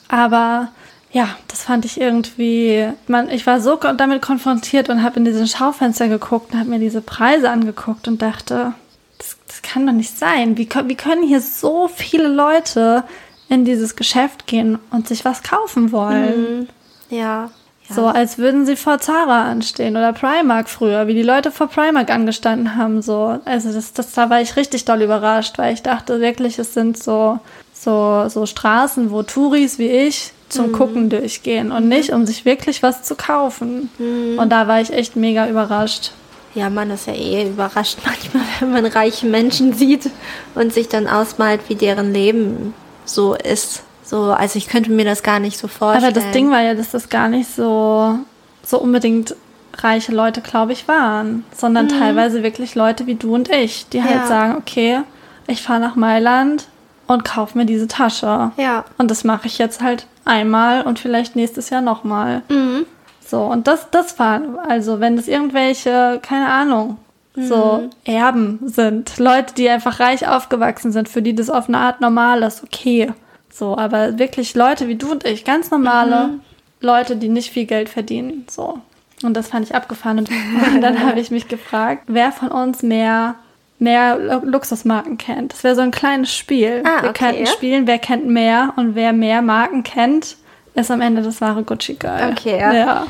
Aber 0.09 0.69
ja, 1.13 1.29
das 1.49 1.63
fand 1.63 1.85
ich 1.85 2.01
irgendwie, 2.01 2.89
man, 3.07 3.31
ich 3.31 3.47
war 3.47 3.61
so 3.61 3.77
damit 3.77 4.21
konfrontiert 4.21 4.89
und 4.89 5.03
habe 5.03 5.19
in 5.19 5.25
diesen 5.25 5.47
Schaufenster 5.47 6.09
geguckt 6.09 6.53
und 6.53 6.59
habe 6.59 6.71
mir 6.71 6.81
diese 6.81 7.01
Preise 7.01 7.51
angeguckt 7.51 8.09
und 8.09 8.21
dachte, 8.21 8.75
das, 9.19 9.37
das 9.47 9.63
kann 9.63 9.87
doch 9.87 9.93
nicht 9.93 10.17
sein. 10.17 10.57
Wie, 10.57 10.69
wie 10.87 10.95
können 10.95 11.23
hier 11.23 11.41
so 11.41 11.89
viele 11.89 12.29
Leute 12.29 13.05
in 13.49 13.65
dieses 13.65 13.97
Geschäft 13.97 14.47
gehen 14.47 14.79
und 14.91 15.09
sich 15.09 15.25
was 15.25 15.43
kaufen 15.43 15.93
wollen? 15.93 16.69
Ja. 17.11 17.19
ja. 17.19 17.51
So, 17.91 18.07
als 18.07 18.37
würden 18.37 18.67
sie 18.67 18.77
vor 18.77 18.99
Zara 18.99 19.51
anstehen 19.51 19.97
oder 19.97 20.13
Primark 20.13 20.69
früher, 20.69 21.07
wie 21.07 21.15
die 21.15 21.23
Leute 21.23 21.51
vor 21.51 21.69
Primark 21.69 22.11
angestanden 22.11 22.77
haben. 22.77 23.01
So, 23.01 23.39
also 23.45 23.73
das, 23.73 23.95
das, 23.95 24.13
da 24.13 24.29
war 24.29 24.43
ich 24.43 24.57
richtig 24.57 24.85
doll 24.85 25.03
überrascht, 25.03 25.57
weil 25.57 25.73
ich 25.73 25.83
dachte 25.83 26.21
wirklich, 26.21 26.59
es 26.59 26.75
sind 26.75 27.03
so, 27.03 27.41
so, 27.73 28.29
so 28.29 28.45
Straßen, 28.45 29.11
wo 29.11 29.23
Touris 29.23 29.79
wie 29.79 29.89
ich 29.89 30.33
zum 30.49 30.73
Gucken 30.73 31.11
durchgehen 31.11 31.73
und 31.73 31.89
nicht, 31.89 32.11
um 32.11 32.25
sich 32.25 32.45
wirklich 32.45 32.83
was 32.83 33.03
zu 33.03 33.15
kaufen. 33.15 33.91
Und 34.39 34.51
da 34.51 34.67
war 34.67 34.81
ich 34.81 34.93
echt 34.93 35.17
mega 35.17 35.49
überrascht. 35.49 36.13
Ja, 36.55 36.71
man 36.71 36.91
ist 36.91 37.07
ja 37.07 37.13
eh 37.15 37.49
überrascht 37.49 37.99
manchmal, 38.05 38.43
wenn 38.61 38.71
man 38.73 38.87
reiche 38.87 39.27
Menschen 39.27 39.73
sieht 39.73 40.11
und 40.55 40.73
sich 40.73 40.89
dann 40.89 41.07
ausmalt, 41.07 41.61
wie 41.69 41.75
deren 41.75 42.13
Leben 42.13 42.75
so 43.05 43.35
ist. 43.35 43.83
So, 44.05 44.33
also 44.33 44.57
ich 44.57 44.69
könnte 44.69 44.91
mir 44.91 45.05
das 45.05 45.23
gar 45.23 45.39
nicht 45.39 45.59
so 45.59 45.69
vorstellen. 45.69 46.05
Aber 46.13 46.21
das 46.21 46.31
Ding 46.33 46.51
war 46.51 46.63
ja, 46.63 46.75
dass 46.75 46.91
das 46.93 47.09
gar 47.11 47.29
nicht 47.29 47.55
so, 47.55 48.19
so 48.65 48.79
unbedingt 48.81 49.35
reiche 49.77 50.13
Leute, 50.13 50.41
glaube 50.41 50.73
ich, 50.73 50.89
waren, 50.89 51.45
sondern 51.57 51.89
teilweise 51.89 52.43
wirklich 52.43 52.75
Leute 52.75 53.07
wie 53.07 53.15
du 53.15 53.35
und 53.35 53.49
ich, 53.51 53.87
die 53.91 54.03
halt 54.03 54.15
Ja. 54.17 54.27
sagen, 54.27 54.57
okay, 54.57 55.01
ich 55.47 55.63
fahre 55.63 55.81
nach 55.81 55.95
Mailand 55.95 56.67
und 57.07 57.25
kaufe 57.25 57.57
mir 57.57 57.65
diese 57.67 57.87
Tasche. 57.87 58.51
Ja. 58.57 58.85
Und 58.97 59.11
das 59.11 59.25
mache 59.25 59.47
ich 59.47 59.59
jetzt 59.59 59.81
halt 59.83 60.07
einmal 60.25 60.83
und 60.83 60.99
vielleicht 60.99 61.37
nächstes 61.37 61.71
Jahr 61.71 61.81
nochmal. 61.81 62.43
Mhm. 62.49 62.87
So, 63.31 63.43
und 63.43 63.67
das, 63.67 63.91
das 63.91 64.19
war, 64.19 64.41
also 64.67 65.01
wenn 65.01 65.17
das 65.17 65.29
irgendwelche, 65.29 66.19
keine 66.23 66.49
Ahnung, 66.49 66.97
so 67.37 67.83
Mhm. 67.83 67.91
Erben 68.13 68.59
sind, 68.65 69.19
Leute, 69.19 69.55
die 69.55 69.69
einfach 69.69 70.01
reich 70.01 70.27
aufgewachsen 70.27 70.91
sind, 70.93 71.09
für 71.11 71.21
die 71.23 71.35
das 71.35 71.51
auf 71.51 71.69
eine 71.69 71.79
Art 71.79 72.01
normal 72.01 72.43
ist, 72.43 72.65
okay. 72.65 73.13
So, 73.53 73.77
aber 73.77 74.19
wirklich 74.19 74.55
Leute 74.55 74.89
wie 74.89 74.97
du 74.97 75.13
und 75.13 75.25
ich, 75.27 75.45
ganz 75.45 75.71
normale 75.71 76.29
Mhm. 76.29 76.41
Leute, 76.81 77.17
die 77.17 77.29
nicht 77.29 77.51
viel 77.53 77.67
Geld 77.67 77.89
verdienen, 77.91 78.47
so. 78.51 78.79
Und 79.23 79.35
das 79.37 79.49
fand 79.49 79.67
ich 79.67 79.75
abgefahren. 79.75 80.19
Und 80.21 80.31
dann 80.81 81.01
habe 81.07 81.21
ich 81.21 81.31
mich 81.31 81.49
gefragt, 81.49 82.05
wer 82.07 82.33
von 82.33 82.49
uns 82.49 82.83
mehr, 82.83 83.35
mehr 83.79 84.17
Lu- 84.19 84.49
Luxusmarken 84.51 85.19
kennt. 85.19 85.53
Das 85.53 85.65
wäre 85.65 85.75
so 85.75 85.83
ein 85.83 85.91
kleines 85.91 86.35
Spiel. 86.35 86.83
Ah, 86.85 87.03
Wir 87.03 87.11
okay. 87.11 87.27
könnten 87.33 87.47
spielen, 87.47 87.87
wer 87.87 87.99
kennt 87.99 88.27
mehr 88.27 88.73
und 88.77 88.95
wer 88.95 89.13
mehr 89.13 89.43
Marken 89.43 89.83
kennt, 89.83 90.37
ist 90.81 90.91
am 90.91 91.01
Ende 91.01 91.23
das 91.23 91.41
wahre 91.41 91.63
Gucci-Girl. 91.63 92.33
Okay, 92.33 92.59
ja. 92.59 92.73
ja. 92.73 93.07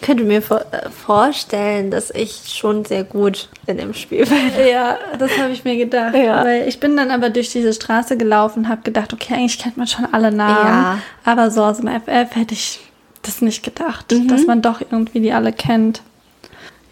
Ich 0.00 0.06
könnte 0.06 0.24
mir 0.24 0.38
äh, 0.38 0.90
vorstellen, 0.90 1.90
dass 1.90 2.10
ich 2.10 2.42
schon 2.54 2.84
sehr 2.84 3.02
gut 3.02 3.48
in 3.66 3.78
dem 3.78 3.94
Spiel 3.94 4.24
bin. 4.26 4.38
Ja, 4.70 4.98
das 5.18 5.30
habe 5.38 5.52
ich 5.52 5.64
mir 5.64 5.76
gedacht. 5.76 6.14
Ja. 6.14 6.44
Weil 6.44 6.68
ich 6.68 6.78
bin 6.78 6.96
dann 6.96 7.10
aber 7.10 7.30
durch 7.30 7.50
diese 7.50 7.72
Straße 7.72 8.16
gelaufen 8.16 8.60
und 8.64 8.68
habe 8.68 8.82
gedacht, 8.82 9.12
okay, 9.12 9.34
eigentlich 9.34 9.58
kennt 9.58 9.76
man 9.78 9.86
schon 9.86 10.06
alle 10.12 10.30
Namen. 10.30 10.66
Ja. 10.66 10.98
Aber 11.24 11.50
so 11.50 11.64
aus 11.64 11.78
dem 11.78 11.88
FF 11.88 12.34
hätte 12.36 12.54
ich 12.54 12.80
das 13.22 13.40
nicht 13.42 13.62
gedacht, 13.64 14.12
Mhm. 14.12 14.28
dass 14.28 14.46
man 14.46 14.62
doch 14.62 14.80
irgendwie 14.80 15.20
die 15.20 15.32
alle 15.32 15.52
kennt. 15.52 16.02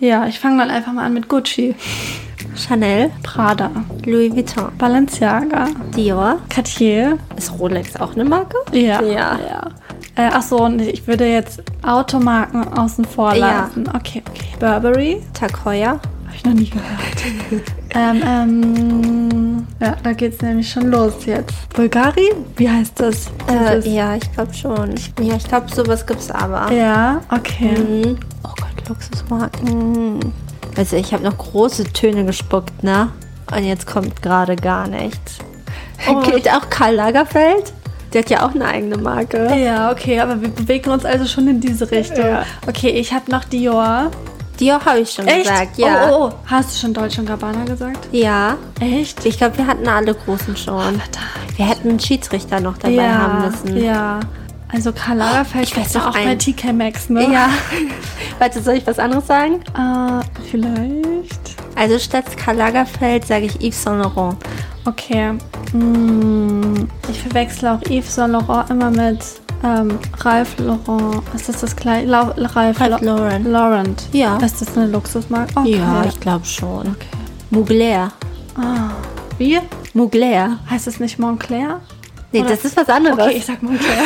Ja, 0.00 0.26
ich 0.26 0.40
fange 0.40 0.58
dann 0.58 0.70
einfach 0.70 0.92
mal 0.92 1.04
an 1.04 1.14
mit 1.14 1.28
Gucci, 1.28 1.74
Chanel, 2.56 3.10
Prada, 3.22 3.70
Louis 4.04 4.32
Vuitton, 4.34 4.72
Balenciaga, 4.76 5.68
Dior. 5.96 6.40
Cartier. 6.48 7.18
Ist 7.36 7.52
Rolex 7.58 7.96
auch 7.96 8.14
eine 8.14 8.24
Marke? 8.24 8.56
Ja. 8.72 9.00
Ja. 9.02 9.38
ja. 9.48 9.62
Äh, 10.16 10.30
ach 10.32 10.42
so, 10.42 10.58
und 10.64 10.80
ich 10.80 11.06
würde 11.06 11.26
jetzt 11.26 11.62
Automarken 11.82 12.66
außen 12.68 13.04
vor 13.04 13.34
Ja. 13.34 13.62
lassen. 13.64 13.88
Okay, 13.94 14.22
okay. 14.28 14.46
Burberry. 14.60 15.20
Tag 15.32 15.64
Heuer. 15.64 15.98
Habe 16.26 16.36
ich 16.36 16.44
noch 16.44 16.52
nie 16.54 16.70
gehört. 16.70 17.64
ähm, 17.94 18.22
ähm, 18.24 19.66
ja, 19.80 19.96
da 20.02 20.12
geht's 20.12 20.40
nämlich 20.40 20.70
schon 20.70 20.90
los 20.90 21.26
jetzt. 21.26 21.68
Bulgari? 21.70 22.30
Wie 22.56 22.68
heißt 22.70 22.98
das? 23.00 23.26
Äh, 23.48 23.80
ja, 23.88 24.14
ich 24.16 24.32
glaube 24.32 24.54
schon. 24.54 24.94
Ja, 25.20 25.34
ich 25.36 25.44
glaube, 25.48 25.66
sowas 25.74 26.06
gibt's 26.06 26.30
aber. 26.30 26.72
ja, 26.72 27.20
okay. 27.30 27.76
Mhm. 27.78 28.18
Oh 28.44 28.50
Gott, 28.56 28.88
Luxusmarken. 28.88 30.32
Also 30.76 30.96
ich 30.96 31.12
habe 31.12 31.22
noch 31.24 31.38
große 31.38 31.84
Töne 31.92 32.24
gespuckt, 32.24 32.82
ne? 32.82 33.10
Und 33.54 33.64
jetzt 33.64 33.86
kommt 33.86 34.22
gerade 34.22 34.54
gar 34.56 34.86
nichts. 34.86 35.38
Oh. 36.06 36.20
Gilt 36.20 36.50
auch 36.50 36.68
Karl 36.68 36.96
Lagerfeld? 36.96 37.72
Der 38.14 38.22
hat 38.22 38.30
ja 38.30 38.46
auch 38.46 38.54
eine 38.54 38.66
eigene 38.66 38.96
Marke. 38.96 39.52
Ja, 39.56 39.90
okay, 39.90 40.20
aber 40.20 40.40
wir 40.40 40.48
bewegen 40.48 40.90
uns 40.90 41.04
also 41.04 41.26
schon 41.26 41.48
in 41.48 41.60
diese 41.60 41.90
Richtung. 41.90 42.24
Ja. 42.24 42.46
Okay, 42.66 42.90
ich 42.90 43.12
habe 43.12 43.28
noch 43.30 43.44
Dior. 43.44 44.12
Dior 44.60 44.84
habe 44.84 45.00
ich 45.00 45.10
schon 45.10 45.26
gesagt, 45.26 45.76
ja. 45.78 46.10
Oh, 46.10 46.14
oh, 46.14 46.28
oh. 46.28 46.32
Hast 46.46 46.74
du 46.74 46.80
schon 46.80 46.94
Deutsche 46.94 47.20
und 47.20 47.26
Gabbana 47.26 47.64
gesagt? 47.64 48.08
Ja. 48.12 48.56
Echt? 48.80 49.26
Ich 49.26 49.36
glaube, 49.36 49.58
wir 49.58 49.66
hatten 49.66 49.88
alle 49.88 50.14
großen 50.14 50.56
schon. 50.56 51.02
wir 51.56 51.68
hätten 51.68 51.88
einen 51.88 51.98
Schiedsrichter 52.00 52.60
noch 52.60 52.78
dabei 52.78 52.94
ja, 52.94 53.18
haben 53.18 53.50
müssen. 53.50 53.84
ja. 53.84 54.20
Also 54.72 54.92
Karl 54.92 55.18
Lagerfeld 55.18 55.72
gibt's 55.72 55.94
noch 55.94 56.08
auch 56.08 56.12
bei 56.12 56.20
einen. 56.20 56.38
TK 56.38 56.72
Maxx, 56.72 57.08
ne? 57.08 57.32
Ja. 57.32 57.48
Warte, 58.38 58.60
soll 58.60 58.74
ich 58.74 58.86
was 58.86 58.98
anderes 58.98 59.26
sagen? 59.26 59.60
Äh, 59.76 60.20
vielleicht. 60.50 61.63
Also 61.76 61.98
statt 61.98 62.24
Karl 62.36 62.56
Lagerfeld 62.56 63.26
sage 63.26 63.46
ich 63.46 63.60
Yves 63.60 63.82
Saint 63.82 64.02
Laurent. 64.02 64.36
Okay. 64.84 65.32
Hm, 65.72 66.88
ich 67.10 67.20
verwechsel 67.22 67.68
auch 67.68 67.80
Yves 67.90 68.14
Saint 68.14 68.32
Laurent 68.32 68.70
immer 68.70 68.90
mit 68.90 69.18
ähm, 69.64 69.98
Ralph 70.20 70.56
Laurent. 70.58 71.22
Ist 71.34 71.48
das 71.48 71.60
das 71.60 71.74
gleiche? 71.74 72.06
La 72.06 72.32
Ralph, 72.36 72.78
La- 72.78 72.98
Lauren. 72.98 73.50
Laurent. 73.50 74.02
Ja. 74.12 74.36
Ist 74.36 74.60
das 74.60 74.76
eine 74.76 74.86
Luxusmarke? 74.88 75.52
Okay. 75.56 75.78
Ja, 75.78 76.04
ich 76.06 76.20
glaube 76.20 76.44
schon. 76.44 76.94
Mugler. 77.50 78.12
Ah. 78.56 78.90
Wie? 79.38 79.58
Mugler. 79.94 80.58
Heißt 80.70 80.86
es 80.86 81.00
nicht 81.00 81.18
Montclair? 81.18 81.80
Nee, 82.32 82.40
Oder- 82.40 82.50
das 82.50 82.64
ist 82.64 82.76
was 82.76 82.88
anderes. 82.88 83.18
Okay, 83.18 83.36
ich 83.36 83.44
sag 83.46 83.62
Montclair. 83.62 83.96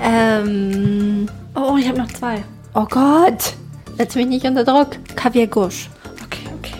Ähm, 0.00 1.28
oh, 1.54 1.76
ich 1.76 1.88
habe 1.88 1.98
noch 1.98 2.08
zwei. 2.08 2.44
oh 2.74 2.86
Gott. 2.88 3.54
Setz 3.98 4.14
mich 4.14 4.26
nicht 4.28 4.46
unter 4.46 4.64
Druck. 4.64 4.90
Caviar 5.16 5.48
Gauche. 5.48 5.88
Okay, 6.24 6.48
okay. 6.58 6.74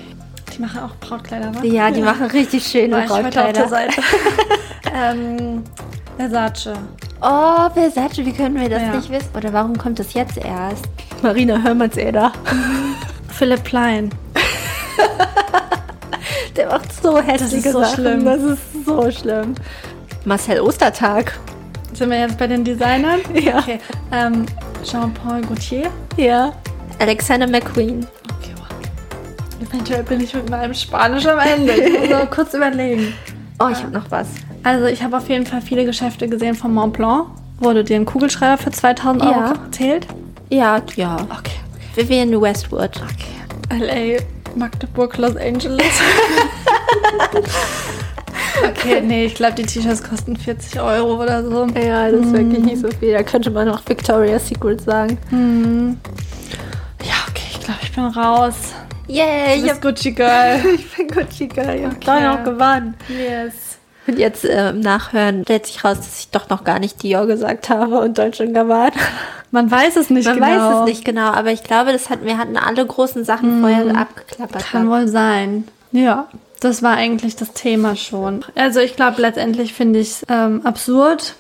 Die 0.55 0.61
machen 0.63 0.81
auch 0.81 0.95
Brautkleider, 1.01 1.53
wa? 1.55 1.63
Ja, 1.65 1.91
die 1.91 2.01
machen 2.01 2.27
richtig 2.27 2.65
schöne 2.65 2.93
War 2.95 3.05
ich 3.05 3.11
heute 3.11 3.27
auf 3.27 3.33
der 3.53 3.63
Brautkleider. 3.63 3.69
Seite. 3.69 4.01
ähm, 4.95 5.65
Versace. 6.17 6.73
Oh, 7.21 7.69
Versace, 7.75 8.19
wie 8.25 8.33
können 8.33 8.61
wir 8.61 8.69
das 8.69 8.83
Ja. 8.83 8.95
nicht 8.95 9.11
wissen? 9.11 9.31
Oder 9.37 9.53
warum 9.53 9.77
kommt 9.77 9.99
das 9.99 10.15
jetzt 10.15 10.37
erst? 10.39 10.85
Marina 11.23 11.61
Hörmannseder. 11.61 12.31
Philipp 13.31 13.65
Plein. 13.65 14.11
Der 16.57 16.69
macht 16.69 17.03
so 17.03 17.19
hässliche 17.21 17.73
so 17.73 17.81
Sachen. 17.81 17.95
schlimm. 17.95 18.25
Das 18.25 18.41
ist 18.43 18.85
so 18.87 19.11
schlimm. 19.11 19.55
Marcel 20.25 20.61
Ostertag. 20.61 21.37
Sind 21.95 22.11
wir 22.11 22.21
jetzt 22.21 22.39
bei 22.39 22.47
den 22.47 22.63
Designern? 22.65 23.19
Ja. 23.35 23.59
Okay. 23.59 23.81
Ähm, 24.13 24.47
Jean-Paul 24.85 25.41
Gaultier. 25.43 25.91
Ja. 26.17 26.53
Alexander 26.99 27.47
McQueen. 27.47 28.07
Okay, 28.25 28.55
wow. 28.57 28.67
Eventuell 29.69 30.03
bin 30.03 30.21
ich 30.21 30.35
mit 30.35 30.49
meinem 30.51 30.75
Spanisch 30.75 31.27
am 31.27 31.39
Ende. 31.39 31.73
Ich 31.73 32.01
muss 32.01 32.11
noch 32.11 32.31
kurz 32.31 32.55
überlegen. 32.55 33.15
Oh, 33.61 33.69
ich 33.71 33.79
habe 33.79 33.93
noch 33.93 34.11
was. 34.11 34.29
Also 34.63 34.87
ich 34.87 35.03
habe 35.03 35.17
auf 35.17 35.29
jeden 35.29 35.47
Fall 35.47 35.61
viele 35.61 35.85
Geschäfte 35.85 36.29
gesehen 36.29 36.55
von 36.55 36.73
Mont 36.75 36.95
Blanc, 36.95 37.27
du 37.61 37.85
dir 37.85 37.97
einen 37.97 38.07
Kugelschreiber 38.07 38.59
für 38.59 38.71
2000 38.71 39.23
Euro 39.23 39.33
Ja. 39.33 39.55
zählt. 39.71 40.07
Ja, 40.51 40.81
ja. 40.97 41.17
Okay. 41.31 41.59
Vivian 41.95 42.41
Westwood. 42.41 42.91
Okay. 43.71 44.17
LA, 44.17 44.23
Magdeburg, 44.57 45.17
Los 45.19 45.37
Angeles. 45.37 45.85
okay, 48.65 49.01
nee, 49.03 49.27
ich 49.27 49.35
glaube, 49.35 49.55
die 49.55 49.65
T-Shirts 49.65 50.03
kosten 50.03 50.37
40 50.37 50.81
Euro 50.81 51.23
oder 51.23 51.45
so. 51.45 51.67
Ja, 51.79 52.11
das 52.11 52.23
ist 52.27 52.33
wirklich 52.33 52.65
nicht 52.65 52.79
so 52.81 52.89
viel. 52.99 53.13
Da 53.13 53.23
könnte 53.23 53.51
man 53.51 53.69
noch 53.69 53.83
Victoria's 53.87 54.49
Secret 54.49 54.81
sagen. 54.81 55.19
Ja, 55.31 55.37
bin 57.99 58.07
raus. 58.07 58.55
Yay, 59.09 59.61
Du 59.61 59.69
bist 59.69 59.83
Gucci 59.83 60.13
Girl. 60.13 60.61
ich 60.75 60.97
bin 60.97 61.09
Gucci 61.09 61.49
Girl. 61.49 61.77
Ich 61.77 62.09
Okay. 62.09 62.23
noch 62.25 62.45
gewonnen. 62.45 62.95
yes. 63.09 63.79
Und 64.07 64.19
jetzt 64.19 64.45
äh, 64.45 64.71
im 64.71 64.81
Nachhören 64.81 65.43
stellt 65.45 65.67
sich 65.67 65.85
raus, 65.85 65.99
dass 65.99 66.21
ich 66.21 66.31
doch 66.31 66.49
noch 66.49 66.65
gar 66.65 66.79
nicht 66.79 67.03
Dior 67.03 67.27
gesagt 67.27 67.69
habe 67.69 67.99
und 68.01 68.17
Deutsche 68.17 68.45
und 68.45 68.55
Gabbana. 68.55 68.93
Man 69.51 69.71
weiß 69.71 69.97
es 69.97 70.09
nicht 70.09 70.25
Man 70.27 70.37
genau. 70.37 70.47
weiß 70.47 70.81
es 70.81 70.85
nicht 70.87 71.05
genau, 71.05 71.31
aber 71.31 71.51
ich 71.53 71.63
glaube, 71.63 71.93
das 71.93 72.09
hat, 72.09 72.25
wir 72.25 72.39
hatten 72.39 72.57
alle 72.57 72.85
großen 72.87 73.25
Sachen 73.25 73.61
vorher 73.61 73.97
abgeklappert. 73.97 74.65
Kann 74.65 74.89
wohl 74.91 75.09
sein. 75.09 75.65
Ja, 75.93 76.29
das 76.61 76.83
war 76.83 76.97
eigentlich 76.97 77.37
das 77.37 77.53
Thema 77.53 77.97
schon. 77.97 78.45
Also 78.55 78.81
ich 78.81 78.97
glaube, 78.97 79.21
letztendlich 79.21 79.75
finde 79.75 79.99
ich 80.01 80.09
es 80.09 80.27
ähm, 80.29 80.63
absurd 80.65 81.35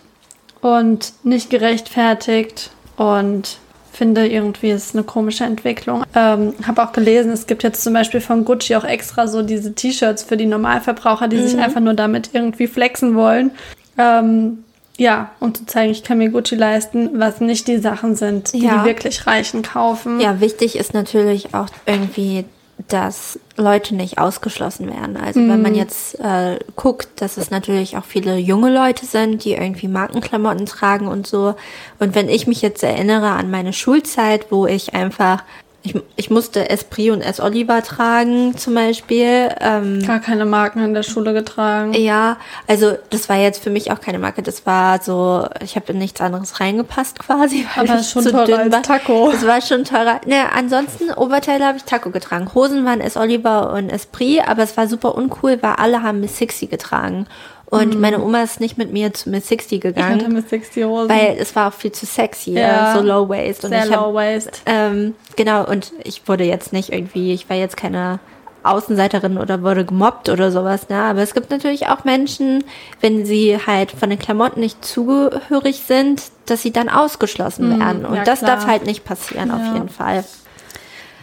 und 0.61 1.13
nicht 1.23 1.49
gerechtfertigt 1.51 2.71
und 2.97 3.59
finde 3.99 4.27
irgendwie 4.27 4.71
ist 4.71 4.95
eine 4.95 5.05
komische 5.05 5.45
Entwicklung. 5.45 6.05
Ähm, 6.15 6.55
habe 6.67 6.83
auch 6.83 6.93
gelesen, 6.93 7.33
es 7.33 7.47
gibt 7.47 7.63
jetzt 7.65 7.83
zum 7.83 7.93
Beispiel 7.93 8.21
von 8.21 8.45
Gucci 8.45 8.75
auch 8.77 8.85
extra 8.85 9.27
so 9.27 9.43
diese 9.43 9.75
T-Shirts 9.75 10.23
für 10.23 10.37
die 10.37 10.47
Normalverbraucher, 10.47 11.29
die 11.29 11.43
sich 11.43 11.59
einfach 11.59 11.81
nur 11.81 11.95
damit 11.95 12.31
irgendwie 12.33 12.69
flexen 12.69 13.15
wollen. 13.17 13.51
Ähm, 13.99 14.65
ja, 14.97 15.31
um 15.41 15.55
zu 15.55 15.67
zeigen, 15.67 15.93
ich 15.93 16.03
kann 16.03 16.19
mir 16.19 16.31
Gucci 16.31 16.55
leisten, 16.57 17.11
was 17.21 17.41
nicht 17.41 17.69
die 17.69 17.79
Sachen 17.79 18.17
sind, 18.17 18.53
die 18.53 18.65
Ja. 18.65 18.79
die 18.79 18.89
wirklich 18.89 19.27
Reichen 19.27 19.63
kaufen. 19.63 20.21
Ja, 20.21 20.41
wichtig 20.41 20.77
ist 20.77 20.95
natürlich 20.95 21.55
auch 21.55 21.69
irgendwie, 21.87 22.45
dass 22.89 23.39
Leute 23.57 23.95
nicht 23.95 24.19
ausgeschlossen 24.19 24.89
werden. 24.89 25.17
Also 25.17 25.41
wenn 25.41 25.63
man 25.63 25.75
jetzt 25.75 26.19
äh, 26.21 26.59
guckt, 26.77 27.09
dass 27.17 27.37
es 27.37 27.51
natürlich 27.51 27.97
auch 27.97 28.05
viele 28.05 28.37
junge 28.37 28.73
Leute 28.73 29.05
sind, 29.05 29.45
die 29.45 29.53
irgendwie 29.53 29.89
Markenklamotten 29.89 30.67
tragen 30.67 31.07
und 31.07 31.27
so. 31.27 31.55
Und 31.99 32.15
wenn 32.15 32.29
ich 32.29 32.47
mich 32.47 32.63
jetzt 32.63 32.83
erinnere 32.83 33.31
an 33.31 33.51
meine 33.51 33.73
Schulzeit, 33.73 34.47
wo 34.51 34.67
ich 34.67 34.95
einfach, 34.95 35.45
ich, 35.83 35.95
ich 36.17 36.29
musste 36.29 36.69
Esprit 36.71 37.11
und 37.13 37.21
S. 37.21 37.41
Oliver 37.41 37.83
tragen 37.83 38.57
zum 38.57 38.75
Beispiel. 38.75 39.49
Ähm, 39.61 40.05
Gar 40.05 40.19
keine 40.19 40.45
Marken 40.45 40.83
in 40.83 40.93
der 40.93 41.05
Schule 41.05 41.33
getragen. 41.33 41.95
ja, 41.95 42.37
also 42.67 42.99
das 43.11 43.29
war 43.29 43.37
jetzt 43.37 43.63
für 43.63 43.71
mich 43.71 43.93
auch 43.93 44.01
keine 44.01 44.19
Marke. 44.19 44.43
Das 44.43 44.67
war 44.67 45.01
so, 45.01 45.47
ich 45.63 45.77
habe 45.77 45.93
in 45.93 45.99
nichts 45.99 46.21
anderes 46.21 46.61
reingepasst 46.61 47.21
quasi. 47.21 47.67
Weil 47.77 47.89
Aber 47.89 48.01
ich 48.01 48.09
schon 48.09 48.23
zu 48.23 48.33
teurer 48.33 48.47
dünn 48.47 48.61
als 48.61 48.73
war. 48.73 48.83
Taco. 48.83 49.31
Das 49.33 49.47
war 49.47 49.61
schon 49.63 49.85
teurer. 49.85 50.21
Ne, 50.27 50.53
ansonsten 50.53 51.13
Oberteile 51.13 51.65
habe 51.65 51.79
ich 51.79 51.85
Taco 51.85 52.11
getragen. 52.11 52.53
Hosen 52.55 52.85
waren 52.85 53.01
S. 53.01 53.17
Oliver 53.17 53.73
und 53.73 53.91
Esprit, 53.91 54.43
aber 54.47 54.65
es 54.65 54.77
war 54.77 54.89
super 54.89 55.15
uncool, 55.15 55.59
weil 55.63 55.75
alle 55.75 56.03
haben 56.03 56.21
Miss 56.21 56.39
60 56.39 56.71
getragen. 56.71 57.27
Und 57.71 58.01
meine 58.01 58.23
Oma 58.23 58.43
ist 58.43 58.61
nicht 58.61 58.79
mit 58.79 58.93
mir 58.93 59.13
zu 59.13 59.29
Miss 59.29 59.49
60 59.49 59.73
Ich 59.85 59.85
hatte 59.85 59.95
gegangen, 59.95 60.33
mit 60.33 60.49
60 60.49 60.85
Hosen. 60.85 61.11
weil 61.11 61.37
es 61.39 61.55
war 61.55 61.69
auch 61.69 61.73
viel 61.75 61.93
zu 61.93 62.07
sexy, 62.07 62.53
Ja. 62.53 62.95
so 62.95 63.03
low 63.03 63.29
waist. 63.29 63.63
Und 63.65 63.71
Sehr 63.71 63.85
ich 63.87 63.93
hab, 63.93 64.01
low 64.07 64.15
waist. 64.15 64.63
ähm, 64.65 65.15
genau, 65.37 65.67
und 65.67 65.93
ich 66.05 66.27
wurde 66.27 66.45
jetzt 66.45 66.73
nicht 66.73 66.91
irgendwie, 66.93 67.33
ich 67.35 67.49
war 67.51 67.57
jetzt 67.57 67.77
keine 67.77 68.21
Außenseiterin 68.63 69.39
oder 69.39 69.63
wurde 69.63 69.85
gemobbt 69.85 70.29
oder 70.31 70.51
sowas, 70.51 70.89
ne? 70.89 70.97
Aber 71.03 71.21
es 71.23 71.33
gibt 71.35 71.51
natürlich 71.51 71.87
auch 71.89 72.05
Menschen, 72.05 72.65
wenn 73.01 73.25
sie 73.25 73.59
halt 73.67 73.93
von 73.93 74.11
den 74.11 74.19
Klamotten 74.19 74.61
nicht 74.61 74.85
zugehörig 74.85 75.83
sind, 75.87 76.23
dass 76.47 76.63
sie 76.63 76.73
dann 76.73 76.89
ausgeschlossen 76.89 77.79
werden. 77.79 78.05
Und 78.07 78.17
ja, 78.17 78.25
das 78.25 78.41
klar. 78.41 78.57
darf 78.57 78.67
halt 78.67 78.85
nicht 78.87 79.05
passieren, 79.05 79.51
auf 79.51 79.61
Ja. 79.61 79.75
jeden 79.75 79.89
Fall. 79.91 80.25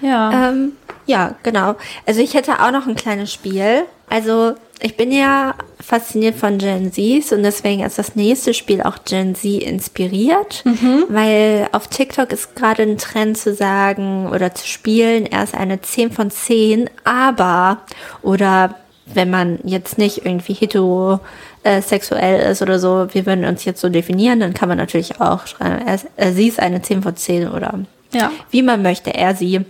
Ja. 0.01 0.49
Ähm, 0.49 0.73
ja, 1.07 1.35
genau. 1.43 1.75
Also 2.05 2.21
ich 2.21 2.33
hätte 2.35 2.53
auch 2.61 2.71
noch 2.71 2.87
ein 2.87 2.95
kleines 2.95 3.31
Spiel. 3.33 3.83
Also 4.09 4.53
ich 4.81 4.97
bin 4.97 5.11
ja 5.11 5.55
fasziniert 5.79 6.35
von 6.35 6.57
Gen 6.57 6.91
Zs 6.91 7.31
und 7.31 7.43
deswegen 7.43 7.83
ist 7.83 7.97
das 7.97 8.15
nächste 8.15 8.53
Spiel 8.53 8.81
auch 8.81 8.97
Gen 9.05 9.35
Z 9.35 9.61
inspiriert, 9.63 10.63
weil 11.09 11.67
auf 11.71 11.87
TikTok 11.87 12.31
ist 12.31 12.55
gerade 12.55 12.83
ein 12.83 12.97
Trend 12.97 13.37
zu 13.37 13.53
sagen 13.53 14.27
oder 14.29 14.53
zu 14.53 14.67
spielen, 14.67 15.25
er 15.25 15.43
ist 15.43 15.53
eine 15.55 15.81
10 15.81 16.11
von 16.11 16.29
10, 16.31 16.89
aber 17.03 17.79
oder 18.21 18.75
wenn 19.13 19.29
man 19.29 19.59
jetzt 19.63 19.97
nicht 19.97 20.25
irgendwie 20.25 20.53
heterosexuell 21.63 22.51
ist 22.51 22.61
oder 22.61 22.79
so, 22.79 23.07
wir 23.11 23.25
würden 23.25 23.45
uns 23.45 23.65
jetzt 23.65 23.81
so 23.81 23.89
definieren, 23.89 24.39
dann 24.39 24.53
kann 24.53 24.69
man 24.69 24.77
natürlich 24.77 25.19
auch 25.21 25.47
schreiben, 25.47 25.85
er, 25.87 25.95
ist- 25.95 26.07
äh, 26.17 26.31
sie 26.31 26.47
ist 26.47 26.59
eine 26.59 26.81
10 26.81 27.01
von 27.03 27.15
10 27.15 27.49
oder 27.49 27.79
ja. 28.13 28.31
wie 28.51 28.61
man 28.63 28.81
möchte, 28.81 29.13
er, 29.13 29.35
sie. 29.35 29.61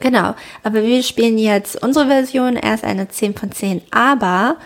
Genau, 0.00 0.34
aber 0.62 0.82
wir 0.82 1.02
spielen 1.02 1.38
jetzt 1.38 1.82
unsere 1.82 2.06
Version, 2.06 2.56
er 2.56 2.74
ist 2.74 2.84
eine 2.84 3.08
10 3.08 3.34
von 3.34 3.52
10, 3.52 3.82
aber, 3.90 4.56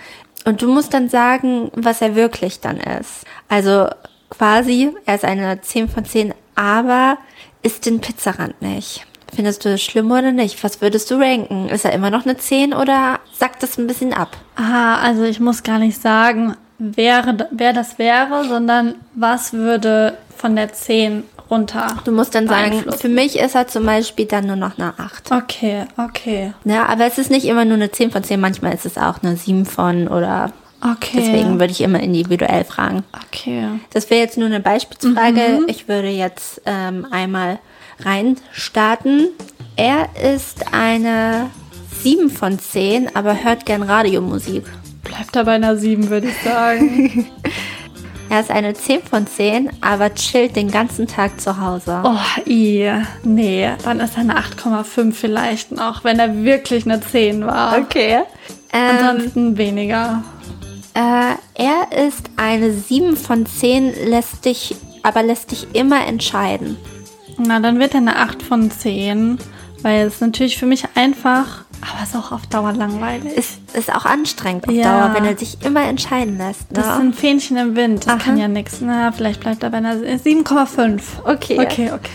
und 0.44 0.62
du 0.62 0.72
musst 0.72 0.94
dann 0.94 1.09
sagen, 1.09 1.70
was 1.74 2.02
er 2.02 2.16
wirklich 2.16 2.61
dann 2.61 2.78
ist. 2.78 3.24
Also 3.48 3.88
quasi, 4.30 4.92
er 5.06 5.14
ist 5.14 5.24
eine 5.24 5.61
10 5.61 5.88
von 5.88 6.04
10, 6.04 6.34
aber 6.56 7.18
isst 7.62 7.86
den 7.86 8.00
Pizzarand 8.00 8.61
nicht. 8.61 9.06
Findest 9.34 9.64
du 9.64 9.70
das 9.70 9.82
schlimm 9.82 10.11
oder 10.11 10.32
nicht? 10.32 10.62
Was 10.64 10.80
würdest 10.80 11.11
du 11.11 11.16
ranken? 11.16 11.68
Ist 11.68 11.84
er 11.84 11.92
immer 11.92 12.11
noch 12.11 12.24
eine 12.24 12.36
10 12.36 12.72
oder 12.72 13.20
sackt 13.32 13.62
das 13.62 13.78
ein 13.78 13.86
bisschen 13.86 14.14
ab? 14.14 14.36
Ah, 14.56 14.96
also 14.96 15.24
ich 15.24 15.38
muss 15.38 15.62
gar 15.62 15.78
nicht 15.78 16.00
sagen, 16.00 16.56
wäre, 16.78 17.48
wer 17.50 17.72
das 17.72 17.98
wäre, 17.98 18.44
sondern 18.48 18.94
was 19.14 19.52
würde 19.52 20.16
von 20.36 20.56
der 20.56 20.72
10 20.72 21.24
runter. 21.51 21.96
Du 22.05 22.12
musst 22.12 22.34
dann 22.34 22.49
sagen, 22.49 22.84
für 22.99 23.09
mich 23.09 23.38
ist 23.38 23.55
er 23.55 23.66
zum 23.68 23.86
Beispiel 23.86 24.26
dann 24.26 24.46
nur 24.46 24.57
noch 24.57 24.78
eine 24.78 24.94
8. 24.99 25.32
Okay, 25.32 25.84
okay. 25.96 26.53
Ja, 26.64 26.86
aber 26.86 27.07
es 27.07 27.18
ist 27.18 27.30
nicht 27.30 27.46
immer 27.46 27.64
nur 27.64 27.74
eine 27.74 27.90
10 27.90 28.11
von 28.11 28.22
10, 28.22 28.40
manchmal 28.40 28.74
ist 28.74 28.86
es 28.86 28.99
auch 28.99 29.22
eine 29.22 29.36
7 29.36 29.66
von 29.66 30.09
oder 30.09 30.53
Okay. 30.80 31.16
deswegen 31.16 31.59
würde 31.59 31.72
ich 31.72 31.80
immer 31.80 31.99
individuell 32.01 32.62
fragen. 32.62 33.03
Okay. 33.26 33.64
Das 33.92 34.11
wäre 34.11 34.20
jetzt 34.20 34.38
nur 34.38 34.46
eine 34.46 34.61
Beispielsfrage. 34.61 35.64
Ich 35.66 35.88
würde 35.88 36.09
jetzt 36.09 36.62
ähm, 36.66 37.05
einmal 37.11 37.59
reinstarten. 37.99 39.28
Er 39.74 40.09
ist 40.34 40.72
eine 40.72 41.51
7 42.03 42.30
von 42.30 42.59
10, 42.59 43.16
aber 43.16 43.42
hört 43.42 43.66
gern 43.66 43.82
Radiomusik. 43.82 44.66
Bleibt 45.03 45.34
da 45.34 45.42
bei 45.42 45.53
einer 45.53 45.76
7, 45.76 46.11
würde 46.11 46.28
ich 46.28 46.42
sagen. 46.42 47.26
Er 48.31 48.41
ist 48.41 48.51
eine 48.51 48.74
10 48.74 49.03
von 49.03 49.26
10, 49.26 49.70
aber 49.81 50.14
chillt 50.14 50.55
den 50.57 50.70
ganzen 50.70 51.07
Tag 51.07 51.41
zu 51.41 51.61
Hause. 51.61 52.03
oh, 52.05 52.18
i. 52.47 52.91
Nee, 53.24 53.70
dann 53.85 54.01
ist 54.01 54.14
er 54.16 54.20
eine 54.20 54.39
8,5 54.39 55.12
vielleicht 55.12 55.72
noch, 55.72 56.05
wenn 56.05 56.18
er 56.18 56.45
wirklich 56.45 56.85
eine 56.85 57.01
10 57.01 57.47
war. 57.47 57.79
Okay. 57.79 58.20
Ähm, 58.72 58.97
Ansonsten 59.01 59.57
weniger. 59.57 60.22
äh, 60.95 61.35
er 61.55 62.07
ist 62.07 62.29
eine 62.37 62.72
7 62.72 63.16
von 63.16 63.47
10, 63.47 63.95
lässt 64.09 64.45
dich, 64.45 64.76
aber 65.03 65.22
lässt 65.22 65.51
dich 65.53 65.66
immer 65.74 66.07
entscheiden. 66.07 66.76
Na, 67.39 67.61
dann 67.61 67.79
wird 67.79 67.95
er 67.95 68.01
eine 68.01 68.16
8 68.16 68.43
von 68.43 68.70
10, 68.70 69.39
weil 69.83 70.07
es 70.07 70.20
natürlich 70.20 70.59
für 70.59 70.66
mich 70.66 70.85
einfach, 70.97 71.64
aber 71.83 72.03
es 72.03 72.11
ist 72.11 72.16
auch 72.16 72.33
auf 72.33 72.47
Dauer 72.47 72.72
langweilig. 72.72 73.33
Ist, 73.37 73.59
ist 73.74 73.95
auch 73.95 74.05
anstrengend 74.05 74.68
auf 74.68 74.74
Ja. 74.74 75.07
Dauer, 75.09 75.14
wenn 75.14 75.24
er 75.24 75.37
sich 75.37 75.59
immer 75.64 75.83
entscheiden 75.83 76.39
lässt. 76.39 76.70
Ne? 76.72 76.81
Das 76.83 76.97
sind 76.97 77.14
Fähnchen 77.14 77.57
im 77.57 77.76
Wind, 77.76 78.07
das 78.07 78.14
Aha. 78.14 78.18
kann 78.18 78.39
ja 78.39 78.49
nichts. 78.49 78.79
Na, 78.81 79.12
vielleicht 79.12 79.41
bleibt 79.41 79.62
er 79.62 79.70
bei 79.70 79.79
einer 79.79 79.95
7,5. 79.95 81.01
Okay. 81.24 81.61
Okay, 81.61 81.93
okay. 81.93 82.11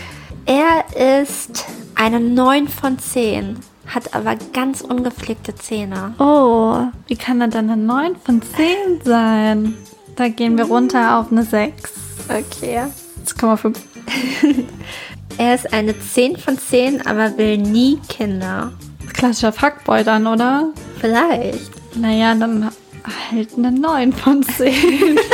Er 0.46 1.22
ist 1.22 1.64
eine 1.94 2.20
9 2.20 2.68
von 2.68 2.98
10, 2.98 3.58
hat 3.86 4.14
aber 4.14 4.36
ganz 4.52 4.82
ungepflegte 4.82 5.54
Zähne. 5.54 6.14
Oh, 6.18 6.80
wie 7.06 7.16
kann 7.16 7.40
er 7.40 7.48
dann 7.48 7.70
eine 7.70 7.82
9 7.82 8.16
von 8.16 8.42
10 8.42 8.66
sein? 9.04 9.74
Da 10.16 10.28
gehen 10.28 10.56
wir 10.58 10.64
runter 10.66 11.18
auf 11.18 11.32
eine 11.32 11.44
6. 11.44 11.92
Okay. 12.28 12.82
6,5. 13.26 13.76
Er 15.36 15.54
ist 15.56 15.72
eine 15.72 15.98
10 15.98 16.36
von 16.36 16.56
10, 16.56 17.06
aber 17.06 17.36
will 17.36 17.58
nie 17.58 17.98
Kinder. 18.08 18.72
Klassischer 19.12 19.52
Fuckboy 19.52 20.04
dann, 20.04 20.26
oder? 20.26 20.68
Vielleicht. 21.00 21.70
Naja, 21.96 22.34
dann 22.34 22.70
halt 23.30 23.48
eine 23.56 23.70
9 23.72 24.12
von 24.12 24.42
10. 24.42 25.18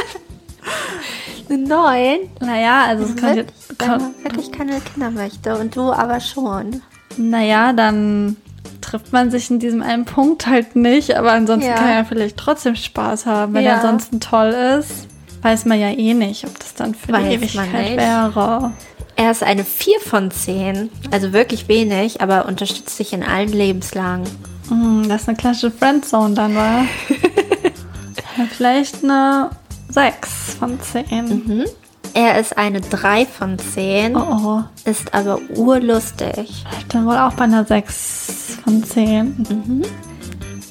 Eine 1.49 1.59
9? 1.67 2.19
naja, 2.41 2.85
also 2.87 3.05
es 3.05 3.17
könnte... 3.17 3.47
Wenn 3.79 4.25
wirklich 4.25 4.53
keine 4.53 4.81
Kinder 4.81 5.11
möchte 5.11 5.57
und 5.59 5.75
du 5.75 5.91
aber 5.93 6.21
schon. 6.21 6.81
Naja, 7.17 7.73
dann 7.73 8.37
trifft 8.81 9.13
man 9.13 9.33
sich 9.33 9.51
in 9.51 9.59
diesem 9.59 9.83
einen 9.83 10.05
Punkt 10.05 10.47
halt 10.47 10.77
nicht, 10.77 11.17
aber 11.17 11.33
ansonsten 11.33 11.69
Ja. 11.71 11.75
kann 11.77 11.89
er 11.89 12.05
vielleicht 12.05 12.37
trotzdem 12.37 12.77
Spaß 12.77 13.27
haben. 13.27 13.53
Wenn 13.55 13.65
Ja. 13.65 13.71
er 13.71 13.77
ansonsten 13.79 14.21
toll 14.21 14.49
ist, 14.79 15.09
weiß 15.43 15.65
man 15.65 15.81
ja 15.81 15.89
eh 15.91 16.15
nicht, 16.15 16.45
ob 16.47 16.57
das 16.59 16.75
dann 16.75 16.95
für 16.95 17.13
Weiß 17.13 17.29
die 17.29 17.35
Ewigkeit 17.35 17.97
wäre. 17.97 18.73
Er 19.21 19.31
ist 19.31 19.43
eine 19.43 19.65
4 19.65 20.01
von 20.01 20.31
10, 20.31 20.89
also 21.11 21.35
wirklich 21.35 21.69
wenig, 21.69 22.23
aber 22.23 22.47
unterstützt 22.47 22.99
dich 22.99 23.13
in 23.13 23.23
allen 23.23 23.53
Lebenslagen. 23.53 24.25
Hm, 24.71 25.11
das 25.11 25.21
ist 25.21 25.29
eine 25.29 25.37
klassische 25.37 25.71
Friendzone 25.71 26.35
dann, 26.35 26.55
war. 26.55 26.87
ja, 28.39 28.45
vielleicht 28.51 29.05
eine 29.05 29.51
6 29.91 30.55
von 30.59 30.81
10. 30.81 31.67
Er 32.15 32.41
ist 32.41 32.57
eine 32.57 32.81
3 32.81 33.27
von 33.27 33.59
10, 33.59 34.17
Oh, 34.17 34.21
oh. 34.43 34.63
ist 34.89 35.13
aber 35.13 35.39
urlustig. 35.55 36.65
Dann 36.89 37.05
wohl 37.05 37.19
auch 37.19 37.35
bei 37.35 37.45
einer 37.45 37.67
6 37.67 38.57
von 38.65 38.83
10. 38.83 39.85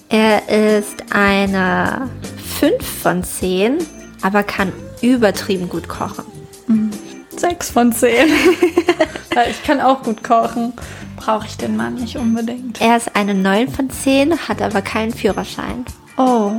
Er 0.09 0.49
ist 0.49 1.03
eine 1.11 2.09
5 2.59 2.83
von 2.83 3.23
10, 3.23 3.77
aber 4.23 4.41
kann 4.41 4.73
übertrieben 5.03 5.69
gut 5.69 5.87
kochen. 5.87 6.38
6 7.39 7.71
von 7.71 7.91
10. 7.91 8.11
Weil 9.33 9.51
ich 9.51 9.63
kann 9.63 9.79
auch 9.81 10.03
gut 10.03 10.23
kochen. 10.23 10.73
Brauche 11.15 11.45
ich 11.47 11.57
den 11.57 11.75
Mann 11.75 11.95
nicht 11.95 12.17
unbedingt. 12.17 12.79
Er 12.81 12.97
ist 12.97 13.15
eine 13.15 13.33
9 13.33 13.69
von 13.69 13.89
10, 13.89 14.47
hat 14.47 14.61
aber 14.61 14.81
keinen 14.81 15.13
Führerschein. 15.13 15.85
Oh, 16.17 16.51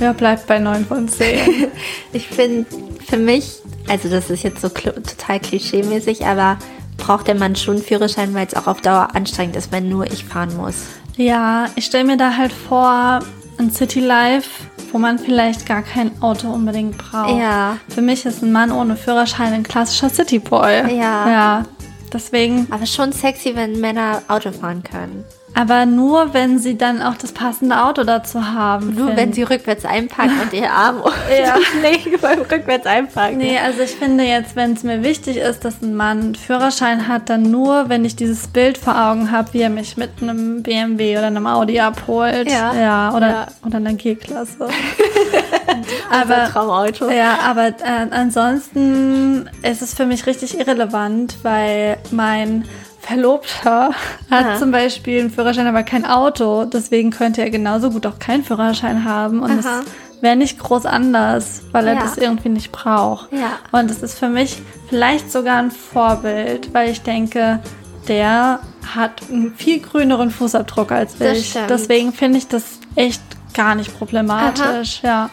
Ja, 0.00 0.12
bleibt 0.12 0.46
bei 0.46 0.58
9 0.58 0.86
von 0.86 1.08
10. 1.08 1.68
ich 2.12 2.28
finde, 2.28 2.66
für 3.08 3.16
mich, 3.16 3.52
also 3.88 4.08
das 4.08 4.30
ist 4.30 4.42
jetzt 4.42 4.60
so 4.60 4.68
total 4.68 5.38
klischee-mäßig, 5.40 6.24
aber 6.26 6.58
braucht 6.98 7.26
der 7.28 7.34
Mann 7.34 7.56
schon 7.56 7.76
einen 7.76 7.84
Führerschein, 7.84 8.34
weil 8.34 8.46
es 8.46 8.54
auch 8.54 8.66
auf 8.66 8.80
Dauer 8.80 9.08
anstrengend 9.14 9.56
ist, 9.56 9.72
wenn 9.72 9.88
nur 9.88 10.06
ich 10.06 10.24
fahren 10.24 10.56
muss. 10.56 10.74
Ja, 11.16 11.66
ich 11.74 11.86
stelle 11.86 12.04
mir 12.04 12.16
da 12.16 12.36
halt 12.36 12.52
vor, 12.52 13.20
ein 13.58 13.70
City 13.70 14.00
Life, 14.00 14.48
wo 14.92 14.98
man 14.98 15.18
vielleicht 15.18 15.66
gar 15.66 15.82
kein 15.82 16.20
Auto 16.22 16.48
unbedingt 16.48 16.98
braucht. 16.98 17.38
Ja. 17.38 17.78
Für 17.88 18.02
mich 18.02 18.24
ist 18.26 18.42
ein 18.42 18.52
Mann 18.52 18.72
ohne 18.72 18.96
Führerschein 18.96 19.52
ein 19.52 19.62
klassischer 19.62 20.08
City 20.08 20.38
Boy. 20.38 20.96
Ja. 20.96 21.28
Ja. 21.28 21.64
Deswegen. 22.12 22.66
Aber 22.70 22.86
schon 22.86 23.12
sexy, 23.12 23.54
wenn 23.54 23.80
Männer 23.80 24.22
Auto 24.28 24.52
fahren 24.52 24.82
können. 24.82 25.24
Aber 25.54 25.84
nur, 25.84 26.32
wenn 26.32 26.58
sie 26.58 26.78
dann 26.78 27.02
auch 27.02 27.14
das 27.16 27.32
passende 27.32 27.84
Auto 27.84 28.04
dazu 28.04 28.52
haben. 28.52 28.94
Nur 28.94 29.08
find. 29.08 29.18
wenn 29.18 29.32
sie 29.34 29.42
rückwärts 29.42 29.84
einpacken 29.84 30.40
und 30.40 30.52
ihr 30.52 30.70
Arm 30.70 31.02
Ja. 31.30 31.56
legen 31.82 32.16
beim 32.20 32.40
rückwärts 32.40 32.86
einpacken. 32.86 33.36
Nee, 33.38 33.58
also 33.58 33.82
ich 33.82 33.90
finde 33.90 34.24
jetzt, 34.24 34.56
wenn 34.56 34.72
es 34.72 34.82
mir 34.82 35.02
wichtig 35.02 35.36
ist, 35.36 35.64
dass 35.64 35.82
ein 35.82 35.94
Mann 35.94 36.20
einen 36.20 36.34
Führerschein 36.34 37.06
hat, 37.08 37.28
dann 37.28 37.42
nur, 37.42 37.88
wenn 37.88 38.04
ich 38.04 38.16
dieses 38.16 38.48
Bild 38.48 38.78
vor 38.78 38.96
Augen 38.96 39.30
habe, 39.30 39.52
wie 39.52 39.60
er 39.60 39.70
mich 39.70 39.96
mit 39.96 40.10
einem 40.22 40.62
BMW 40.62 41.18
oder 41.18 41.26
einem 41.26 41.46
Audi 41.46 41.80
abholt. 41.80 42.50
Ja. 42.50 42.72
Ja, 42.74 43.14
oder, 43.14 43.28
Ja. 43.28 43.46
oder 43.66 43.76
einer 43.76 43.92
G-Klasse. 43.94 44.56
aber 46.10 46.22
aber, 46.34 46.48
Traumauto. 46.50 47.10
ja, 47.10 47.38
aber 47.44 47.68
äh, 47.68 48.06
ansonsten 48.10 49.48
ist 49.62 49.82
es 49.82 49.94
für 49.94 50.06
mich 50.06 50.26
richtig 50.26 50.58
irrelevant, 50.58 51.36
weil 51.42 51.98
mein 52.10 52.64
Verlobter 53.12 53.90
hat 54.30 54.46
Aha. 54.46 54.58
zum 54.58 54.70
Beispiel 54.70 55.20
einen 55.20 55.30
Führerschein, 55.30 55.66
aber 55.66 55.82
kein 55.82 56.04
Auto. 56.06 56.64
Deswegen 56.64 57.10
könnte 57.10 57.42
er 57.42 57.50
genauso 57.50 57.90
gut 57.90 58.06
auch 58.06 58.18
keinen 58.18 58.44
Führerschein 58.44 59.04
haben. 59.04 59.40
Und 59.40 59.58
es 59.58 59.66
Aha. 59.66 59.80
wäre 60.20 60.36
nicht 60.36 60.58
groß 60.58 60.86
anders, 60.86 61.62
weil 61.72 61.86
er 61.88 61.94
Ja. 61.94 62.00
das 62.00 62.16
irgendwie 62.16 62.48
nicht 62.48 62.72
braucht. 62.72 63.32
Ja. 63.32 63.58
Und 63.78 63.90
es 63.90 64.02
ist 64.02 64.18
für 64.18 64.28
mich 64.28 64.62
vielleicht 64.88 65.30
sogar 65.30 65.56
ein 65.58 65.70
Vorbild, 65.70 66.72
weil 66.72 66.90
ich 66.90 67.02
denke, 67.02 67.60
der 68.08 68.60
hat 68.94 69.22
einen 69.30 69.54
viel 69.54 69.80
grüneren 69.80 70.30
Fußabdruck 70.30 70.90
als 70.92 71.16
Das 71.18 71.38
ich. 71.38 71.50
stimmt. 71.50 71.70
Deswegen 71.70 72.12
finde 72.12 72.38
ich 72.38 72.48
das 72.48 72.64
echt 72.96 73.22
gar 73.54 73.74
nicht 73.74 73.96
problematisch. 73.96 75.02
Ja. 75.02 75.28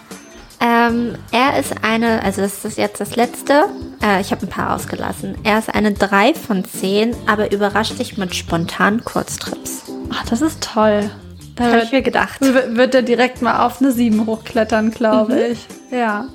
Ähm, 0.62 1.16
er 1.32 1.57
ist 1.60 1.74
eine, 1.84 2.22
also 2.24 2.41
das 2.41 2.66
ist 2.66 2.78
jetzt 2.78 2.99
das 2.99 3.16
letzte. 3.16 3.66
Äh, 4.03 4.20
ich 4.22 4.32
habe 4.32 4.45
ein 4.45 4.49
paar 4.49 4.76
ausgelassen. 4.76 5.38
Er 5.43 5.60
ist 5.60 5.74
eine 5.74 5.93
3 5.93 6.34
von 6.34 6.66
10, 6.66 7.16
aber 7.28 7.51
überrascht 7.51 7.97
dich 7.97 8.18
mit 8.18 8.36
spontanen 8.36 9.03
Kurztrips. 9.05 9.84
Ach, 10.12 10.26
das 10.26 10.41
ist 10.41 10.62
toll. 10.62 11.10
Da 11.55 11.66
Habe 11.66 11.82
ich 11.84 11.91
mir 11.91 12.01
gedacht. 12.01 12.39
wird 12.41 12.95
er 12.95 13.01
direkt 13.01 13.41
mal 13.41 13.66
auf 13.66 13.82
eine 13.82 13.91
7 13.91 14.26
hochklettern, 14.26 14.91
glaube 14.91 15.39
ich. 15.39 15.66
Ja. 15.91 16.26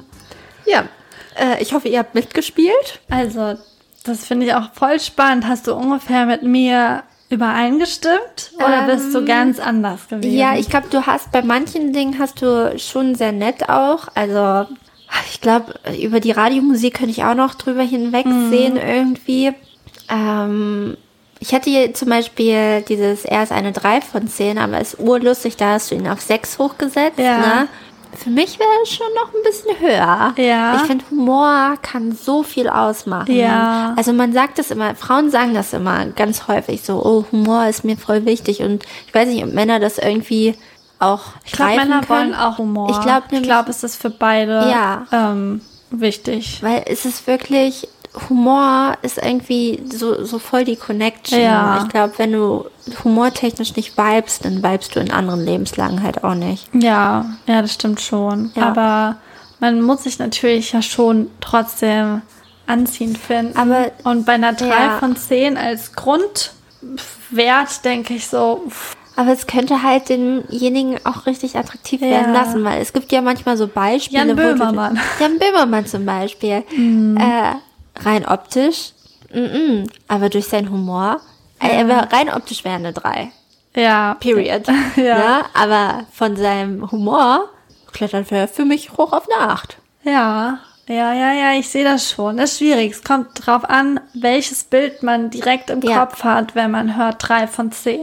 Ja. 0.67 0.85
Äh, 1.37 1.63
ich 1.63 1.73
hoffe, 1.75 1.89
ihr 1.89 1.99
habt 1.99 2.15
mitgespielt. 2.15 3.01
Also, 3.11 3.57
das 4.05 4.25
finde 4.27 4.47
ich 4.47 4.55
auch 4.55 4.73
voll 4.73 5.01
spannend. 5.01 5.47
Hast 5.47 5.67
du 5.67 5.75
ungefähr 5.75 6.27
mit 6.27 6.43
mir 6.43 7.03
übereingestimmt 7.31 8.53
oder 8.57 8.87
bist 8.87 9.15
du 9.15 9.19
Ähm, 9.19 9.27
ganz 9.27 9.59
anders 9.59 10.09
gewesen? 10.09 10.37
Ja, 10.37 10.57
ich 10.57 10.69
glaube, 10.69 10.89
du 10.91 11.07
hast 11.07 11.33
bei 11.33 11.43
manchen 11.43 11.93
Dingen 11.93 12.19
hast 12.19 12.43
du 12.43 12.79
schon 12.79 13.15
sehr 13.15 13.33
nett 13.33 13.69
auch. 13.69 14.09
Also 14.15 14.67
ich 15.31 15.41
glaube, 15.41 15.75
über 16.01 16.21
die 16.21 16.33
Radiomusik 16.33 16.95
könnte 16.95 17.13
ich 17.13 17.25
auch 17.25 17.35
noch 17.35 17.55
drüber 17.55 17.83
hinwegsehen 17.83 18.77
irgendwie. 18.77 19.53
Ähm, 20.09 20.97
ich 21.41 21.53
hätte 21.53 21.71
hier 21.71 21.93
zum 21.95 22.09
Beispiel 22.09 22.83
dieses, 22.89 23.25
er 23.25 23.43
ist 23.43 23.53
eine 23.53 23.73
3 23.73 24.01
von 24.01 24.29
10, 24.29 24.59
aber 24.59 24.81
ist 24.81 24.99
urlustig, 24.99 25.57
da 25.57 25.73
hast 25.73 25.91
du 25.91 25.95
ihn 25.95 26.09
auf 26.09 26.21
6 26.21 26.59
hochgesetzt. 26.59 27.19
Ja. 27.19 27.39
Ne? 27.39 27.69
Für 28.17 28.31
mich 28.31 28.59
wäre 28.59 28.69
es 28.83 28.91
schon 28.91 29.07
noch 29.15 29.33
ein 29.35 29.43
bisschen 29.45 29.79
höher. 29.81 30.35
Ja. 30.37 30.77
Ich 30.77 30.83
finde, 30.83 31.05
Humor 31.11 31.77
kann 31.83 32.13
so 32.13 32.43
viel 32.43 32.69
ausmachen. 32.69 33.35
Ja. 33.35 33.95
Also 33.97 34.13
man 34.13 34.33
sagt 34.33 34.59
das 34.59 34.71
immer, 34.71 34.95
Frauen 34.95 35.31
sagen 35.31 35.55
das 35.55 35.73
immer 35.73 36.07
ganz 36.07 36.49
häufig 36.49 36.83
so, 36.83 37.03
oh, 37.05 37.25
Humor 37.33 37.67
ist 37.67 37.85
mir 37.85 37.97
voll 37.97 38.25
wichtig. 38.25 38.61
Und 38.63 38.85
ich 39.07 39.15
weiß 39.15 39.29
nicht, 39.29 39.45
ob 39.45 39.53
Männer 39.53 39.81
das 39.81 39.99
irgendwie 39.99 40.55
auch 40.99 41.23
Ich 41.45 41.53
glaube, 41.53 41.77
Männer 41.77 42.01
können. 42.03 42.09
wollen 42.09 42.35
auch 42.35 42.59
Humor. 42.59 42.91
Ich 42.91 43.01
glaube 43.01 43.41
glaube, 43.43 43.71
es 43.71 43.83
ist 43.85 44.01
für 44.01 44.11
beide 44.11 44.53
Ja. 44.71 45.07
ähm, 45.13 45.61
wichtig. 45.91 46.63
weil 46.63 46.85
es 46.87 47.05
ist 47.05 47.27
wirklich, 47.27 47.89
Humor 48.29 48.95
ist 49.03 49.19
irgendwie 49.19 49.83
so, 49.93 50.25
so 50.25 50.39
voll 50.39 50.65
die 50.65 50.77
Connection. 50.77 51.41
Ja. 51.41 51.81
Ich 51.83 51.89
glaube, 51.89 52.15
wenn 52.19 52.33
du 52.33 52.67
humortechnisch 53.03 53.75
nicht 53.77 53.97
vibest, 53.99 54.45
dann 54.45 54.63
vibest 54.63 54.95
du 54.95 55.01
in 55.01 55.11
anderen 55.11 55.45
Lebenslagen 55.45 56.03
halt 56.03 56.23
auch 56.23 56.35
nicht. 56.35 56.69
Ja, 56.75 57.25
ja, 57.47 57.61
das 57.63 57.73
stimmt 57.75 58.01
schon. 58.01 58.53
Ja. 58.55 58.69
Aber 58.69 59.17
man 59.61 59.81
muss 59.83 60.05
sich 60.05 60.19
natürlich 60.19 60.73
ja 60.73 60.81
schon 60.83 61.31
trotzdem 61.41 62.23
anziehend 62.67 63.19
finden. 63.19 63.57
Aber- 63.59 63.91
Und 64.05 64.25
bei 64.27 64.33
einer 64.35 64.53
3 64.53 64.67
Ja. 64.69 64.99
von 64.99 65.17
10 65.17 65.57
als 65.57 65.93
Grundwert 65.95 67.85
denke 67.85 68.15
ich 68.15 68.27
so, 68.29 68.63
pff, 68.69 68.97
Aber 69.17 69.31
es 69.33 69.47
könnte 69.47 69.85
halt 69.85 70.09
denjenigen 70.09 70.99
auch 71.05 71.27
richtig 71.27 71.57
attraktiv 71.57 72.01
Ja. 72.01 72.09
werden 72.09 72.33
lassen, 72.33 72.65
weil 72.65 72.83
es 72.83 72.93
gibt 72.93 73.13
ja 73.13 73.23
manchmal 73.23 73.57
so 73.57 73.69
Beispiele. 73.69 74.19
Jan 74.27 74.31
wo 74.31 74.41
du- 74.43 74.49
Böhmermann. 74.55 74.99
Jan 75.21 75.39
Böhmermann 75.39 75.87
zum 75.87 76.05
Beispiel. 76.05 76.65
Äh, 76.77 77.55
rein 77.97 78.27
optisch, 78.27 78.93
mm 79.33 79.39
-mm, 79.39 79.91
aber 80.09 80.29
durch 80.29 80.47
seinen 80.47 80.71
Humor, 80.71 81.21
äh, 81.61 81.69
er 81.69 81.89
wär, 81.89 82.13
rein 82.13 82.29
optisch 82.33 82.65
wäre 82.65 82.77
eine 82.77 82.93
3. 82.93 83.31
ja. 83.77 84.15
Period. 84.21 84.63
Ja. 84.97 85.19
Ne? 85.19 85.45
Aber 85.55 86.05
von 86.13 86.37
seinem 86.37 86.91
Humor 86.91 87.49
klettert 87.93 88.31
er 88.33 88.49
für 88.49 88.65
mich 88.65 88.93
hoch 88.93 89.13
auf 89.13 89.29
eine 89.31 89.51
8. 89.51 89.77
Ja, 90.05 90.59
ja, 90.87 91.15
ja, 91.15 91.33
ja, 91.33 91.53
ich 91.59 91.69
sehe 91.69 91.85
das 91.85 92.11
schon. 92.11 92.37
Das 92.37 92.53
ist 92.53 92.59
schwierig. 92.59 92.93
Es 92.93 93.03
kommt 93.05 93.29
drauf 93.47 93.65
an, 93.65 94.01
welches 94.13 94.65
Bild 94.65 95.03
man 95.03 95.31
direkt 95.31 95.71
im 95.71 95.81
Ja. 95.81 96.01
Kopf 96.05 96.25
hat, 96.25 96.55
wenn 96.55 96.71
man 96.71 96.97
hört 96.97 97.17
3 97.27 97.47
von 97.47 97.73
10. 97.73 98.01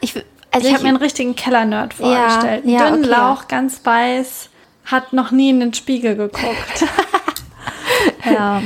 Ich, 0.00 0.14
also 0.50 0.66
ich 0.66 0.72
habe 0.74 0.82
mir 0.82 0.88
einen 0.90 0.98
richtigen 0.98 1.36
Keller-Nerd 1.36 1.94
vorgestellt. 1.94 2.64
ja, 2.66 2.86
Dünnen 2.90 3.04
okay. 3.04 3.10
Lauch, 3.10 3.46
ganz 3.48 3.80
weiß, 3.84 4.50
hat 4.86 5.12
noch 5.12 5.30
nie 5.30 5.50
in 5.50 5.60
den 5.60 5.74
Spiegel 5.74 6.16
geguckt. 6.16 6.84
ja. 8.32 8.62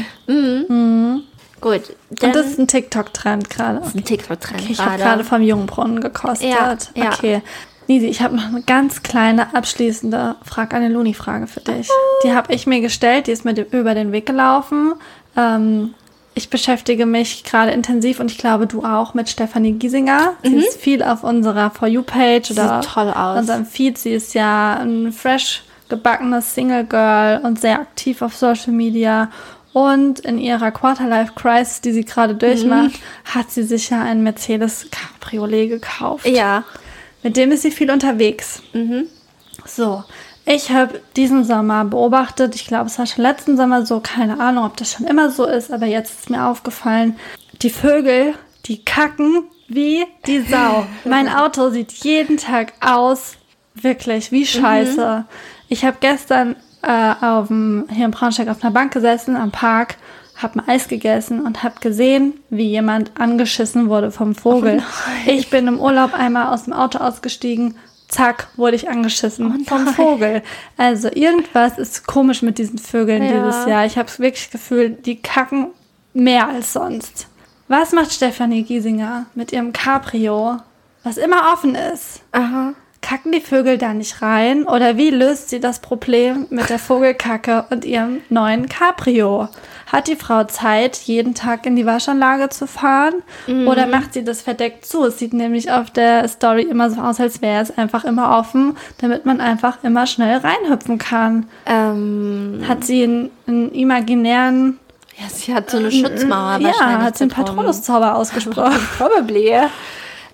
gut, 1.60 1.82
dann 2.10 2.30
Und 2.30 2.36
das 2.36 2.46
ist 2.46 2.58
ein 2.58 2.66
TikTok-Trend 2.68 3.50
gerade. 3.50 3.78
ist 3.86 3.94
ein 3.94 4.04
TikTok-Trend 4.04 4.62
Okay, 4.62 4.72
ich 4.72 4.80
habe 4.80 4.98
gerade. 4.98 5.24
vom 5.24 5.42
Jungbrunnen 5.42 6.00
gekostet. 6.00 6.48
Ja, 6.50 6.76
ja. 6.94 7.10
Okay. 7.12 7.42
Nisi, 7.86 8.06
ich 8.06 8.20
habe 8.20 8.36
noch 8.36 8.46
eine 8.48 8.60
ganz 8.62 9.02
kleine 9.02 9.54
abschließende 9.54 10.36
Frag 10.44 10.74
eine 10.74 10.88
Luni-Frage 10.88 11.46
für 11.46 11.60
dich. 11.60 11.88
Die 12.22 12.32
habe 12.34 12.52
ich 12.52 12.66
mir 12.66 12.80
gestellt, 12.80 13.26
die 13.26 13.30
ist 13.30 13.46
mir 13.46 13.54
über 13.70 13.94
den 13.94 14.12
Weg 14.12 14.26
gelaufen. 14.26 14.92
Ähm, 15.36 15.94
ich 16.34 16.50
beschäftige 16.50 17.06
mich 17.06 17.44
gerade 17.44 17.70
intensiv 17.72 18.20
und 18.20 18.30
ich 18.30 18.36
glaube, 18.38 18.66
du 18.66 18.84
auch 18.84 19.14
mit 19.14 19.28
Stefanie 19.30 19.72
Giesinger. 19.72 20.34
Sie 20.42 20.54
ist 20.56 20.78
viel 20.78 21.02
auf 21.02 21.24
unserer 21.24 21.70
For 21.70 21.88
You-Page 21.88 22.50
oder 22.52 22.76
Mhm. 22.76 22.82
Sieht 22.82 22.92
toll 22.92 23.08
aus. 23.10 23.38
unserem 23.40 23.64
Feed. 23.66 23.96
Sie 23.98 24.12
ist 24.12 24.34
ja 24.34 24.74
ein 24.74 25.10
fresh 25.10 25.62
gebackenes 25.88 26.54
Single 26.54 26.84
Girl 26.84 27.40
und 27.44 27.60
sehr 27.60 27.80
aktiv 27.80 28.22
auf 28.22 28.34
Social 28.36 28.72
Media. 28.72 29.30
Und 29.72 30.20
in 30.20 30.38
ihrer 30.38 30.70
Quarterlife 30.70 31.32
Crisis, 31.34 31.80
die 31.80 31.92
sie 31.92 32.04
gerade 32.04 32.34
durchmacht, 32.34 32.92
Mhm. 32.92 33.34
hat 33.34 33.50
sie 33.50 33.62
sich 33.62 33.90
ja 33.90 34.02
ein 34.02 34.22
Mercedes 34.22 34.86
Cabriolet 34.90 35.68
gekauft. 35.68 36.26
Ja. 36.26 36.64
Mit 37.22 37.36
dem 37.36 37.52
ist 37.52 37.62
sie 37.62 37.70
viel 37.70 37.90
unterwegs. 37.90 38.62
So, 39.66 40.04
ich 40.46 40.70
habe 40.70 41.00
diesen 41.16 41.44
Sommer 41.44 41.84
beobachtet, 41.84 42.54
ich 42.54 42.66
glaube, 42.66 42.86
es 42.86 42.98
war 42.98 43.06
schon 43.06 43.22
letzten 43.22 43.56
Sommer 43.56 43.84
so, 43.84 44.00
keine 44.00 44.40
Ahnung, 44.40 44.64
ob 44.64 44.76
das 44.76 44.92
schon 44.92 45.06
immer 45.06 45.30
so 45.30 45.44
ist, 45.44 45.70
aber 45.70 45.86
jetzt 45.86 46.20
ist 46.20 46.30
mir 46.30 46.46
aufgefallen, 46.46 47.16
die 47.60 47.70
Vögel, 47.70 48.34
die 48.66 48.82
kacken 48.84 49.44
wie 49.68 50.06
die 50.26 50.40
Sau. 50.40 50.86
mein 51.04 51.28
Auto 51.28 51.68
sieht 51.70 51.92
jeden 51.92 52.38
Tag 52.38 52.72
aus, 52.80 53.34
wirklich, 53.74 54.32
wie 54.32 54.46
scheiße. 54.46 55.24
Ich 55.68 55.84
habe 55.84 55.98
gestern 56.00 56.56
äh, 56.82 57.14
auf 57.20 57.48
dem, 57.48 57.86
hier 57.90 58.06
in 58.06 58.10
Braunschweig 58.10 58.48
auf 58.48 58.62
einer 58.62 58.72
Bank 58.72 58.92
gesessen, 58.92 59.36
am 59.36 59.50
Park, 59.50 59.96
habe 60.36 60.60
ein 60.60 60.68
Eis 60.68 60.88
gegessen 60.88 61.44
und 61.44 61.62
habe 61.64 61.80
gesehen, 61.80 62.34
wie 62.48 62.68
jemand 62.68 63.10
angeschissen 63.20 63.88
wurde 63.88 64.10
vom 64.10 64.34
Vogel. 64.34 64.82
ich 65.26 65.50
bin 65.50 65.66
im 65.66 65.80
Urlaub 65.80 66.14
einmal 66.14 66.52
aus 66.54 66.64
dem 66.64 66.72
Auto 66.72 66.98
ausgestiegen, 66.98 67.74
zack, 68.08 68.48
wurde 68.56 68.76
ich 68.76 68.88
angeschissen 68.88 69.64
vom 69.66 69.86
Vogel. 69.88 70.42
Also 70.76 71.08
irgendwas 71.12 71.76
ist 71.76 72.06
komisch 72.06 72.42
mit 72.42 72.58
diesen 72.58 72.78
Vögeln 72.78 73.22
Ja. 73.22 73.32
dieses 73.46 73.66
Jahr. 73.66 73.84
Ich 73.84 73.98
habe 73.98 74.08
wirklich 74.18 74.44
das 74.44 74.52
Gefühl, 74.52 74.90
die 74.90 75.16
kacken 75.20 75.68
mehr 76.14 76.48
als 76.48 76.72
sonst. 76.72 77.26
Was 77.66 77.92
macht 77.92 78.12
Stefanie 78.12 78.62
Giesinger 78.62 79.26
mit 79.34 79.52
ihrem 79.52 79.72
Cabrio, 79.72 80.56
was 81.02 81.18
immer 81.18 81.52
offen 81.52 81.74
ist? 81.74 82.22
Aha. 82.32 82.72
Kacken 83.00 83.32
die 83.32 83.40
Vögel 83.40 83.78
da 83.78 83.94
nicht 83.94 84.20
rein? 84.22 84.64
Oder 84.64 84.96
wie 84.96 85.10
löst 85.10 85.50
sie 85.50 85.60
das 85.60 85.80
Problem 85.80 86.46
mit 86.50 86.68
der 86.68 86.78
Vogelkacke 86.78 87.66
und 87.70 87.84
ihrem 87.84 88.20
neuen 88.28 88.68
Cabrio? 88.68 89.48
hat 89.90 90.06
die 90.06 90.16
Frau 90.16 90.44
Zeit, 90.44 90.96
jeden 90.98 91.34
Tag 91.34 91.64
in 91.66 91.74
die 91.74 91.86
Waschanlage 91.86 92.50
zu 92.50 92.66
fahren? 92.66 93.14
Oder 93.66 93.86
macht 93.86 94.12
sie 94.12 94.22
das 94.22 94.42
verdeckt 94.42 94.84
zu? 94.84 95.06
Es 95.06 95.18
sieht 95.18 95.32
nämlich 95.32 95.72
auf 95.72 95.90
der 95.90 96.28
Story 96.28 96.62
immer 96.62 96.90
so 96.90 97.00
aus, 97.00 97.20
als 97.20 97.40
wäre 97.40 97.62
es 97.62 97.76
einfach 97.76 98.04
immer 98.04 98.38
offen, 98.38 98.76
damit 98.98 99.24
man 99.24 99.40
einfach 99.40 99.82
immer 99.82 100.06
schnell 100.06 100.38
reinhüpfen 100.38 100.98
kann. 100.98 101.48
Ähm, 101.64 102.64
Hat 102.68 102.84
sie 102.84 103.02
einen, 103.02 103.30
einen 103.46 103.72
imaginären, 103.72 104.78
ja, 105.18 105.28
sie 105.28 105.52
hat 105.52 105.70
so 105.70 105.78
eine 105.78 105.90
Schutzmauer 105.90 106.58
ja, 106.60 106.68
wahrscheinlich. 106.68 107.06
hat 107.06 107.16
sie 107.16 107.24
einen. 107.24 107.32
Patronus-Zauber 107.32 108.14
ausgesprochen. 108.14 108.78
Probably. 108.98 109.52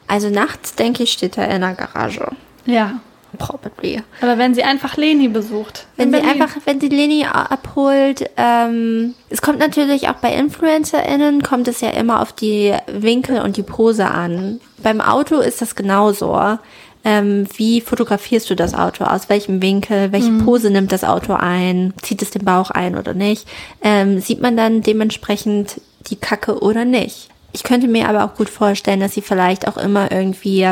Also 0.09 0.29
nachts, 0.29 0.75
denke 0.75 1.05
ich, 1.05 1.13
steht 1.13 1.39
er 1.39 1.49
in 1.49 1.63
der 1.63 1.75
Garage. 1.75 2.29
Ja. 2.67 3.01
Probably. 3.39 4.03
Aber 4.21 4.39
wenn 4.39 4.55
sie 4.55 4.63
einfach 4.63 4.97
Leni 4.97 5.29
besucht. 5.29 5.87
Wenn 5.97 6.13
sie 6.13 6.21
Berlin. 6.21 6.43
einfach, 6.43 6.57
wenn 6.65 6.81
sie 6.81 6.89
Leni 6.89 7.27
abholt, 7.27 8.31
ähm, 8.37 9.15
es 9.29 9.43
kommt 9.43 9.59
natürlich 9.59 10.09
auch 10.09 10.15
bei 10.15 10.35
InfluencerInnen, 10.35 11.43
kommt 11.43 11.69
es 11.69 11.81
ja 11.81 11.91
immer 11.91 12.21
auf 12.21 12.33
die 12.33 12.73
Winkel 12.87 13.41
und 13.41 13.57
die 13.57 13.63
Pose 13.63 14.07
an. 14.07 14.61
Beim 14.83 15.01
Auto 15.01 15.41
ist 15.41 15.61
das 15.61 15.75
genauso. 15.75 16.59
Ähm, 17.07 17.47
wie 17.57 17.83
fotografierst 17.83 18.49
du 18.49 18.57
das 18.57 18.73
Auto? 18.73 19.05
Aus 19.05 19.29
welchem 19.29 19.61
Winkel? 19.61 20.11
Welche 20.13 20.31
Pose 20.33 20.71
nimmt 20.71 20.91
das 20.91 21.05
Auto 21.05 21.35
ein? 21.35 21.93
Zieht 22.01 22.23
es 22.23 22.31
den 22.31 22.47
Bauch 22.47 22.71
ein 22.71 22.97
oder 22.97 23.13
nicht? 23.13 23.47
Ähm, 23.83 24.21
sieht 24.21 24.41
man 24.41 24.57
dann 24.57 24.81
dementsprechend 24.81 25.81
die 26.09 26.17
Kacke 26.17 26.61
oder 26.61 26.87
nicht? 26.87 27.29
Ich 27.53 27.63
könnte 27.63 27.89
mir 27.89 28.09
aber 28.09 28.25
auch 28.25 28.35
gut 28.35 28.49
vorstellen, 28.49 29.01
dass 29.01 29.13
sie 29.13 29.21
vielleicht 29.21 29.69
auch 29.69 29.77
immer 29.77 30.11
irgendwie 30.11 30.67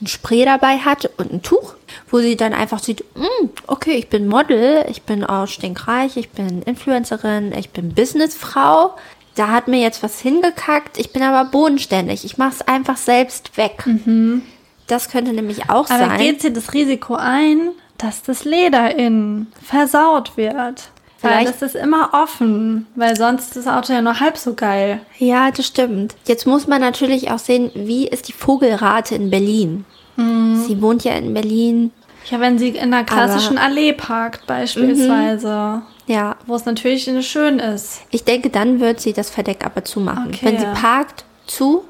ein 0.00 0.06
Spray 0.06 0.44
dabei 0.44 0.78
hat 0.78 1.10
und 1.18 1.32
ein 1.32 1.42
Tuch, 1.42 1.74
wo 2.10 2.18
sie 2.18 2.36
dann 2.36 2.52
einfach 2.52 2.78
sieht, 2.78 3.04
"Mm, 3.16 3.48
okay, 3.66 3.92
ich 3.94 4.08
bin 4.08 4.28
Model, 4.28 4.84
ich 4.88 5.02
bin 5.02 5.24
auch 5.24 5.46
stinkreich, 5.46 6.16
ich 6.16 6.30
bin 6.30 6.62
Influencerin, 6.62 7.52
ich 7.52 7.70
bin 7.70 7.94
Businessfrau. 7.94 8.94
Da 9.34 9.48
hat 9.48 9.68
mir 9.68 9.80
jetzt 9.80 10.02
was 10.02 10.20
hingekackt, 10.20 10.98
ich 10.98 11.12
bin 11.12 11.22
aber 11.22 11.48
bodenständig. 11.50 12.24
Ich 12.24 12.38
mache 12.38 12.54
es 12.54 12.62
einfach 12.66 12.96
selbst 12.96 13.56
weg. 13.56 13.84
Das 14.88 15.10
könnte 15.10 15.32
nämlich 15.32 15.64
auch 15.70 15.88
Aber 15.90 15.98
sein. 16.08 16.18
geht 16.18 16.42
sie 16.42 16.52
das 16.52 16.72
Risiko 16.74 17.14
ein, 17.14 17.70
dass 17.98 18.22
das 18.22 18.44
Leder 18.44 18.96
innen 18.96 19.52
versaut 19.62 20.36
wird? 20.36 20.90
Vielleicht- 21.20 21.48
das 21.48 21.62
ist 21.62 21.74
immer 21.74 22.10
offen, 22.12 22.86
weil 22.94 23.16
sonst 23.16 23.56
ist 23.56 23.66
das 23.66 23.66
Auto 23.66 23.92
ja 23.92 24.00
nur 24.00 24.20
halb 24.20 24.36
so 24.36 24.54
geil. 24.54 25.00
Ja, 25.18 25.50
das 25.50 25.66
stimmt. 25.66 26.14
Jetzt 26.26 26.46
muss 26.46 26.66
man 26.66 26.80
natürlich 26.80 27.30
auch 27.30 27.38
sehen, 27.40 27.70
wie 27.74 28.06
ist 28.06 28.28
die 28.28 28.32
Vogelrate 28.32 29.14
in 29.16 29.30
Berlin? 29.30 29.84
Sie 30.16 30.80
wohnt 30.82 31.04
ja 31.04 31.12
in 31.12 31.32
Berlin. 31.32 31.92
Ja, 32.30 32.40
wenn 32.40 32.58
sie 32.58 32.70
in 32.70 32.92
einer 32.92 33.04
klassischen 33.04 33.56
Allee 33.56 33.92
parkt 33.92 34.46
beispielsweise, 34.46 35.82
Ja, 36.06 36.36
wo 36.46 36.54
es 36.56 36.64
natürlich 36.64 37.08
schön 37.26 37.58
ist. 37.58 38.00
Ich 38.10 38.24
denke, 38.24 38.50
dann 38.50 38.80
wird 38.80 39.00
sie 39.00 39.12
das 39.12 39.30
Verdeck 39.30 39.64
aber 39.64 39.84
zumachen. 39.84 40.28
Okay, 40.28 40.38
Wenn 40.46 40.58
sie 40.58 40.66
parkt, 40.80 41.24
zu. 41.46 41.84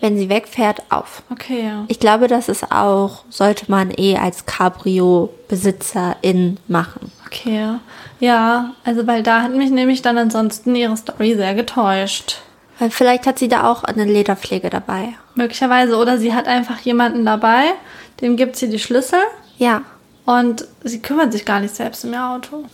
Wenn 0.00 0.18
sie 0.18 0.28
wegfährt, 0.28 0.82
auf. 0.90 1.22
Okay, 1.30 1.64
ja. 1.66 1.84
Ich 1.88 1.98
glaube, 2.00 2.26
das 2.28 2.48
ist 2.48 2.70
auch, 2.72 3.24
sollte 3.30 3.70
man 3.70 3.90
eh 3.96 4.16
als 4.16 4.46
Cabrio-Besitzerin 4.46 6.58
machen. 6.68 7.10
Okay. 7.26 7.74
Ja, 8.20 8.72
also 8.84 9.06
weil 9.06 9.22
da 9.22 9.42
hat 9.42 9.54
mich 9.54 9.70
nämlich 9.70 10.02
dann 10.02 10.18
ansonsten 10.18 10.74
ihre 10.74 10.96
Story 10.96 11.34
sehr 11.34 11.54
getäuscht. 11.54 12.38
Weil 12.78 12.90
vielleicht 12.90 13.26
hat 13.26 13.38
sie 13.38 13.48
da 13.48 13.70
auch 13.70 13.84
eine 13.84 14.04
Lederpflege 14.04 14.70
dabei. 14.70 15.14
Möglicherweise. 15.34 15.96
Oder 15.96 16.18
sie 16.18 16.34
hat 16.34 16.46
einfach 16.46 16.78
jemanden 16.80 17.24
dabei, 17.24 17.64
dem 18.20 18.36
gibt 18.36 18.56
sie 18.56 18.68
die 18.68 18.78
Schlüssel 18.78 19.18
Ja, 19.58 19.82
und 20.24 20.66
sie 20.84 21.00
kümmert 21.00 21.32
sich 21.32 21.44
gar 21.44 21.60
nicht 21.60 21.74
selbst 21.74 22.04
um 22.04 22.12
ihr 22.12 22.24
Auto. 22.24 22.64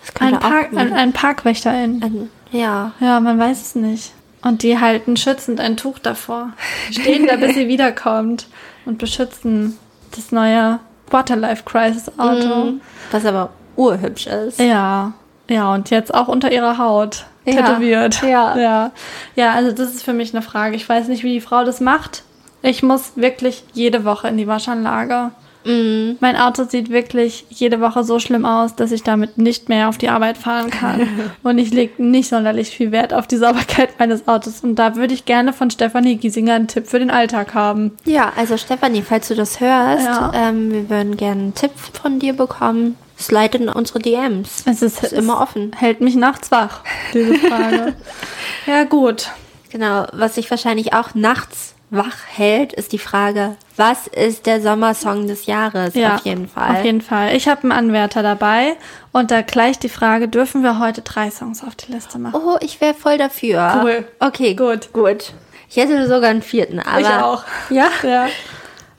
das 0.00 0.20
Ein, 0.20 0.38
Park, 0.38 0.72
auch 0.72 0.78
ein, 0.78 0.92
ein 0.92 1.12
Parkwächterin. 1.12 2.02
ein, 2.02 2.30
Ja, 2.50 2.92
Ja, 3.00 3.20
man 3.20 3.38
weiß 3.38 3.60
es 3.60 3.74
nicht. 3.74 4.12
Und 4.42 4.62
die 4.62 4.78
halten 4.78 5.16
schützend 5.16 5.60
ein 5.60 5.76
Tuch 5.76 5.98
davor. 5.98 6.50
Stehen 6.90 7.26
da, 7.26 7.36
bis 7.36 7.54
sie 7.54 7.68
wiederkommt 7.68 8.46
und 8.84 8.98
beschützen 8.98 9.76
das 10.14 10.30
neue 10.32 10.78
Waterlife 11.10 11.64
Crisis 11.64 12.10
Auto. 12.18 12.74
was 13.10 13.24
aber 13.24 13.50
urhübsch 13.76 14.26
ist. 14.26 14.60
Ja, 14.60 15.12
ja, 15.48 15.72
und 15.74 15.90
jetzt 15.90 16.12
auch 16.14 16.28
unter 16.28 16.52
ihrer 16.52 16.78
Haut 16.78 17.24
Ja, 17.44 17.54
tätowiert. 17.54 18.22
ja. 18.22 18.56
ja. 18.58 18.90
Ja, 19.34 19.52
also 19.54 19.72
das 19.72 19.94
ist 19.94 20.02
für 20.04 20.12
mich 20.12 20.34
eine 20.34 20.42
Frage. 20.42 20.76
Ich 20.76 20.88
weiß 20.88 21.08
nicht, 21.08 21.24
wie 21.24 21.32
die 21.34 21.40
Frau 21.40 21.64
das 21.64 21.80
macht. 21.80 22.22
Ich 22.62 22.82
muss 22.82 23.12
wirklich 23.16 23.64
jede 23.72 24.04
Woche 24.04 24.28
in 24.28 24.36
die 24.36 24.46
Waschanlage. 24.46 25.30
Mhm. 25.64 26.16
Mein 26.20 26.36
Auto 26.36 26.64
sieht 26.64 26.90
wirklich 26.90 27.44
jede 27.50 27.80
Woche 27.80 28.04
so 28.04 28.18
schlimm 28.18 28.44
aus, 28.46 28.74
dass 28.76 28.92
ich 28.92 29.02
damit 29.02 29.38
nicht 29.38 29.68
mehr 29.68 29.88
auf 29.88 29.98
die 29.98 30.08
Arbeit 30.08 30.38
fahren 30.38 30.70
kann. 30.70 31.08
und 31.42 31.58
ich 31.58 31.72
lege 31.72 32.02
nicht 32.02 32.28
sonderlich 32.28 32.70
viel 32.70 32.92
Wert 32.92 33.12
auf 33.12 33.26
die 33.26 33.36
Sauberkeit 33.36 33.98
meines 33.98 34.26
Autos. 34.28 34.60
Und 34.62 34.76
da 34.76 34.96
würde 34.96 35.14
ich 35.14 35.24
gerne 35.24 35.52
von 35.52 35.70
Stefanie 35.70 36.16
Giesinger 36.16 36.54
einen 36.54 36.68
Tipp 36.68 36.86
für 36.86 36.98
den 36.98 37.10
Alltag 37.10 37.54
haben. 37.54 37.92
Ja, 38.04 38.32
also 38.36 38.56
Stefanie, 38.56 39.02
falls 39.02 39.28
du 39.28 39.34
das 39.34 39.60
hörst, 39.60 40.04
Ja. 40.06 40.32
ähm, 40.34 40.72
wir 40.72 40.88
würden 40.90 41.16
gerne 41.16 41.40
einen 41.42 41.54
Tipp 41.54 41.72
von 41.76 42.18
dir 42.18 42.32
bekommen. 42.34 42.96
Slide 43.18 43.58
in 43.58 43.68
unsere 43.68 43.98
DMs. 43.98 44.62
Es 44.64 44.80
ist, 44.80 45.02
Ist 45.02 45.12
immer 45.12 45.40
offen. 45.40 45.72
Hält 45.76 46.00
mich 46.00 46.14
nachts 46.14 46.52
wach, 46.52 46.82
diese 47.12 47.34
Frage. 47.34 47.94
ja, 48.66 48.84
gut. 48.84 49.30
Genau, 49.70 50.06
was 50.12 50.36
sich 50.36 50.48
wahrscheinlich 50.50 50.92
auch 50.94 51.14
nachts 51.14 51.74
wach 51.90 52.16
hält, 52.26 52.72
ist 52.72 52.92
die 52.92 52.98
Frage, 52.98 53.56
was 53.76 54.06
ist 54.06 54.46
der 54.46 54.60
Sommersong 54.60 55.26
des 55.26 55.46
Jahres? 55.46 55.94
Ja, 55.94 56.16
auf 56.16 56.24
jeden 56.24 56.48
Fall. 56.48 56.76
Auf 56.76 56.84
jeden 56.84 57.00
Fall. 57.00 57.34
Ich 57.34 57.48
habe 57.48 57.62
einen 57.62 57.72
Anwärter 57.72 58.22
dabei 58.22 58.76
und 59.12 59.30
da 59.30 59.42
gleich 59.42 59.78
die 59.78 59.88
Frage, 59.88 60.28
dürfen 60.28 60.62
wir 60.62 60.78
heute 60.78 61.02
drei 61.02 61.30
Songs 61.30 61.64
auf 61.64 61.74
die 61.74 61.92
Liste 61.92 62.18
machen? 62.18 62.40
Oh, 62.44 62.56
ich 62.60 62.80
wäre 62.80 62.94
voll 62.94 63.18
dafür. 63.18 63.80
Cool. 63.82 64.04
Okay, 64.20 64.54
Gut. 64.54 64.92
gut. 64.92 65.32
Ich 65.70 65.76
hätte 65.76 66.06
sogar 66.08 66.30
einen 66.30 66.42
vierten, 66.42 66.80
aber 66.80 67.00
ich 67.00 67.06
auch. 67.06 67.44
Ja, 67.70 67.88
Ja. 68.02 68.26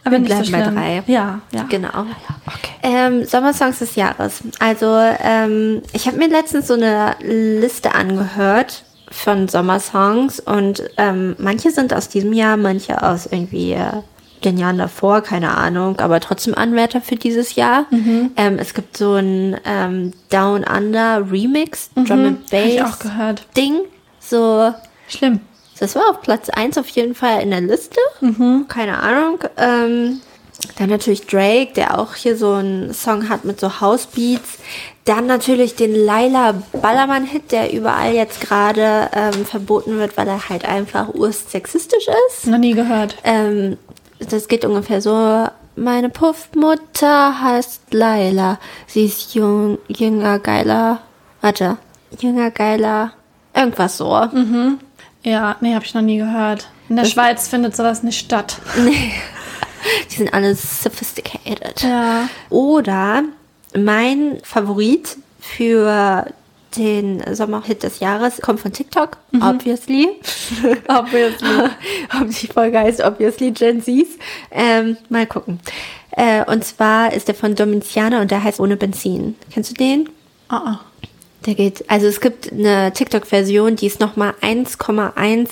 Aber 0.06 0.14
Wir 0.14 0.20
nicht 0.20 0.46
so 0.46 0.52
bleiben 0.52 0.76
bei 0.76 0.82
drei. 1.02 1.04
Ja, 1.12 1.42
ja. 1.52 1.64
genau. 1.64 2.06
Okay. 2.48 2.72
Ähm, 2.84 3.26
Sommersongs 3.26 3.80
des 3.80 3.96
Jahres. 3.96 4.42
Also, 4.60 4.98
ähm, 5.22 5.82
ich 5.94 6.08
habe 6.08 6.18
mir 6.18 6.30
letztens 6.30 6.68
so 6.68 6.76
eine 6.76 7.16
Liste 7.22 7.94
angehört 7.94 8.86
von 9.12 9.47
Sommersongs 9.47 10.39
und 10.39 10.84
ähm, 10.97 11.36
manche 11.39 11.72
sind 11.72 11.93
aus 11.93 12.10
diesem 12.10 12.34
Jahr, 12.34 12.57
manche 12.57 13.01
aus 13.01 13.26
irgendwie 13.26 13.74
äh, 13.74 14.01
den 14.43 14.57
Jahren 14.57 14.78
davor, 14.78 15.22
keine 15.22 15.55
Ahnung, 15.57 15.99
aber 15.99 16.20
trotzdem 16.20 16.55
Anwärter 16.55 17.01
für 17.01 17.16
dieses 17.16 17.55
Jahr. 17.55 17.86
Mhm. 17.89 18.32
Ähm, 18.38 18.57
es 18.60 18.74
gibt 18.74 18.97
so 18.97 19.16
ein 19.16 19.57
ähm, 19.66 20.14
Down 20.30 20.64
Under 20.64 21.30
Remix, 21.30 21.89
Drum 21.95 22.26
and 22.26 22.49
Bass 22.49 22.82
auch 22.82 22.99
gehört. 22.99 23.45
Ding. 23.57 23.82
So, 24.20 24.74
Schlimm. 25.07 25.41
das 25.80 25.95
war 25.95 26.10
auf 26.10 26.22
Platz 26.22 26.49
1 26.49 26.78
auf 26.78 26.88
jeden 26.89 27.16
Fall 27.16 27.41
in 27.41 27.51
der 27.51 27.62
Liste. 27.62 27.99
Keine 28.68 28.99
Ahnung. 28.99 29.39
Ähm, 29.57 30.22
dann 30.78 30.89
natürlich 30.89 31.26
Drake, 31.26 31.74
der 31.74 31.99
auch 31.99 32.16
hier 32.16 32.38
so 32.38 32.53
einen 32.53 32.93
Song 32.93 33.30
hat 33.30 33.45
mit 33.45 33.60
so 33.60 33.82
Housebeats. 33.82 34.60
Dann 35.10 35.26
natürlich 35.26 35.74
den 35.74 35.95
Laila 35.95 36.62
Ballermann-Hit, 36.72 37.51
der 37.51 37.74
überall 37.74 38.14
jetzt 38.14 38.41
gerade 38.41 39.10
ähm, 39.12 39.43
verboten 39.43 39.97
wird, 39.97 40.16
weil 40.18 40.28
er 40.28 40.49
halt 40.49 40.66
einfach 40.66 41.12
ursexistisch 41.16 42.07
ist. 42.28 42.45
Noch 42.45 42.60
nie 42.60 42.76
gehört. 42.76 43.16
Ähm, 43.24 43.78
das 44.20 44.47
geht 44.47 44.66
ungefähr 44.66 45.01
so. 45.01 45.47
Meine 45.76 46.10
Puffmutter 46.10 47.41
heißt 47.41 47.91
Laila. 47.91 48.60
Sie 48.86 49.05
ist 49.05 49.34
jung, 49.34 49.80
jünger, 49.88 50.38
geiler. 50.38 50.99
Warte. 51.41 51.78
Jünger, 52.20 52.51
geiler. 52.51 53.14
Irgendwas 53.55 53.97
so. 53.97 54.12
Ja, 55.24 55.55
nee, 55.60 55.74
habe 55.74 55.86
ich 55.86 55.95
noch 55.95 56.03
nie 56.03 56.20
gehört. 56.20 56.70
In 56.88 56.97
der 56.97 57.05
Schweiz 57.05 57.47
findet 57.47 57.76
sowas 57.76 58.03
nicht 58.03 58.20
statt. 58.20 58.57
Die 60.12 60.16
sind 60.16 60.36
alle 60.36 60.53
sophisticated. 60.53 61.82
Ja. 61.82 62.30
Oder 62.51 63.24
mein 63.78 64.40
Favorit 64.44 65.18
für 65.40 66.26
den 66.78 67.24
Sommerhit 67.34 67.84
des 67.84 68.00
Jahres 68.00 68.42
kommt 68.42 68.60
von 68.60 68.72
TikTok, 68.72 69.18
obviously. 69.42 70.08
Obviously. 70.88 71.70
Ob 72.22 72.30
die 72.30 72.48
Folge 72.48 72.80
heißt 72.80 73.04
Obviously 73.04 73.52
Gen 73.52 73.82
Zs. 73.82 74.18
Ähm, 74.52 74.98
mal 75.10 75.26
gucken. 75.26 75.60
Äh, 76.12 76.44
und 76.46 76.64
zwar 76.64 77.14
ist 77.14 77.28
der 77.28 77.36
von 77.36 77.56
Domitiana 77.56 78.22
und 78.22 78.30
der 78.32 78.44
heißt 78.44 78.60
Ohne 78.60 78.78
Benzin. 78.78 79.36
Kennst 79.52 79.72
du 79.72 79.76
den? 79.76 80.10
Ah, 80.50 80.58
ah. 80.58 80.80
Der 81.46 81.56
geht, 81.56 81.90
also 81.90 82.08
es 82.08 82.20
gibt 82.20 82.52
eine 82.52 82.92
TikTok-Version, 82.94 83.76
die 83.78 83.88
ist 83.88 84.00
nochmal 84.00 84.34
1,1 84.42 85.50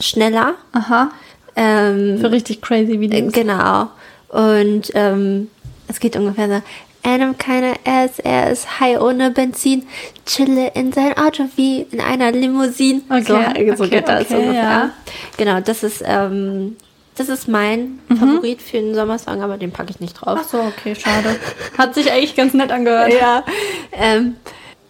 schneller. 0.00 0.54
Aha. 0.72 1.10
Ähm, 1.56 2.18
Für 2.20 2.30
richtig 2.30 2.62
crazy 2.62 3.00
Videos. 3.00 3.32
Genau. 3.32 3.88
Und 4.28 4.92
ähm, 4.94 5.48
es 5.88 6.00
geht 6.00 6.16
ungefähr 6.16 6.48
so. 6.48 6.62
Adam 7.06 7.38
keine 7.38 7.74
Ass, 7.84 8.18
er 8.18 8.50
ist 8.50 8.80
high 8.80 9.00
ohne 9.00 9.30
Benzin, 9.30 9.86
chille 10.26 10.72
in 10.74 10.92
sein 10.92 11.16
Auto 11.16 11.44
wie 11.54 11.82
in 11.82 12.00
einer 12.00 12.32
Limousine. 12.32 13.02
Okay, 13.08 13.22
so, 13.70 13.76
so 13.76 13.84
okay, 13.84 13.96
geht 13.96 14.08
das 14.08 14.24
okay, 14.24 14.34
ungefähr. 14.34 14.62
ja. 14.62 14.90
Genau, 15.36 15.60
das 15.60 15.84
ist, 15.84 16.02
ähm, 16.04 16.76
das 17.14 17.28
ist 17.28 17.48
mein 17.48 18.00
Favorit 18.08 18.60
für 18.60 18.78
einen 18.78 18.94
Sommersong, 18.94 19.40
aber 19.40 19.56
den 19.56 19.70
packe 19.70 19.90
ich 19.90 20.00
nicht 20.00 20.14
drauf. 20.14 20.40
Ach 20.42 20.44
so, 20.44 20.58
okay, 20.58 20.94
schade. 20.94 21.36
Hat 21.78 21.94
sich 21.94 22.10
eigentlich 22.10 22.34
ganz 22.34 22.52
nett 22.54 22.72
angehört. 22.72 23.12
Ja. 23.12 23.44
Ähm, 23.92 24.36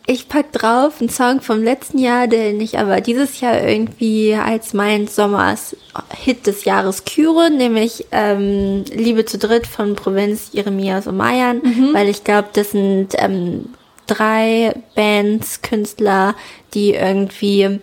Ich 0.08 0.28
pack 0.28 0.52
drauf 0.52 1.00
einen 1.00 1.10
Song 1.10 1.40
vom 1.40 1.64
letzten 1.64 1.98
Jahr, 1.98 2.28
den 2.28 2.60
ich 2.60 2.78
aber 2.78 3.00
dieses 3.00 3.40
Jahr 3.40 3.60
irgendwie 3.60 4.34
als 4.34 4.72
mein 4.72 5.08
Sommers 5.08 5.76
Hit 6.16 6.46
des 6.46 6.64
Jahres 6.64 7.04
küre, 7.04 7.50
nämlich 7.50 8.06
ähm, 8.12 8.84
Liebe 8.92 9.24
zu 9.24 9.36
dritt 9.36 9.66
von 9.66 9.96
Provinz 9.96 10.50
Jeremias 10.52 11.08
und 11.08 11.16
Mayan, 11.16 11.58
mhm. 11.58 11.90
weil 11.92 12.08
ich 12.08 12.22
glaube, 12.22 12.50
das 12.52 12.70
sind 12.70 13.14
ähm, 13.18 13.70
drei 14.06 14.74
Bands, 14.94 15.62
Künstler, 15.62 16.36
die 16.72 16.94
irgendwie 16.94 17.80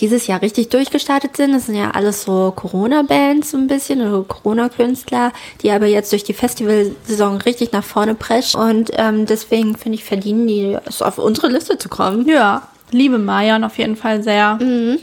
dieses 0.00 0.26
Jahr 0.26 0.42
richtig 0.42 0.68
durchgestartet 0.68 1.36
sind. 1.36 1.52
Das 1.52 1.66
sind 1.66 1.74
ja 1.74 1.90
alles 1.92 2.22
so 2.22 2.52
Corona-Bands 2.54 3.50
so 3.50 3.56
ein 3.56 3.66
bisschen 3.66 4.00
oder 4.00 4.24
Corona-Künstler, 4.24 5.32
die 5.62 5.70
aber 5.70 5.86
jetzt 5.86 6.12
durch 6.12 6.24
die 6.24 6.34
Festivalsaison 6.34 7.38
richtig 7.38 7.72
nach 7.72 7.84
vorne 7.84 8.14
preschen. 8.14 8.60
Und 8.60 8.90
ähm, 8.94 9.26
deswegen 9.26 9.76
finde 9.76 9.96
ich, 9.96 10.04
verdienen 10.04 10.46
die 10.46 10.76
es 10.84 11.02
auf 11.02 11.18
unsere 11.18 11.48
Liste 11.48 11.78
zu 11.78 11.88
kommen. 11.88 12.26
Ja, 12.26 12.68
liebe 12.90 13.18
Marion 13.18 13.64
auf 13.64 13.78
jeden 13.78 13.96
Fall 13.96 14.22
sehr. 14.22 14.54
Mhm. 14.60 14.98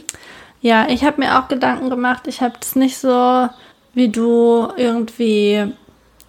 Ja, 0.60 0.88
ich 0.88 1.04
habe 1.04 1.20
mir 1.20 1.38
auch 1.38 1.48
Gedanken 1.48 1.90
gemacht. 1.90 2.26
Ich 2.26 2.40
habe 2.40 2.54
das 2.60 2.76
nicht 2.76 2.98
so 2.98 3.48
wie 3.94 4.08
du 4.08 4.68
irgendwie 4.76 5.72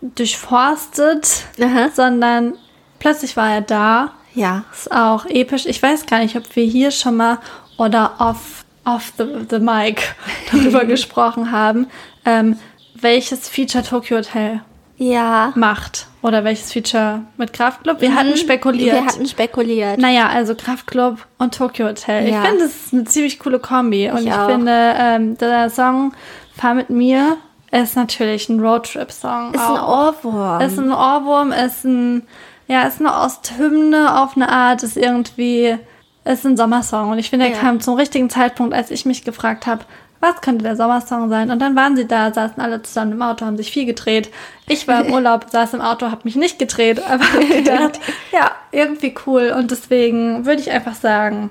durchforstet, 0.01 1.45
Aha. 1.61 1.89
sondern 1.93 2.53
plötzlich 2.99 3.37
war 3.37 3.51
er 3.51 3.61
da. 3.61 4.13
Ja. 4.33 4.63
Ist 4.71 4.91
auch 4.91 5.25
episch. 5.25 5.65
Ich 5.65 5.81
weiß 5.83 6.05
gar 6.05 6.19
nicht, 6.19 6.35
ob 6.37 6.55
wir 6.55 6.63
hier 6.63 6.91
schon 6.91 7.17
mal 7.17 7.39
oder 7.81 8.11
off, 8.19 8.63
off 8.85 9.11
the, 9.17 9.25
the 9.49 9.59
mic 9.59 10.03
darüber 10.51 10.85
gesprochen 10.85 11.51
haben, 11.51 11.87
ähm, 12.25 12.57
welches 12.93 13.49
Feature 13.49 13.83
Tokyo 13.83 14.17
Hotel 14.17 14.61
ja. 14.97 15.51
macht. 15.55 16.05
Oder 16.21 16.43
welches 16.43 16.71
Feature 16.71 17.21
mit 17.37 17.51
Kraftclub? 17.53 17.99
Wir 17.99 18.11
mhm. 18.11 18.15
hatten 18.15 18.37
spekuliert. 18.37 18.93
Wir 18.93 19.05
hatten 19.05 19.25
spekuliert. 19.25 19.97
Naja, 19.97 20.29
also 20.29 20.53
Kraftclub 20.53 21.25
und 21.39 21.55
Tokyo 21.55 21.87
Hotel. 21.87 22.29
Ja. 22.29 22.43
Ich 22.43 22.47
finde, 22.47 22.63
das 22.65 22.75
ist 22.75 22.93
eine 22.93 23.05
ziemlich 23.05 23.39
coole 23.39 23.57
Kombi. 23.57 24.05
Ich 24.05 24.11
und 24.11 24.27
ich 24.27 24.33
auch. 24.33 24.47
finde, 24.47 24.93
ähm, 24.99 25.37
der 25.39 25.71
Song 25.71 26.13
Fahr 26.55 26.75
mit 26.75 26.91
mir 26.91 27.37
ist 27.71 27.95
natürlich 27.95 28.47
ein 28.49 28.59
Roadtrip-Song. 28.59 29.55
Ist 29.55 29.61
auch. 29.61 29.75
ein 29.75 30.29
Ohrwurm. 30.29 30.61
Ist 30.61 30.77
ein 30.77 30.91
Ohrwurm, 30.91 31.51
ist 31.51 31.83
ein, 31.85 32.27
ja, 32.67 32.83
ist 32.83 32.99
eine 32.99 33.11
Osthymne 33.15 34.21
auf 34.21 34.35
eine 34.35 34.49
Art, 34.49 34.83
ist 34.83 34.97
irgendwie 34.97 35.79
ist 36.23 36.45
ein 36.45 36.57
Sommersong 36.57 37.11
und 37.11 37.19
ich 37.19 37.29
finde, 37.29 37.47
er 37.47 37.53
ja. 37.53 37.57
kam 37.57 37.79
zum 37.79 37.95
richtigen 37.95 38.29
Zeitpunkt, 38.29 38.73
als 38.73 38.91
ich 38.91 39.05
mich 39.05 39.23
gefragt 39.23 39.65
habe, 39.65 39.85
was 40.19 40.39
könnte 40.41 40.63
der 40.63 40.75
Sommersong 40.75 41.29
sein? 41.29 41.49
Und 41.49 41.59
dann 41.59 41.75
waren 41.75 41.95
sie 41.95 42.07
da, 42.07 42.31
saßen 42.31 42.61
alle 42.61 42.81
zusammen 42.83 43.13
im 43.13 43.21
Auto, 43.23 43.45
haben 43.45 43.57
sich 43.57 43.71
viel 43.71 43.85
gedreht. 43.85 44.29
Ich 44.67 44.87
war 44.87 45.03
im 45.03 45.13
Urlaub, 45.13 45.47
saß 45.49 45.73
im 45.73 45.81
Auto, 45.81 46.11
habe 46.11 46.21
mich 46.25 46.35
nicht 46.35 46.59
gedreht, 46.59 47.01
aber 47.09 47.23
habe 47.23 47.45
gedacht, 47.45 47.99
ja, 48.31 48.51
irgendwie 48.71 49.15
cool. 49.25 49.53
Und 49.57 49.71
deswegen 49.71 50.45
würde 50.45 50.61
ich 50.61 50.71
einfach 50.71 50.95
sagen, 50.95 51.49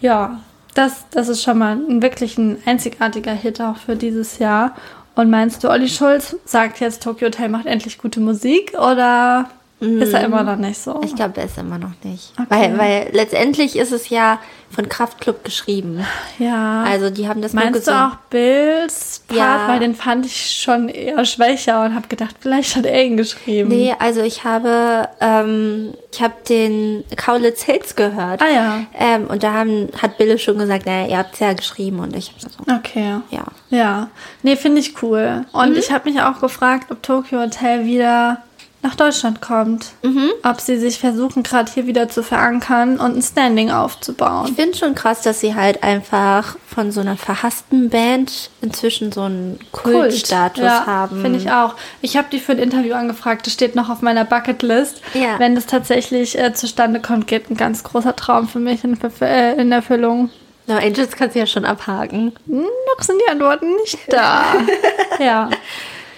ja, 0.00 0.40
das, 0.74 1.04
das 1.10 1.28
ist 1.28 1.42
schon 1.42 1.58
mal 1.58 1.76
ein 1.76 2.00
wirklich 2.00 2.38
ein 2.38 2.62
einzigartiger 2.64 3.32
Hit 3.32 3.60
auch 3.60 3.76
für 3.76 3.96
dieses 3.96 4.38
Jahr. 4.38 4.76
Und 5.14 5.28
meinst 5.28 5.62
du, 5.62 5.68
Olli 5.68 5.88
Schulz 5.88 6.36
sagt 6.44 6.80
jetzt, 6.80 7.02
Tokyo 7.02 7.26
Hotel 7.26 7.48
macht 7.48 7.66
endlich 7.66 7.98
gute 7.98 8.20
Musik 8.20 8.72
oder 8.78 9.50
ist 9.82 10.12
er 10.12 10.20
mhm. 10.20 10.26
immer 10.26 10.42
noch 10.44 10.56
nicht 10.56 10.78
so? 10.78 11.00
Ich 11.04 11.14
glaube, 11.16 11.40
er 11.40 11.46
ist 11.46 11.58
immer 11.58 11.78
noch 11.78 11.92
nicht. 12.04 12.32
Okay. 12.38 12.46
Weil, 12.48 12.78
weil 12.78 13.08
letztendlich 13.12 13.76
ist 13.76 13.90
es 13.90 14.08
ja 14.10 14.38
von 14.70 14.88
Kraftklub 14.88 15.44
geschrieben. 15.44 16.04
Ja. 16.38 16.84
Also 16.84 17.10
die 17.10 17.28
haben 17.28 17.42
das 17.42 17.52
Meinst 17.52 17.88
du 17.88 17.90
auch 17.90 18.16
Bills 18.30 19.22
Part? 19.26 19.38
Ja. 19.38 19.68
Weil 19.68 19.80
den 19.80 19.94
fand 19.94 20.24
ich 20.24 20.50
schon 20.52 20.88
eher 20.88 21.24
schwächer 21.24 21.84
und 21.84 21.94
habe 21.94 22.06
gedacht, 22.08 22.36
vielleicht 22.40 22.76
hat 22.76 22.86
er 22.86 23.04
ihn 23.04 23.16
geschrieben. 23.16 23.68
Nee, 23.68 23.94
also 23.98 24.22
ich 24.22 24.44
habe, 24.44 25.08
ähm, 25.20 25.92
ich 26.12 26.22
habe 26.22 26.34
den 26.48 27.04
Kaulitz 27.16 27.64
Hits 27.64 27.96
gehört. 27.96 28.40
Ah 28.40 28.50
ja. 28.50 28.80
Ähm, 28.98 29.26
und 29.26 29.42
da 29.42 29.52
haben, 29.52 29.88
hat 30.00 30.16
Bill 30.16 30.38
schon 30.38 30.58
gesagt, 30.58 30.86
naja, 30.86 31.08
ihr 31.08 31.18
habt 31.18 31.34
es 31.34 31.40
ja 31.40 31.52
geschrieben 31.52 31.98
und 31.98 32.16
ich 32.16 32.28
habe 32.28 32.40
so. 32.40 32.72
Okay. 32.72 33.20
Ja. 33.30 33.44
Ja. 33.70 34.10
Nee, 34.42 34.56
finde 34.56 34.80
ich 34.80 35.02
cool. 35.02 35.44
Und 35.52 35.70
mhm. 35.72 35.76
ich 35.76 35.90
habe 35.90 36.08
mich 36.08 36.22
auch 36.22 36.40
gefragt, 36.40 36.90
ob 36.90 37.02
Tokyo 37.02 37.40
Hotel 37.40 37.84
wieder 37.84 38.38
nach 38.82 38.96
Deutschland 38.96 39.40
kommt. 39.40 39.92
Mhm. 40.02 40.30
Ob 40.42 40.60
sie 40.60 40.76
sich 40.76 40.98
versuchen, 40.98 41.44
gerade 41.44 41.70
hier 41.72 41.86
wieder 41.86 42.08
zu 42.08 42.22
verankern 42.22 42.98
und 42.98 43.16
ein 43.16 43.22
Standing 43.22 43.70
aufzubauen. 43.70 44.48
Ich 44.48 44.56
finde 44.56 44.76
schon 44.76 44.94
krass, 44.96 45.22
dass 45.22 45.40
sie 45.40 45.54
halt 45.54 45.84
einfach 45.84 46.56
von 46.66 46.90
so 46.90 47.00
einer 47.00 47.16
verhassten 47.16 47.90
Band 47.90 48.50
inzwischen 48.60 49.12
so 49.12 49.22
einen 49.22 49.60
Kultstatus 49.70 50.60
Kult. 50.60 50.66
ja, 50.66 50.86
haben. 50.86 51.22
Finde 51.22 51.38
ich 51.38 51.50
auch. 51.50 51.76
Ich 52.00 52.16
habe 52.16 52.26
die 52.32 52.40
für 52.40 52.52
ein 52.52 52.58
Interview 52.58 52.94
angefragt. 52.94 53.46
Das 53.46 53.52
steht 53.52 53.76
noch 53.76 53.88
auf 53.88 54.02
meiner 54.02 54.24
Bucketlist. 54.24 55.00
Ja. 55.14 55.38
Wenn 55.38 55.54
das 55.54 55.66
tatsächlich 55.66 56.36
äh, 56.36 56.52
zustande 56.52 57.00
kommt, 57.00 57.28
geht 57.28 57.50
ein 57.50 57.56
ganz 57.56 57.84
großer 57.84 58.16
Traum 58.16 58.48
für 58.48 58.60
mich 58.60 58.82
in, 58.82 58.98
äh, 59.20 59.60
in 59.60 59.70
Erfüllung. 59.70 60.30
No, 60.66 60.76
Angels 60.76 61.16
kannst 61.16 61.34
du 61.36 61.40
ja 61.40 61.46
schon 61.46 61.64
abhaken. 61.64 62.32
Hm, 62.46 62.62
noch 62.62 63.02
sind 63.04 63.20
die 63.24 63.30
Antworten 63.30 63.76
nicht 63.76 63.98
da. 64.08 64.44
ja, 65.20 65.50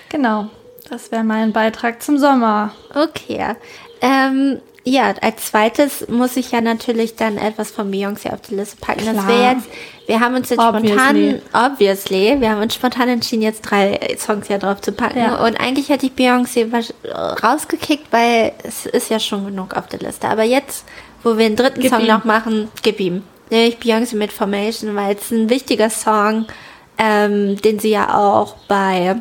genau. 0.09 0.51
Das 0.89 1.11
wäre 1.11 1.25
mein 1.25 1.53
Beitrag 1.53 2.03
zum 2.03 2.19
Sommer. 2.19 2.73
Okay. 2.95 3.55
Ähm, 4.01 4.61
ja, 4.87 5.15
als 5.23 5.47
zweites 5.47 6.09
muss 6.09 6.37
ich 6.37 6.53
ja 6.53 6.61
natürlich 6.61 7.17
dann 7.17 7.39
etwas 7.39 7.71
von 7.71 7.91
Beyoncé 7.91 8.33
auf 8.33 8.43
die 8.43 8.55
Liste 8.55 8.77
packen. 8.77 9.01
Klar. 9.01 9.15
Das 9.15 9.27
wäre 9.27 9.53
jetzt, 9.55 9.67
wir 10.07 10.21
haben 10.21 10.35
uns 10.35 10.51
jetzt 10.51 10.59
obviously. 10.59 10.91
spontan, 10.91 11.43
obviously, 11.55 12.37
wir 12.41 12.51
haben 12.51 12.61
uns 12.61 12.75
spontan 12.75 13.09
entschieden, 13.09 13.43
jetzt 13.43 13.63
drei 13.63 13.99
Songs 14.19 14.49
ja 14.49 14.59
drauf 14.59 14.83
zu 14.83 14.93
packen. 14.93 15.19
Ja. 15.19 15.43
Und 15.43 15.59
eigentlich 15.59 15.89
hätte 15.89 16.05
ich 16.05 16.13
Beyoncé 16.13 16.71
rausgekickt, 17.43 18.13
weil 18.13 18.53
es 18.63 18.85
ist 18.85 19.09
ja 19.09 19.19
schon 19.19 19.47
genug 19.47 19.75
auf 19.75 19.87
der 19.87 20.01
Liste. 20.01 20.29
Aber 20.29 20.43
jetzt, 20.43 20.85
wo 21.23 21.39
wir 21.39 21.49
den 21.49 21.57
dritten 21.57 21.81
gib 21.81 21.91
Song 21.91 22.03
ihm. 22.03 22.09
noch 22.09 22.25
machen, 22.25 22.69
gib 22.83 23.01
ihm. 23.01 23.23
Nämlich 23.49 23.79
Beyoncé 23.79 24.17
mit 24.17 24.33
Formation, 24.33 24.95
weil 24.97 25.17
es 25.17 25.31
ein 25.31 25.49
wichtiger 25.49 25.89
Song, 25.89 26.45
ähm, 26.99 27.57
den 27.63 27.79
sie 27.79 27.91
ja 27.91 28.15
auch 28.15 28.57
bei 28.69 29.17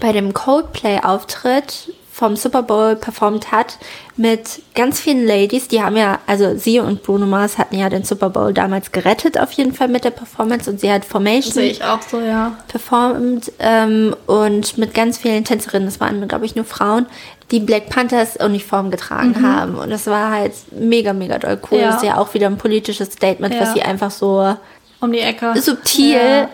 bei 0.00 0.12
dem 0.12 0.32
Coldplay-Auftritt 0.32 1.92
vom 2.14 2.36
Super 2.36 2.62
Bowl 2.62 2.94
performt 2.94 3.50
hat 3.50 3.76
mit 4.16 4.62
ganz 4.76 5.00
vielen 5.00 5.26
Ladies. 5.26 5.66
Die 5.66 5.82
haben 5.82 5.96
ja, 5.96 6.20
also 6.28 6.56
sie 6.56 6.78
und 6.78 7.02
Bruno 7.02 7.26
Mars 7.26 7.58
hatten 7.58 7.76
ja 7.76 7.88
den 7.88 8.04
Super 8.04 8.30
Bowl 8.30 8.54
damals 8.54 8.92
gerettet, 8.92 9.36
auf 9.36 9.50
jeden 9.50 9.74
Fall 9.74 9.88
mit 9.88 10.04
der 10.04 10.12
Performance. 10.12 10.70
Und 10.70 10.78
sie 10.78 10.92
hat 10.92 11.04
Formation 11.04 11.52
Sehe 11.52 11.72
ich 11.72 11.82
auch 11.82 12.00
so, 12.02 12.20
ja. 12.20 12.56
performt 12.68 13.50
ähm, 13.58 14.14
und 14.26 14.78
mit 14.78 14.94
ganz 14.94 15.18
vielen 15.18 15.44
Tänzerinnen, 15.44 15.86
das 15.88 15.98
waren, 15.98 16.28
glaube 16.28 16.46
ich, 16.46 16.54
nur 16.54 16.64
Frauen, 16.64 17.06
die 17.50 17.58
Black 17.58 17.90
Panthers 17.90 18.36
Uniform 18.36 18.92
getragen 18.92 19.34
mhm. 19.36 19.42
haben. 19.42 19.74
Und 19.74 19.90
das 19.90 20.06
war 20.06 20.30
halt 20.30 20.52
mega, 20.70 21.12
mega 21.12 21.38
doll 21.38 21.58
cool. 21.68 21.78
Ja. 21.78 21.86
Das 21.86 21.96
ist 21.96 22.04
ja 22.04 22.18
auch 22.18 22.32
wieder 22.32 22.46
ein 22.46 22.58
politisches 22.58 23.12
Statement, 23.12 23.52
ja. 23.54 23.60
was 23.60 23.72
sie 23.74 23.82
einfach 23.82 24.12
so 24.12 24.56
um 25.00 25.10
die 25.10 25.18
Ecke 25.18 25.60
subtil 25.60 26.14
ja. 26.14 26.48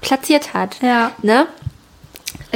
platziert 0.00 0.52
hat. 0.52 0.82
Ja. 0.82 1.12
Ne? 1.22 1.46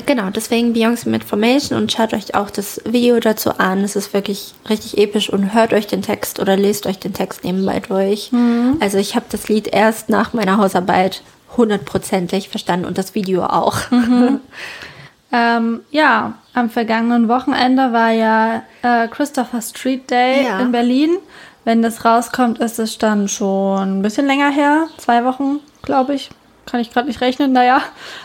Genau, 0.06 0.30
deswegen 0.30 0.72
Beyoncé 0.72 1.08
mit 1.08 1.24
Formation 1.24 1.78
und 1.78 1.92
schaut 1.92 2.12
euch 2.12 2.34
auch 2.34 2.50
das 2.50 2.80
Video 2.84 3.18
dazu 3.20 3.58
an. 3.58 3.84
Es 3.84 3.96
ist 3.96 4.12
wirklich 4.12 4.54
richtig 4.68 4.98
episch 4.98 5.30
und 5.30 5.54
hört 5.54 5.72
euch 5.72 5.86
den 5.86 6.02
Text 6.02 6.40
oder 6.40 6.56
lest 6.56 6.86
euch 6.86 6.98
den 6.98 7.12
Text 7.12 7.44
nebenbei 7.44 7.80
durch. 7.80 8.32
Mhm. 8.32 8.76
Also 8.80 8.98
ich 8.98 9.16
habe 9.16 9.26
das 9.30 9.48
Lied 9.48 9.68
erst 9.68 10.08
nach 10.08 10.32
meiner 10.32 10.56
Hausarbeit 10.58 11.22
hundertprozentig 11.56 12.48
verstanden 12.48 12.86
und 12.86 12.98
das 12.98 13.14
Video 13.14 13.44
auch. 13.44 13.90
Mhm. 13.90 14.40
ähm, 15.32 15.80
ja, 15.90 16.34
am 16.54 16.70
vergangenen 16.70 17.28
Wochenende 17.28 17.92
war 17.92 18.10
ja 18.10 18.62
äh, 18.82 19.08
Christopher 19.08 19.60
Street 19.60 20.10
Day 20.10 20.44
ja. 20.44 20.60
in 20.60 20.72
Berlin. 20.72 21.16
Wenn 21.64 21.82
das 21.82 22.04
rauskommt, 22.04 22.58
ist 22.58 22.78
es 22.78 22.98
dann 22.98 23.28
schon 23.28 23.98
ein 23.98 24.02
bisschen 24.02 24.26
länger 24.26 24.50
her. 24.50 24.86
Zwei 24.96 25.24
Wochen, 25.24 25.60
glaube 25.82 26.14
ich 26.14 26.30
kann 26.66 26.80
ich 26.80 26.92
gerade 26.92 27.08
nicht 27.08 27.20
rechnen. 27.20 27.52
Naja, 27.52 27.82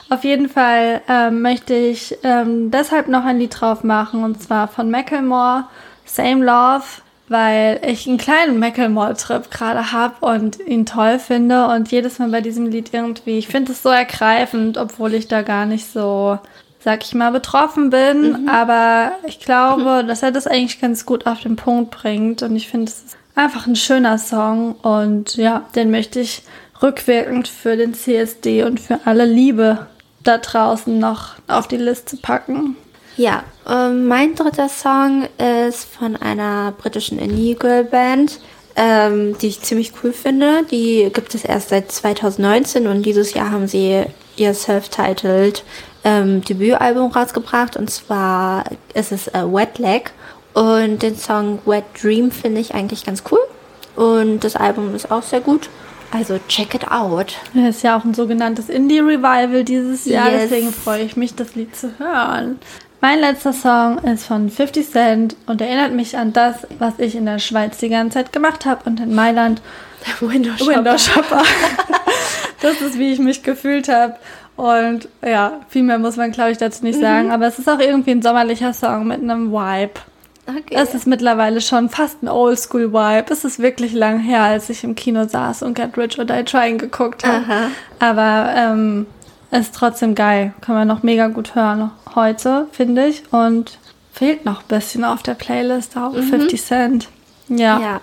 auf 0.10 0.24
jeden 0.24 0.50
Fall 0.50 1.02
ähm, 1.08 1.42
möchte 1.42 1.74
ich 1.74 2.18
ähm, 2.24 2.72
deshalb 2.72 3.08
noch 3.08 3.26
ein 3.26 3.40
Lied 3.40 3.60
drauf 3.60 3.84
machen 3.84 4.24
und 4.24 4.42
zwar 4.42 4.68
von 4.68 4.92
Macklemore, 4.92 5.66
Same 6.06 6.46
Love, 6.46 6.84
weil 7.28 7.82
ich 7.86 8.08
einen 8.08 8.18
kleinen 8.18 8.60
Macklemore-Trip 8.60 9.50
gerade 9.50 9.92
habe 9.92 10.26
und 10.26 10.60
ihn 10.60 10.86
toll 10.86 11.20
finde 11.20 11.68
und 11.68 11.92
jedes 11.92 12.20
Mal 12.20 12.30
bei 12.30 12.42
diesem 12.42 12.68
Lied 12.68 12.94
irgendwie, 12.94 13.38
ich 13.38 13.48
finde 13.48 13.72
es 13.72 13.82
so 13.82 13.90
ergreifend, 13.90 14.78
obwohl 14.78 15.14
ich 15.14 15.28
da 15.28 15.42
gar 15.42 15.66
nicht 15.66 15.92
so, 15.92 16.38
sag 16.80 17.04
ich 17.04 17.16
mal, 17.16 17.32
betroffen 17.32 17.90
bin, 17.90 18.44
mhm. 18.44 18.50
aber 18.50 19.14
ich 19.26 19.40
glaube, 19.40 20.04
dass 20.08 20.22
er 20.22 20.32
das 20.32 20.46
eigentlich 20.46 20.80
ganz 20.80 21.06
gut 21.06 21.26
auf 21.26 21.42
den 21.42 21.56
Punkt 21.56 21.92
bringt 21.92 22.44
und 22.44 22.56
ich 22.56 22.68
finde, 22.68 22.92
es 22.92 23.00
ist 23.00 23.18
einfach 23.34 23.66
ein 23.68 23.76
schöner 23.76 24.18
Song 24.18 24.74
und 24.76 25.36
ja, 25.36 25.64
den 25.76 25.92
möchte 25.92 26.20
ich 26.20 26.44
rückwirkend 26.82 27.48
für 27.48 27.78
den 27.78 27.94
CSD 27.94 28.64
und 28.64 28.80
für 28.80 29.00
alle 29.06 29.26
Liebe 29.26 29.88
da 30.24 30.38
draußen 30.38 30.98
noch 30.98 31.36
auf 31.48 31.68
die 31.68 31.78
Liste 31.78 32.18
packen. 32.18 32.76
Ja, 33.18 33.44
ähm, 33.70 34.08
mein 34.08 34.36
dritter 34.36 34.68
Song 34.68 35.28
ist 35.38 35.86
von 35.86 36.18
einer 36.18 36.74
britischen 36.78 37.18
Indie-Girl-Band, 37.18 38.40
ähm, 38.76 39.38
die 39.38 39.48
ich 39.48 39.62
ziemlich 39.62 39.94
cool 40.04 40.12
finde. 40.12 40.64
Die 40.70 41.10
gibt 41.14 41.34
es 41.34 41.46
erst 41.46 41.70
seit 41.70 41.92
2019 41.92 42.88
und 42.88 43.04
dieses 43.04 43.34
Jahr 43.34 43.52
haben 43.52 43.68
sie 43.68 44.04
ihr 44.36 44.54
self-titled 44.54 45.64
ähm, 46.04 46.44
Debütalbum 46.44 47.12
rausgebracht 47.12 47.78
und 47.78 47.90
zwar 47.90 48.66
ist 48.94 49.14
es 49.14 49.28
äh, 49.30 49.44
Wet 49.46 49.80
Leg 49.80 50.12
und 50.54 51.02
den 51.02 51.18
Song 51.18 51.60
Wet 51.66 51.86
Dream 52.02 52.32
finde 52.32 52.60
ich 52.60 52.74
eigentlich 52.74 53.06
ganz 53.06 53.24
cool. 53.32 53.40
Und 53.96 54.42
das 54.44 54.58
Album 54.58 54.94
ist 54.94 55.10
auch 55.10 55.24
sehr 55.24 55.40
gut. 55.40 55.70
Also 56.16 56.40
check 56.48 56.74
it 56.74 56.90
out. 56.90 57.34
Es 57.54 57.78
ist 57.78 57.84
ja 57.84 57.98
auch 57.98 58.06
ein 58.06 58.14
sogenanntes 58.14 58.70
Indie-Revival 58.70 59.64
dieses 59.66 60.06
Jahr, 60.06 60.30
Yes. 60.32 60.44
deswegen 60.44 60.72
freue 60.72 61.04
ich 61.04 61.18
mich, 61.18 61.36
das 61.36 61.56
Lied 61.56 61.76
zu 61.76 61.92
hören. 62.00 62.60
Mein 63.02 63.20
letzter 63.20 63.52
Song 63.52 63.98
ist 64.00 64.26
von 64.26 64.50
50 64.50 64.90
Cent 64.90 65.36
und 65.46 65.60
erinnert 65.62 65.92
mich 65.92 66.18
an 66.18 66.32
das, 66.32 66.66
was 66.80 66.94
ich 67.00 67.16
in 67.16 67.26
der 67.26 67.40
Schweiz 67.40 67.78
die 67.80 67.90
ganze 67.90 68.16
Zeit 68.20 68.32
gemacht 68.32 68.66
habe 68.66 68.90
und 68.90 69.00
in 69.02 69.14
Mailand 69.14 69.62
Windows 70.22 70.66
Window 70.66 70.98
Shopper. 70.98 71.44
das 72.62 72.80
ist, 72.82 72.98
wie 72.98 73.12
ich 73.12 73.20
mich 73.20 73.44
gefühlt 73.44 73.90
habe. 73.90 74.16
Und 74.56 75.10
ja, 75.22 75.60
viel 75.68 75.84
mehr 75.84 76.00
muss 76.00 76.16
man, 76.16 76.32
glaube 76.32 76.52
ich, 76.52 76.58
dazu 76.58 76.86
nicht 76.86 77.00
sagen. 77.00 77.30
Aber 77.32 77.46
es 77.46 77.60
ist 77.60 77.68
auch 77.70 77.80
irgendwie 77.80 78.12
ein 78.12 78.22
sommerlicher 78.22 78.72
Song 78.74 79.08
mit 79.08 79.22
einem 79.22 79.52
Vibe. 79.52 80.00
Okay. 80.48 80.76
Es 80.76 80.94
ist 80.94 81.08
mittlerweile 81.08 81.60
schon 81.60 81.90
fast 81.90 82.22
ein 82.22 82.28
Oldschool-Vibe. 82.28 83.26
Es 83.32 83.44
ist 83.44 83.60
wirklich 83.60 83.94
lang 83.94 84.20
her, 84.20 84.44
als 84.44 84.70
ich 84.70 84.84
im 84.84 84.96
Kino 84.96 85.28
saß 85.28 85.64
und 85.64 85.74
Get 85.74 85.98
Rich 85.98 86.20
or 86.20 86.26
Die 86.26 86.44
Trying 86.44 86.78
geguckt 86.78 87.26
habe. 87.26 87.46
Aha. 87.46 87.68
Aber 88.00 88.54
ähm, 88.56 89.08
ist 89.52 89.74
trotzdem 89.74 90.14
geil. 90.14 90.54
Kann 90.62 90.76
man 90.76 90.88
noch 90.88 91.02
mega 91.04 91.28
gut 91.28 91.56
hören 91.56 91.92
heute, 92.14 92.68
finde 92.72 93.08
ich. 93.08 93.24
Und 93.32 93.80
fehlt 94.14 94.46
noch 94.46 94.62
ein 94.62 94.68
bisschen 94.68 95.04
auf 95.04 95.24
der 95.24 95.34
Playlist 95.34 95.98
auch 95.98 96.14
50 96.14 96.64
Cent. 96.64 97.10
Ja. 97.48 97.80
ja. 97.80 98.02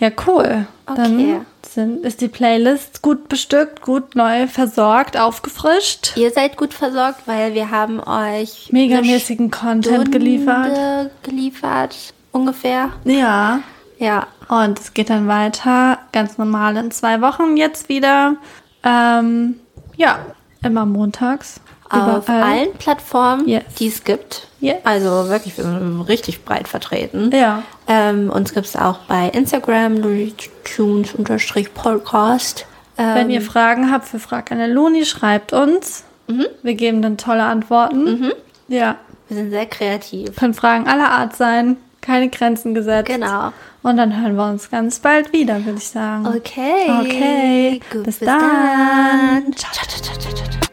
Ja, 0.00 0.10
cool. 0.26 0.66
Okay. 0.86 0.96
Dann 0.96 1.46
sind, 1.74 2.04
ist 2.04 2.20
die 2.20 2.28
Playlist 2.28 3.02
gut 3.02 3.28
bestückt, 3.28 3.82
gut 3.82 4.14
neu 4.14 4.46
versorgt, 4.46 5.16
aufgefrischt. 5.18 6.16
Ihr 6.16 6.30
seid 6.30 6.56
gut 6.56 6.72
versorgt, 6.72 7.26
weil 7.26 7.54
wir 7.54 7.70
haben 7.70 8.00
euch 8.00 8.70
Megamäßigen 8.72 9.50
Content 9.50 10.10
geliefert. 10.10 11.10
Geliefert. 11.22 11.96
Ungefähr. 12.32 12.90
Ja. 13.04 13.60
Ja. 13.98 14.26
Und 14.48 14.78
es 14.78 14.94
geht 14.94 15.10
dann 15.10 15.28
weiter, 15.28 15.98
ganz 16.12 16.38
normal 16.38 16.76
in 16.76 16.90
zwei 16.90 17.20
Wochen 17.20 17.56
jetzt 17.56 17.88
wieder. 17.88 18.36
Ähm, 18.82 19.56
ja, 19.96 20.18
immer 20.62 20.86
montags. 20.86 21.60
Auf 21.90 22.28
allen 22.28 22.72
Plattformen, 22.78 23.46
Yes. 23.48 23.64
die 23.78 23.88
es 23.88 24.04
gibt. 24.04 24.48
Yes. 24.60 24.76
Also 24.84 25.28
wirklich, 25.28 25.56
wir 25.56 25.64
sind 25.64 26.00
richtig 26.02 26.44
breit 26.44 26.68
vertreten. 26.68 27.30
Ja. 27.32 27.62
Ähm, 27.86 28.30
uns 28.30 28.54
gibt 28.54 28.66
es 28.66 28.76
auch 28.76 28.98
bei 29.06 29.28
Instagram, 29.28 30.02
tunes-podcast. 30.64 32.66
Ähm, 32.96 33.14
Wenn 33.14 33.30
ihr 33.30 33.42
Fragen 33.42 33.90
habt 33.90 34.06
für 34.08 34.18
Frag 34.18 34.50
an 34.52 34.58
der 34.58 34.68
Luni, 34.68 35.04
schreibt 35.04 35.52
uns. 35.52 36.04
Wir 36.62 36.74
geben 36.74 37.02
dann 37.02 37.18
tolle 37.18 37.42
Antworten. 37.44 38.32
Ja. 38.68 38.96
wir 39.28 39.36
sind 39.36 39.50
sehr 39.50 39.66
kreativ. 39.66 40.34
Können 40.36 40.54
Fragen 40.54 40.86
aller 40.88 41.10
Art 41.10 41.36
sein. 41.36 41.76
Keine 42.00 42.28
Grenzen 42.28 42.74
gesetzt. 42.74 43.08
Genau. 43.10 43.52
Und 43.82 43.96
dann 43.98 44.20
hören 44.22 44.36
wir 44.36 44.46
uns 44.48 44.70
ganz 44.70 44.98
bald 45.00 45.32
wieder, 45.32 45.62
würde 45.64 45.78
ich 45.78 45.88
sagen. 45.88 46.26
Okay. 46.26 46.90
Okay. 47.00 47.80
Gut, 47.92 48.04
Bis 48.04 48.18
bis 48.18 48.26
dann. 48.26 48.40
dann. 48.40 49.52
Ciao, 49.56 49.72
ciao, 49.72 49.86
ciao, 49.86 50.18
ciao, 50.18 50.34
ciao. 50.34 50.63